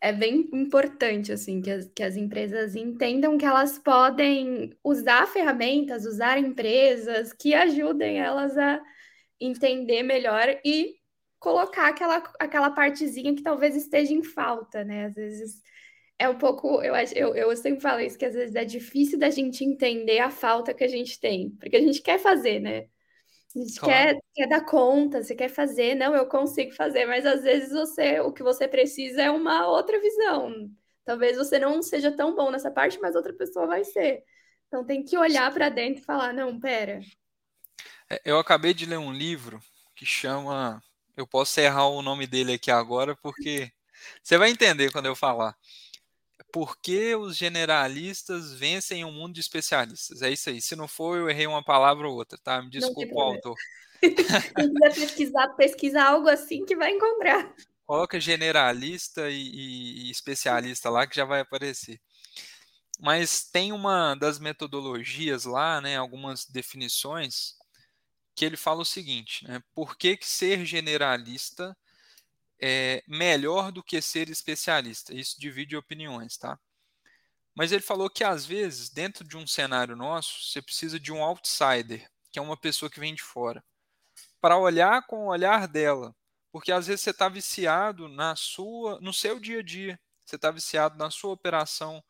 é 0.00 0.12
bem 0.12 0.48
importante 0.52 1.32
assim 1.32 1.62
que 1.62 1.70
as, 1.70 1.86
que 1.94 2.02
as 2.02 2.16
empresas 2.16 2.76
entendam 2.76 3.38
que 3.38 3.46
elas 3.46 3.78
podem 3.78 4.76
usar 4.84 5.26
ferramentas, 5.26 6.04
usar 6.04 6.38
empresas 6.38 7.32
que 7.32 7.54
ajudem 7.54 8.20
elas 8.20 8.58
a 8.58 8.82
entender 9.40 10.02
melhor 10.02 10.60
e 10.64 10.96
colocar 11.38 11.88
aquela, 11.88 12.18
aquela 12.38 12.70
partezinha 12.70 13.34
que 13.34 13.42
talvez 13.42 13.76
esteja 13.76 14.12
em 14.12 14.22
falta, 14.22 14.84
né? 14.84 15.06
Às 15.06 15.14
vezes 15.14 15.62
é 16.18 16.28
um 16.28 16.38
pouco, 16.38 16.82
eu 16.82 16.94
eu, 17.14 17.34
eu 17.34 17.56
sempre 17.56 17.80
falo 17.80 18.00
isso, 18.00 18.18
que 18.18 18.24
às 18.26 18.34
vezes 18.34 18.54
é 18.54 18.64
difícil 18.64 19.18
da 19.18 19.30
gente 19.30 19.64
entender 19.64 20.20
a 20.20 20.30
falta 20.30 20.74
que 20.74 20.84
a 20.84 20.88
gente 20.88 21.18
tem, 21.20 21.50
porque 21.58 21.76
a 21.76 21.80
gente 21.80 22.02
quer 22.02 22.18
fazer, 22.18 22.60
né? 22.60 22.86
A 23.54 23.58
gente 23.58 23.78
claro. 23.78 24.14
quer, 24.14 24.20
quer 24.34 24.48
dar 24.48 24.64
conta, 24.64 25.22
você 25.22 25.34
quer 25.34 25.48
fazer, 25.48 25.94
não, 25.94 26.14
eu 26.14 26.26
consigo 26.26 26.72
fazer, 26.72 27.06
mas 27.06 27.24
às 27.24 27.42
vezes 27.42 27.70
você, 27.70 28.18
o 28.20 28.32
que 28.32 28.42
você 28.42 28.66
precisa 28.66 29.22
é 29.22 29.30
uma 29.30 29.68
outra 29.68 30.00
visão. 30.00 30.68
Talvez 31.04 31.36
você 31.36 31.58
não 31.58 31.80
seja 31.82 32.10
tão 32.10 32.34
bom 32.34 32.50
nessa 32.50 32.70
parte, 32.70 32.98
mas 33.00 33.14
outra 33.14 33.32
pessoa 33.32 33.66
vai 33.66 33.84
ser. 33.84 34.24
Então 34.66 34.84
tem 34.84 35.04
que 35.04 35.16
olhar 35.16 35.52
para 35.52 35.68
dentro 35.68 36.02
e 36.02 36.04
falar, 36.04 36.32
não, 36.32 36.58
pera. 36.58 37.00
É, 38.10 38.20
eu 38.24 38.38
acabei 38.38 38.74
de 38.74 38.86
ler 38.86 38.98
um 38.98 39.12
livro 39.12 39.60
que 39.94 40.04
chama, 40.04 40.82
eu 41.16 41.26
posso 41.26 41.60
errar 41.60 41.86
o 41.88 42.02
nome 42.02 42.26
dele 42.26 42.54
aqui 42.54 42.70
agora 42.70 43.14
porque 43.16 43.70
você 44.22 44.36
vai 44.36 44.50
entender 44.50 44.90
quando 44.90 45.06
eu 45.06 45.14
falar 45.14 45.56
por 46.54 46.78
que 46.80 47.16
os 47.16 47.36
generalistas 47.36 48.52
vencem 48.52 49.04
um 49.04 49.10
mundo 49.10 49.34
de 49.34 49.40
especialistas. 49.40 50.22
É 50.22 50.30
isso 50.30 50.50
aí. 50.50 50.62
Se 50.62 50.76
não 50.76 50.86
for, 50.86 51.18
eu 51.18 51.28
errei 51.28 51.48
uma 51.48 51.64
palavra 51.64 52.06
ou 52.06 52.14
outra, 52.14 52.38
tá? 52.38 52.62
Me 52.62 52.70
desculpa 52.70 53.12
o 53.12 53.20
autor. 53.20 53.56
Se 54.00 54.54
quiser 54.54 54.94
pesquisar, 54.94 55.48
pesquisa 55.56 56.00
algo 56.04 56.28
assim 56.28 56.64
que 56.64 56.76
vai 56.76 56.92
encontrar. 56.92 57.52
Coloca 57.84 58.20
generalista 58.20 59.28
e, 59.28 59.34
e, 59.34 60.06
e 60.06 60.10
especialista 60.12 60.88
lá 60.88 61.08
que 61.08 61.16
já 61.16 61.24
vai 61.24 61.40
aparecer. 61.40 62.00
Mas 63.00 63.50
tem 63.50 63.72
uma 63.72 64.14
das 64.14 64.38
metodologias 64.38 65.46
lá, 65.46 65.80
né, 65.80 65.96
algumas 65.96 66.46
definições, 66.46 67.56
que 68.32 68.44
ele 68.44 68.56
fala 68.56 68.82
o 68.82 68.84
seguinte, 68.84 69.44
né, 69.44 69.60
por 69.74 69.96
que, 69.96 70.16
que 70.16 70.26
ser 70.26 70.64
generalista 70.64 71.76
é 72.66 73.02
melhor 73.06 73.70
do 73.70 73.82
que 73.82 74.00
ser 74.00 74.30
especialista. 74.30 75.14
Isso 75.14 75.38
divide 75.38 75.76
opiniões, 75.76 76.38
tá? 76.38 76.58
Mas 77.54 77.72
ele 77.72 77.82
falou 77.82 78.08
que 78.08 78.24
às 78.24 78.46
vezes, 78.46 78.88
dentro 78.88 79.22
de 79.22 79.36
um 79.36 79.46
cenário 79.46 79.94
nosso, 79.94 80.42
você 80.42 80.62
precisa 80.62 80.98
de 80.98 81.12
um 81.12 81.22
outsider, 81.22 82.10
que 82.32 82.38
é 82.38 82.42
uma 82.42 82.56
pessoa 82.56 82.88
que 82.88 82.98
vem 82.98 83.14
de 83.14 83.22
fora, 83.22 83.62
para 84.40 84.56
olhar 84.56 85.06
com 85.06 85.26
o 85.26 85.28
olhar 85.28 85.68
dela, 85.68 86.16
porque 86.50 86.72
às 86.72 86.86
vezes 86.86 87.02
você 87.02 87.10
está 87.10 87.28
viciado 87.28 88.08
na 88.08 88.34
sua, 88.34 88.98
no 88.98 89.12
seu 89.12 89.38
dia 89.38 89.58
a 89.58 89.62
dia, 89.62 90.00
você 90.24 90.36
está 90.36 90.50
viciado 90.50 90.96
na 90.96 91.10
sua 91.10 91.32
operação, 91.32 92.02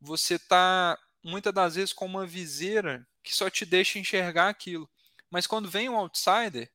você 0.00 0.36
está 0.36 0.96
muitas 1.20 1.52
das 1.52 1.74
vezes 1.74 1.92
com 1.92 2.06
uma 2.06 2.24
viseira 2.24 3.04
que 3.24 3.34
só 3.34 3.50
te 3.50 3.66
deixa 3.66 3.98
enxergar 3.98 4.50
aquilo. 4.50 4.88
Mas 5.28 5.48
quando 5.48 5.68
vem 5.68 5.88
um 5.88 5.96
outsider, 5.96 6.70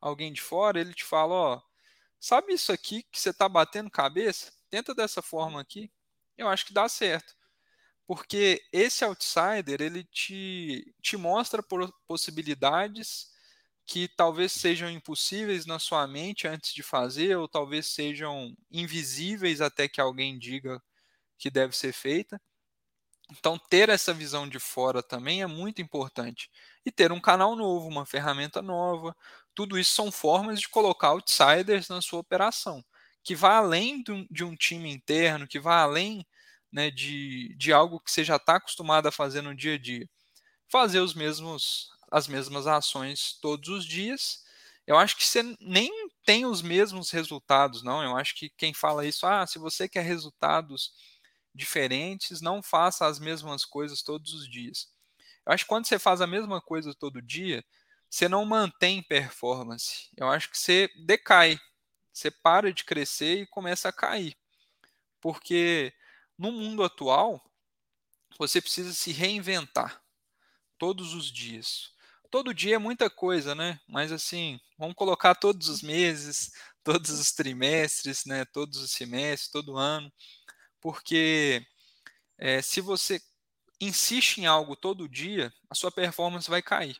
alguém 0.00 0.32
de 0.32 0.40
fora, 0.40 0.80
ele 0.80 0.94
te 0.94 1.02
fala, 1.02 1.34
ó, 1.34 1.62
Sabe 2.20 2.52
isso 2.52 2.70
aqui 2.70 3.02
que 3.10 3.18
você 3.18 3.30
está 3.30 3.48
batendo 3.48 3.90
cabeça? 3.90 4.52
Tenta 4.68 4.94
dessa 4.94 5.22
forma 5.22 5.60
aqui. 5.60 5.90
Eu 6.36 6.48
acho 6.48 6.66
que 6.66 6.72
dá 6.72 6.88
certo. 6.88 7.34
Porque 8.06 8.62
esse 8.72 9.04
outsider, 9.04 9.80
ele 9.80 10.04
te, 10.04 10.94
te 11.02 11.16
mostra 11.16 11.62
possibilidades 12.06 13.30
que 13.86 14.08
talvez 14.08 14.52
sejam 14.52 14.90
impossíveis 14.90 15.66
na 15.66 15.78
sua 15.78 16.06
mente 16.06 16.46
antes 16.48 16.74
de 16.74 16.82
fazer, 16.82 17.36
ou 17.36 17.48
talvez 17.48 17.86
sejam 17.86 18.56
invisíveis 18.70 19.60
até 19.60 19.88
que 19.88 20.00
alguém 20.00 20.38
diga 20.38 20.82
que 21.38 21.50
deve 21.50 21.76
ser 21.76 21.92
feita. 21.92 22.40
Então, 23.30 23.58
ter 23.58 23.88
essa 23.88 24.12
visão 24.12 24.48
de 24.48 24.58
fora 24.58 25.02
também 25.02 25.42
é 25.42 25.46
muito 25.46 25.80
importante. 25.80 26.50
E 26.84 26.90
ter 26.90 27.12
um 27.12 27.20
canal 27.20 27.54
novo, 27.56 27.88
uma 27.88 28.04
ferramenta 28.06 28.60
nova, 28.60 29.16
tudo 29.60 29.78
isso 29.78 29.92
são 29.92 30.10
formas 30.10 30.58
de 30.58 30.70
colocar 30.70 31.08
outsiders 31.08 31.86
na 31.90 32.00
sua 32.00 32.18
operação, 32.18 32.82
que 33.22 33.34
vá 33.34 33.56
além 33.56 34.02
de 34.30 34.42
um 34.42 34.56
time 34.56 34.90
interno, 34.90 35.46
que 35.46 35.60
vá 35.60 35.82
além 35.82 36.26
né, 36.72 36.90
de, 36.90 37.54
de 37.58 37.70
algo 37.70 38.00
que 38.00 38.10
você 38.10 38.24
já 38.24 38.36
está 38.36 38.56
acostumado 38.56 39.06
a 39.08 39.12
fazer 39.12 39.42
no 39.42 39.54
dia 39.54 39.74
a 39.74 39.78
dia. 39.78 40.08
Fazer 40.66 41.00
os 41.00 41.12
mesmos, 41.12 41.90
as 42.10 42.26
mesmas 42.26 42.66
ações 42.66 43.38
todos 43.42 43.68
os 43.68 43.84
dias. 43.84 44.42
Eu 44.86 44.96
acho 44.96 45.14
que 45.14 45.26
você 45.26 45.42
nem 45.60 45.90
tem 46.24 46.46
os 46.46 46.62
mesmos 46.62 47.10
resultados, 47.10 47.82
não. 47.82 48.02
Eu 48.02 48.16
acho 48.16 48.34
que 48.36 48.48
quem 48.56 48.72
fala 48.72 49.06
isso, 49.06 49.26
ah, 49.26 49.46
se 49.46 49.58
você 49.58 49.86
quer 49.86 50.06
resultados 50.06 50.90
diferentes, 51.54 52.40
não 52.40 52.62
faça 52.62 53.06
as 53.06 53.18
mesmas 53.18 53.66
coisas 53.66 54.00
todos 54.00 54.32
os 54.32 54.48
dias. 54.48 54.88
Eu 55.46 55.52
acho 55.52 55.64
que 55.64 55.68
quando 55.68 55.86
você 55.86 55.98
faz 55.98 56.22
a 56.22 56.26
mesma 56.26 56.62
coisa 56.62 56.94
todo 56.94 57.20
dia, 57.20 57.62
você 58.10 58.28
não 58.28 58.44
mantém 58.44 59.00
performance. 59.00 60.08
Eu 60.16 60.28
acho 60.28 60.50
que 60.50 60.58
você 60.58 60.90
decai. 61.06 61.58
Você 62.12 62.28
para 62.28 62.72
de 62.72 62.84
crescer 62.84 63.42
e 63.42 63.46
começa 63.46 63.88
a 63.88 63.92
cair. 63.92 64.36
Porque 65.20 65.94
no 66.36 66.50
mundo 66.50 66.82
atual, 66.82 67.40
você 68.36 68.60
precisa 68.60 68.92
se 68.92 69.12
reinventar 69.12 70.02
todos 70.76 71.14
os 71.14 71.30
dias. 71.30 71.92
Todo 72.30 72.54
dia 72.54 72.76
é 72.76 72.78
muita 72.78 73.08
coisa, 73.08 73.54
né? 73.54 73.80
Mas 73.88 74.10
assim, 74.10 74.60
vamos 74.76 74.96
colocar 74.96 75.36
todos 75.36 75.68
os 75.68 75.80
meses, 75.80 76.50
todos 76.82 77.10
os 77.10 77.30
trimestres, 77.30 78.24
né? 78.24 78.44
Todos 78.44 78.78
os 78.78 78.90
semestres, 78.90 79.50
todo 79.50 79.76
ano, 79.76 80.12
porque 80.80 81.64
é, 82.38 82.60
se 82.60 82.80
você 82.80 83.20
insiste 83.80 84.38
em 84.38 84.46
algo 84.46 84.74
todo 84.74 85.08
dia, 85.08 85.52
a 85.70 85.74
sua 85.74 85.92
performance 85.92 86.50
vai 86.50 86.62
cair 86.62 86.98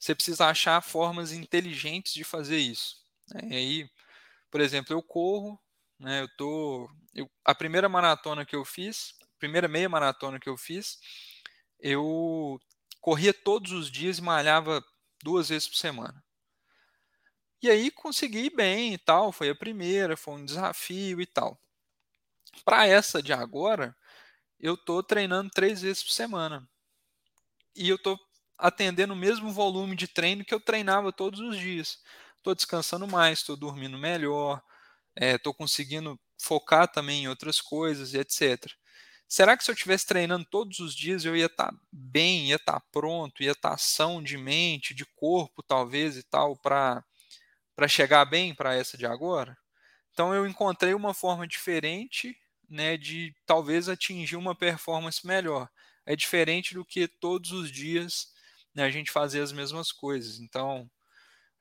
você 0.00 0.14
precisa 0.14 0.46
achar 0.46 0.82
formas 0.82 1.32
inteligentes 1.32 2.14
de 2.14 2.24
fazer 2.24 2.58
isso. 2.58 2.96
Né? 3.34 3.42
E 3.50 3.56
aí, 3.56 3.90
por 4.50 4.60
exemplo, 4.60 4.94
eu 4.94 5.02
corro, 5.02 5.60
né, 5.98 6.22
eu 6.22 6.28
tô, 6.36 6.90
eu, 7.14 7.30
a 7.44 7.54
primeira 7.54 7.88
maratona 7.88 8.46
que 8.46 8.56
eu 8.56 8.64
fiz, 8.64 9.14
primeira 9.38 9.68
meia 9.68 9.88
maratona 9.88 10.40
que 10.40 10.48
eu 10.48 10.56
fiz, 10.56 10.98
eu 11.80 12.58
corria 13.00 13.34
todos 13.34 13.72
os 13.72 13.90
dias 13.90 14.18
e 14.18 14.22
malhava 14.22 14.82
duas 15.22 15.50
vezes 15.50 15.68
por 15.68 15.76
semana. 15.76 16.24
E 17.62 17.70
aí 17.70 17.90
consegui 17.90 18.48
bem 18.50 18.94
e 18.94 18.98
tal, 18.98 19.30
foi 19.32 19.50
a 19.50 19.54
primeira, 19.54 20.16
foi 20.16 20.34
um 20.34 20.44
desafio 20.44 21.20
e 21.20 21.26
tal. 21.26 21.60
Para 22.64 22.86
essa 22.86 23.22
de 23.22 23.32
agora, 23.32 23.94
eu 24.58 24.76
tô 24.76 25.02
treinando 25.02 25.50
três 25.50 25.82
vezes 25.82 26.02
por 26.02 26.12
semana. 26.12 26.68
E 27.74 27.88
eu 27.88 27.98
tô 27.98 28.18
atendendo 28.60 29.14
o 29.14 29.16
mesmo 29.16 29.50
volume 29.50 29.96
de 29.96 30.06
treino 30.06 30.44
que 30.44 30.54
eu 30.54 30.60
treinava 30.60 31.12
todos 31.12 31.40
os 31.40 31.58
dias. 31.58 31.98
Estou 32.36 32.54
descansando 32.54 33.06
mais, 33.06 33.40
estou 33.40 33.56
dormindo 33.56 33.98
melhor, 33.98 34.62
estou 35.16 35.52
é, 35.52 35.56
conseguindo 35.56 36.18
focar 36.38 36.88
também 36.88 37.24
em 37.24 37.28
outras 37.28 37.60
coisas 37.60 38.14
e 38.14 38.18
etc. 38.18 38.72
será 39.28 39.56
que 39.56 39.62
se 39.62 39.70
eu 39.70 39.74
estivesse 39.74 40.06
treinando 40.06 40.46
todos 40.46 40.78
os 40.78 40.94
dias 40.94 41.24
eu 41.24 41.36
ia 41.36 41.46
estar 41.46 41.70
tá 41.70 41.78
bem, 41.92 42.48
ia 42.48 42.56
estar 42.56 42.80
tá 42.80 42.86
pronto, 42.90 43.42
ia 43.42 43.52
estar 43.52 43.70
tá 43.70 43.76
são 43.78 44.22
de 44.22 44.38
mente, 44.38 44.94
de 44.94 45.04
corpo, 45.04 45.62
talvez 45.62 46.16
e 46.16 46.22
tal, 46.22 46.56
para 46.56 47.04
chegar 47.88 48.24
bem 48.24 48.54
para 48.54 48.74
essa 48.74 48.96
de 48.96 49.06
agora? 49.06 49.56
Então 50.12 50.34
eu 50.34 50.46
encontrei 50.46 50.94
uma 50.94 51.14
forma 51.14 51.46
diferente 51.46 52.36
né, 52.68 52.96
de 52.96 53.34
talvez 53.44 53.88
atingir 53.88 54.36
uma 54.36 54.54
performance 54.54 55.26
melhor. 55.26 55.68
É 56.06 56.14
diferente 56.16 56.74
do 56.74 56.84
que 56.84 57.08
todos 57.08 57.50
os 57.52 57.70
dias 57.70 58.28
né, 58.74 58.84
a 58.84 58.90
gente 58.90 59.10
fazer 59.10 59.40
as 59.42 59.52
mesmas 59.52 59.92
coisas. 59.92 60.40
Então, 60.40 60.90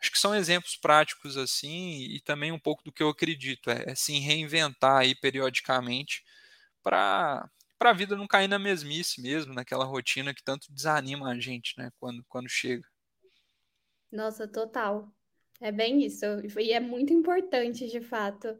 acho 0.01 0.12
que 0.12 0.20
são 0.20 0.36
exemplos 0.36 0.76
práticos 0.78 1.38
assim 1.38 2.01
e 2.03 2.22
também 2.22 2.51
um 2.51 2.60
pouco 2.60 2.84
do 2.84 2.91
que 2.91 3.03
eu 3.03 3.10
acredito, 3.10 3.70
é, 3.70 3.86
é 3.91 3.95
se 3.95 4.20
reinventar 4.20 4.99
aí 4.99 5.16
periodicamente 5.16 6.24
para 6.84 7.49
para 7.80 7.91
a 7.91 7.93
vida 7.93 8.18
não 8.18 8.28
cair 8.28 8.49
na 8.49 8.60
mesmice 8.60 9.22
mesmo, 9.22 9.53
naquela 9.53 9.86
rotina 9.86 10.34
que 10.34 10.43
tanto 10.43 10.70
desanima 10.70 11.30
a 11.32 11.39
gente, 11.39 11.76
né, 11.78 11.89
quando, 11.97 12.26
quando 12.28 12.49
chega. 12.49 12.86
Nossa, 14.12 14.45
total. 14.45 15.10
É 15.62 15.72
bem 15.72 16.03
isso. 16.03 16.26
E 16.60 16.74
é 16.74 16.80
muito 16.82 17.14
importante, 17.14 17.88
de 17.88 18.01
fato. 18.01 18.60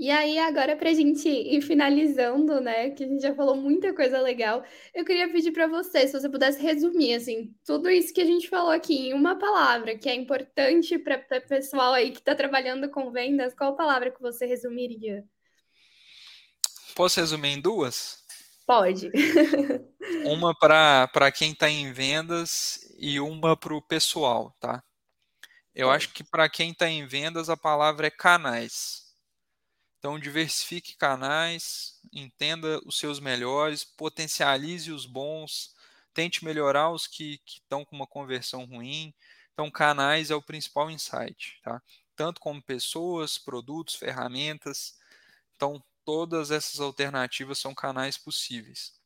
E 0.00 0.10
aí, 0.10 0.38
agora, 0.38 0.74
para 0.74 0.88
a 0.88 0.94
gente 0.94 1.28
ir 1.28 1.60
finalizando, 1.60 2.58
né, 2.58 2.88
que 2.88 3.04
a 3.04 3.06
gente 3.06 3.20
já 3.20 3.34
falou 3.34 3.54
muita 3.54 3.94
coisa 3.94 4.18
legal, 4.18 4.64
eu 4.94 5.04
queria 5.04 5.30
pedir 5.30 5.52
para 5.52 5.66
você, 5.66 6.06
se 6.06 6.18
você 6.18 6.26
pudesse 6.26 6.58
resumir, 6.62 7.12
assim, 7.12 7.54
tudo 7.66 7.90
isso 7.90 8.14
que 8.14 8.22
a 8.22 8.24
gente 8.24 8.48
falou 8.48 8.70
aqui 8.70 9.08
em 9.08 9.12
uma 9.12 9.38
palavra, 9.38 9.98
que 9.98 10.08
é 10.08 10.14
importante 10.14 10.98
para 10.98 11.18
o 11.18 11.46
pessoal 11.46 11.92
aí 11.92 12.12
que 12.12 12.20
está 12.20 12.34
trabalhando 12.34 12.88
com 12.88 13.12
vendas, 13.12 13.54
qual 13.54 13.76
palavra 13.76 14.10
que 14.10 14.22
você 14.22 14.46
resumiria? 14.46 15.22
Posso 16.94 17.20
resumir 17.20 17.50
em 17.50 17.60
duas? 17.60 18.24
Pode. 18.66 19.10
uma 20.24 20.54
para 20.58 21.30
quem 21.30 21.52
está 21.52 21.68
em 21.68 21.92
vendas 21.92 22.90
e 22.98 23.20
uma 23.20 23.54
para 23.54 23.74
o 23.74 23.82
pessoal, 23.82 24.56
tá? 24.58 24.82
Eu 25.74 25.88
Pode. 25.88 25.96
acho 25.96 26.14
que 26.14 26.24
para 26.24 26.48
quem 26.48 26.70
está 26.70 26.88
em 26.88 27.06
vendas 27.06 27.50
a 27.50 27.56
palavra 27.56 28.06
é 28.06 28.10
canais. 28.10 28.99
Então 30.00 30.18
diversifique 30.18 30.96
canais, 30.96 32.00
entenda 32.10 32.80
os 32.86 32.98
seus 32.98 33.20
melhores, 33.20 33.84
potencialize 33.84 34.90
os 34.90 35.04
bons, 35.04 35.74
tente 36.14 36.42
melhorar 36.42 36.90
os 36.90 37.06
que 37.06 37.38
estão 37.46 37.84
com 37.84 37.96
uma 37.96 38.06
conversão 38.06 38.64
ruim. 38.64 39.14
Então 39.52 39.70
canais 39.70 40.30
é 40.30 40.34
o 40.34 40.40
principal 40.40 40.90
insight, 40.90 41.60
tá? 41.62 41.82
Tanto 42.16 42.40
como 42.40 42.62
pessoas, 42.62 43.36
produtos, 43.36 43.94
ferramentas. 43.94 44.98
Então 45.54 45.84
todas 46.02 46.50
essas 46.50 46.80
alternativas 46.80 47.58
são 47.58 47.74
canais 47.74 48.16
possíveis. 48.16 48.98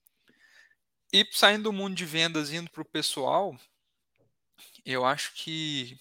E 1.13 1.27
saindo 1.33 1.65
do 1.65 1.73
mundo 1.73 1.97
de 1.97 2.07
vendas, 2.07 2.53
indo 2.53 2.71
para 2.71 2.83
o 2.83 2.89
pessoal, 2.89 3.59
eu 4.85 5.05
acho 5.05 5.35
que 5.35 5.99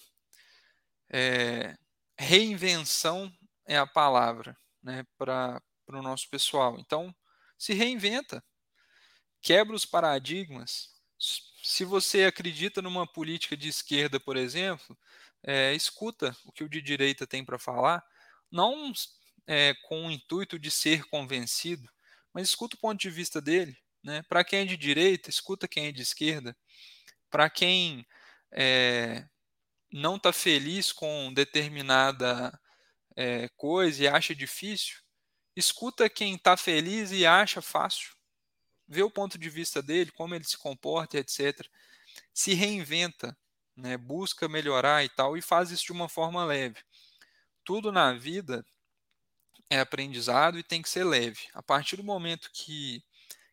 é, 1.10 1.76
reinvenção 2.16 3.32
é 3.66 3.76
a 3.76 3.86
palavra 3.86 4.56
né, 4.84 5.04
para 5.16 5.60
o 5.88 6.02
nosso 6.02 6.28
pessoal. 6.28 6.78
Então, 6.78 7.14
se 7.58 7.72
reinventa, 7.72 8.44
quebra 9.40 9.74
os 9.74 9.86
paradigmas. 9.86 10.90
Se 11.62 11.84
você 11.84 12.24
acredita 12.24 12.82
numa 12.82 13.10
política 13.10 13.56
de 13.56 13.68
esquerda, 13.68 14.20
por 14.20 14.36
exemplo, 14.36 14.96
é, 15.42 15.74
escuta 15.74 16.36
o 16.44 16.52
que 16.52 16.62
o 16.62 16.68
de 16.68 16.82
direita 16.82 17.26
tem 17.26 17.44
para 17.44 17.58
falar. 17.58 18.04
Não 18.50 18.92
é, 19.46 19.74
com 19.88 20.06
o 20.06 20.10
intuito 20.10 20.58
de 20.58 20.70
ser 20.70 21.04
convencido, 21.04 21.88
mas 22.32 22.48
escuta 22.48 22.76
o 22.76 22.80
ponto 22.80 23.00
de 23.00 23.10
vista 23.10 23.40
dele. 23.40 23.76
Né? 24.02 24.22
Para 24.28 24.44
quem 24.44 24.60
é 24.60 24.64
de 24.64 24.76
direita, 24.76 25.30
escuta 25.30 25.66
quem 25.66 25.86
é 25.86 25.92
de 25.92 26.02
esquerda. 26.02 26.56
Para 27.30 27.48
quem 27.48 28.06
é, 28.52 29.26
não 29.92 30.16
está 30.16 30.32
feliz 30.32 30.92
com 30.92 31.32
determinada 31.32 32.58
é, 33.16 33.48
coisa 33.56 34.02
e 34.02 34.08
acha 34.08 34.34
difícil, 34.34 34.98
escuta 35.56 36.08
quem 36.08 36.34
está 36.34 36.56
feliz 36.56 37.12
e 37.12 37.26
acha 37.26 37.62
fácil. 37.62 38.14
Vê 38.86 39.02
o 39.02 39.10
ponto 39.10 39.38
de 39.38 39.48
vista 39.48 39.82
dele, 39.82 40.10
como 40.12 40.34
ele 40.34 40.44
se 40.44 40.58
comporta, 40.58 41.18
etc. 41.18 41.66
Se 42.32 42.54
reinventa, 42.54 43.36
né? 43.76 43.96
busca 43.96 44.48
melhorar 44.48 45.04
e 45.04 45.08
tal, 45.08 45.36
e 45.36 45.42
faz 45.42 45.70
isso 45.70 45.86
de 45.86 45.92
uma 45.92 46.08
forma 46.08 46.44
leve. 46.44 46.82
Tudo 47.64 47.90
na 47.90 48.12
vida 48.12 48.64
é 49.70 49.80
aprendizado 49.80 50.58
e 50.58 50.62
tem 50.62 50.82
que 50.82 50.88
ser 50.88 51.04
leve. 51.04 51.48
A 51.54 51.62
partir 51.62 51.96
do 51.96 52.04
momento 52.04 52.50
que, 52.52 53.02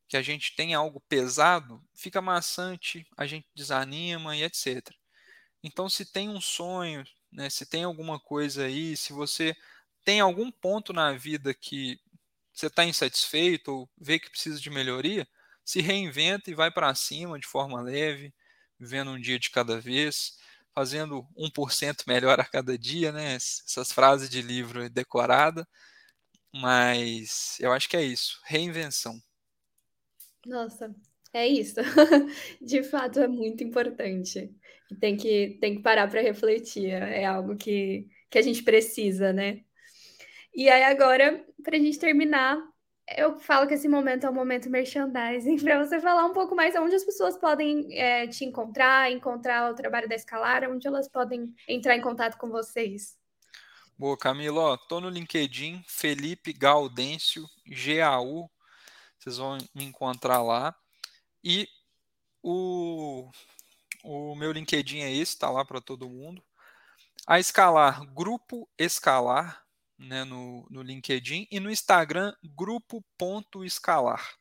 que 0.08 0.18
a 0.18 0.22
gente 0.22 0.56
tem 0.56 0.74
algo 0.74 1.00
pesado, 1.08 1.82
fica 1.94 2.22
maçante, 2.22 3.08
a 3.18 3.26
gente 3.26 3.48
desanima 3.56 4.36
e 4.36 4.44
etc. 4.44 4.94
Então, 5.64 5.88
se 5.90 6.06
tem 6.06 6.30
um 6.30 6.42
sonho, 6.42 7.06
né, 7.32 7.50
se 7.50 7.66
tem 7.66 7.84
alguma 7.84 8.20
coisa 8.20 8.66
aí, 8.66 8.96
se 8.98 9.14
você 9.14 9.56
tem 10.06 10.20
algum 10.20 10.52
ponto 10.52 10.94
na 10.94 11.14
vida 11.14 11.54
que 11.54 12.00
você 12.54 12.68
está 12.68 12.86
insatisfeito 12.86 13.72
ou 13.72 13.90
vê 14.00 14.20
que 14.20 14.30
precisa 14.30 14.60
de 14.60 14.70
melhoria, 14.70 15.28
se 15.66 15.82
reinventa 15.82 16.52
e 16.52 16.56
vai 16.56 16.72
para 16.72 16.94
cima 16.96 17.40
de 17.40 17.48
forma 17.48 17.82
leve, 17.82 18.34
vivendo 18.80 19.12
um 19.12 19.20
dia 19.20 19.40
de 19.40 19.50
cada 19.52 19.80
vez, 19.80 20.38
fazendo 20.74 21.28
1% 21.38 22.06
melhor 22.08 22.40
a 22.40 22.46
cada 22.46 22.78
dia, 22.78 23.12
né? 23.12 23.36
Essas 23.36 23.92
frases 23.92 24.30
de 24.30 24.42
livro 24.42 24.90
decorada, 24.90 25.68
mas 26.54 27.58
eu 27.60 27.72
acho 27.74 27.90
que 27.90 27.98
é 27.98 28.04
isso, 28.04 28.40
reinvenção. 28.46 29.22
Nossa, 30.46 30.96
é 31.34 31.48
isso. 31.48 31.76
De 32.62 32.84
fato, 32.84 33.20
é 33.20 33.28
muito 33.28 33.64
importante. 33.64 34.54
Tem 35.00 35.16
que, 35.16 35.58
tem 35.62 35.76
que 35.76 35.82
parar 35.82 36.10
para 36.10 36.22
refletir. 36.22 36.90
É 36.90 37.26
algo 37.26 37.56
que, 37.56 38.08
que 38.30 38.38
a 38.38 38.42
gente 38.42 38.64
precisa, 38.64 39.32
né? 39.32 39.62
E 40.54 40.70
aí, 40.70 40.84
agora, 40.84 41.46
para 41.64 41.78
a 41.78 41.80
gente 41.80 41.98
terminar, 41.98 42.58
eu 43.18 43.40
falo 43.40 43.68
que 43.68 43.74
esse 43.74 43.88
momento 43.88 44.26
é 44.26 44.30
um 44.30 44.34
momento 44.34 44.70
merchandising, 44.70 45.58
para 45.64 45.84
você 45.84 46.00
falar 46.00 46.26
um 46.26 46.34
pouco 46.34 46.56
mais 46.56 46.76
onde 46.76 46.96
as 46.96 47.04
pessoas 47.04 47.38
podem 47.38 47.88
é, 47.98 48.28
te 48.28 48.46
encontrar, 48.46 49.12
encontrar 49.12 49.72
o 49.72 49.76
trabalho 49.76 50.08
da 50.08 50.16
Escalar, 50.16 50.70
onde 50.70 50.88
elas 50.88 51.10
podem 51.10 51.54
entrar 51.68 51.96
em 51.96 52.02
contato 52.02 52.38
com 52.38 52.50
vocês. 52.50 53.18
Boa, 53.98 54.18
Camilo. 54.18 54.60
Ó, 54.60 54.78
tô 54.78 55.00
no 55.00 55.10
LinkedIn, 55.10 55.84
Felipe 55.88 56.54
Gaudêncio, 56.54 57.46
GAU. 57.68 58.50
Vocês 59.18 59.38
vão 59.38 59.58
me 59.76 59.86
encontrar 59.86 60.42
lá. 60.42 60.76
E 61.44 61.68
o, 62.42 63.30
o 64.04 64.36
meu 64.36 64.52
LinkedIn 64.52 65.00
é 65.00 65.12
esse, 65.12 65.38
tá 65.38 65.50
lá 65.50 65.64
para 65.66 65.82
todo 65.82 66.10
mundo. 66.10 66.44
A 67.28 67.40
Escalar, 67.40 68.04
Grupo 68.14 68.70
Escalar, 68.78 69.64
né, 69.98 70.24
no, 70.24 70.66
no 70.70 70.82
LinkedIn. 70.82 71.48
E 71.52 71.60
no 71.60 71.72
Instagram, 71.72 72.34
grupo.escalar. 72.44 74.36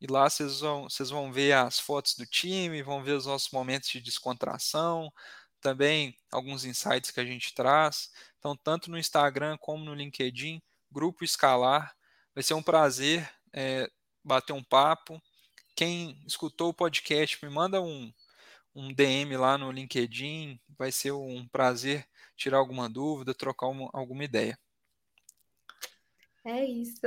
E 0.00 0.06
lá 0.06 0.28
vocês 0.28 0.60
vão, 0.60 0.84
vocês 0.84 1.10
vão 1.10 1.32
ver 1.32 1.52
as 1.52 1.78
fotos 1.78 2.14
do 2.14 2.26
time, 2.26 2.82
vão 2.82 3.02
ver 3.02 3.12
os 3.12 3.26
nossos 3.26 3.50
momentos 3.50 3.88
de 3.88 4.00
descontração, 4.00 5.12
também 5.60 6.18
alguns 6.30 6.64
insights 6.64 7.10
que 7.10 7.20
a 7.20 7.24
gente 7.24 7.54
traz. 7.54 8.10
Então, 8.38 8.56
tanto 8.56 8.90
no 8.90 8.98
Instagram 8.98 9.56
como 9.58 9.84
no 9.84 9.94
LinkedIn, 9.94 10.62
Grupo 10.90 11.24
Escalar. 11.24 11.94
Vai 12.34 12.42
ser 12.42 12.54
um 12.54 12.62
prazer 12.62 13.28
é, 13.52 13.88
bater 14.22 14.52
um 14.52 14.62
papo. 14.62 15.22
Quem 15.74 16.22
escutou 16.26 16.70
o 16.70 16.74
podcast, 16.74 17.42
me 17.44 17.50
manda 17.50 17.80
um, 17.80 18.12
um 18.74 18.92
DM 18.92 19.36
lá 19.36 19.56
no 19.56 19.70
LinkedIn. 19.70 20.58
Vai 20.78 20.90
ser 20.90 21.12
um 21.12 21.46
prazer 21.48 22.06
tirar 22.36 22.58
alguma 22.58 22.88
dúvida, 22.88 23.34
trocar 23.34 23.68
uma, 23.68 23.88
alguma 23.92 24.24
ideia. 24.24 24.58
É 26.46 26.62
isso. 26.62 27.00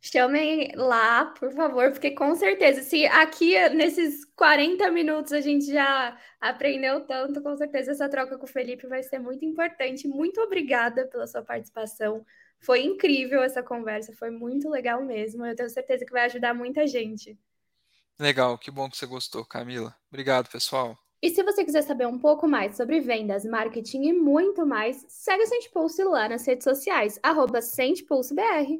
Chamem 0.00 0.72
lá, 0.74 1.26
por 1.26 1.52
favor, 1.52 1.90
porque 1.90 2.12
com 2.12 2.34
certeza, 2.34 2.82
se 2.82 3.04
aqui 3.06 3.54
nesses 3.70 4.24
40 4.34 4.90
minutos 4.90 5.32
a 5.32 5.42
gente 5.42 5.66
já 5.66 6.18
aprendeu 6.40 7.04
tanto, 7.06 7.42
com 7.42 7.54
certeza 7.54 7.92
essa 7.92 8.08
troca 8.08 8.38
com 8.38 8.46
o 8.46 8.48
Felipe 8.48 8.86
vai 8.86 9.02
ser 9.02 9.18
muito 9.18 9.44
importante. 9.44 10.08
Muito 10.08 10.40
obrigada 10.40 11.06
pela 11.06 11.26
sua 11.26 11.42
participação. 11.42 12.24
Foi 12.60 12.82
incrível 12.82 13.42
essa 13.42 13.62
conversa, 13.62 14.14
foi 14.14 14.30
muito 14.30 14.70
legal 14.70 15.04
mesmo. 15.04 15.44
Eu 15.44 15.54
tenho 15.54 15.68
certeza 15.68 16.06
que 16.06 16.12
vai 16.12 16.24
ajudar 16.24 16.54
muita 16.54 16.86
gente. 16.86 17.38
Legal, 18.18 18.56
que 18.58 18.70
bom 18.70 18.88
que 18.88 18.96
você 18.96 19.06
gostou, 19.06 19.44
Camila. 19.44 19.94
Obrigado, 20.08 20.48
pessoal. 20.48 20.98
E 21.20 21.30
se 21.30 21.42
você 21.42 21.64
quiser 21.64 21.82
saber 21.82 22.06
um 22.06 22.18
pouco 22.18 22.46
mais 22.46 22.76
sobre 22.76 23.00
vendas, 23.00 23.44
marketing 23.44 24.04
e 24.04 24.12
muito 24.12 24.64
mais, 24.64 25.04
segue 25.08 25.42
o 25.42 25.46
Sente 25.46 25.68
Pulse 25.70 26.04
lá 26.04 26.28
nas 26.28 26.46
redes 26.46 26.62
sociais, 26.62 27.18
arroba 27.22 27.60
SentePulseBR. 27.60 28.78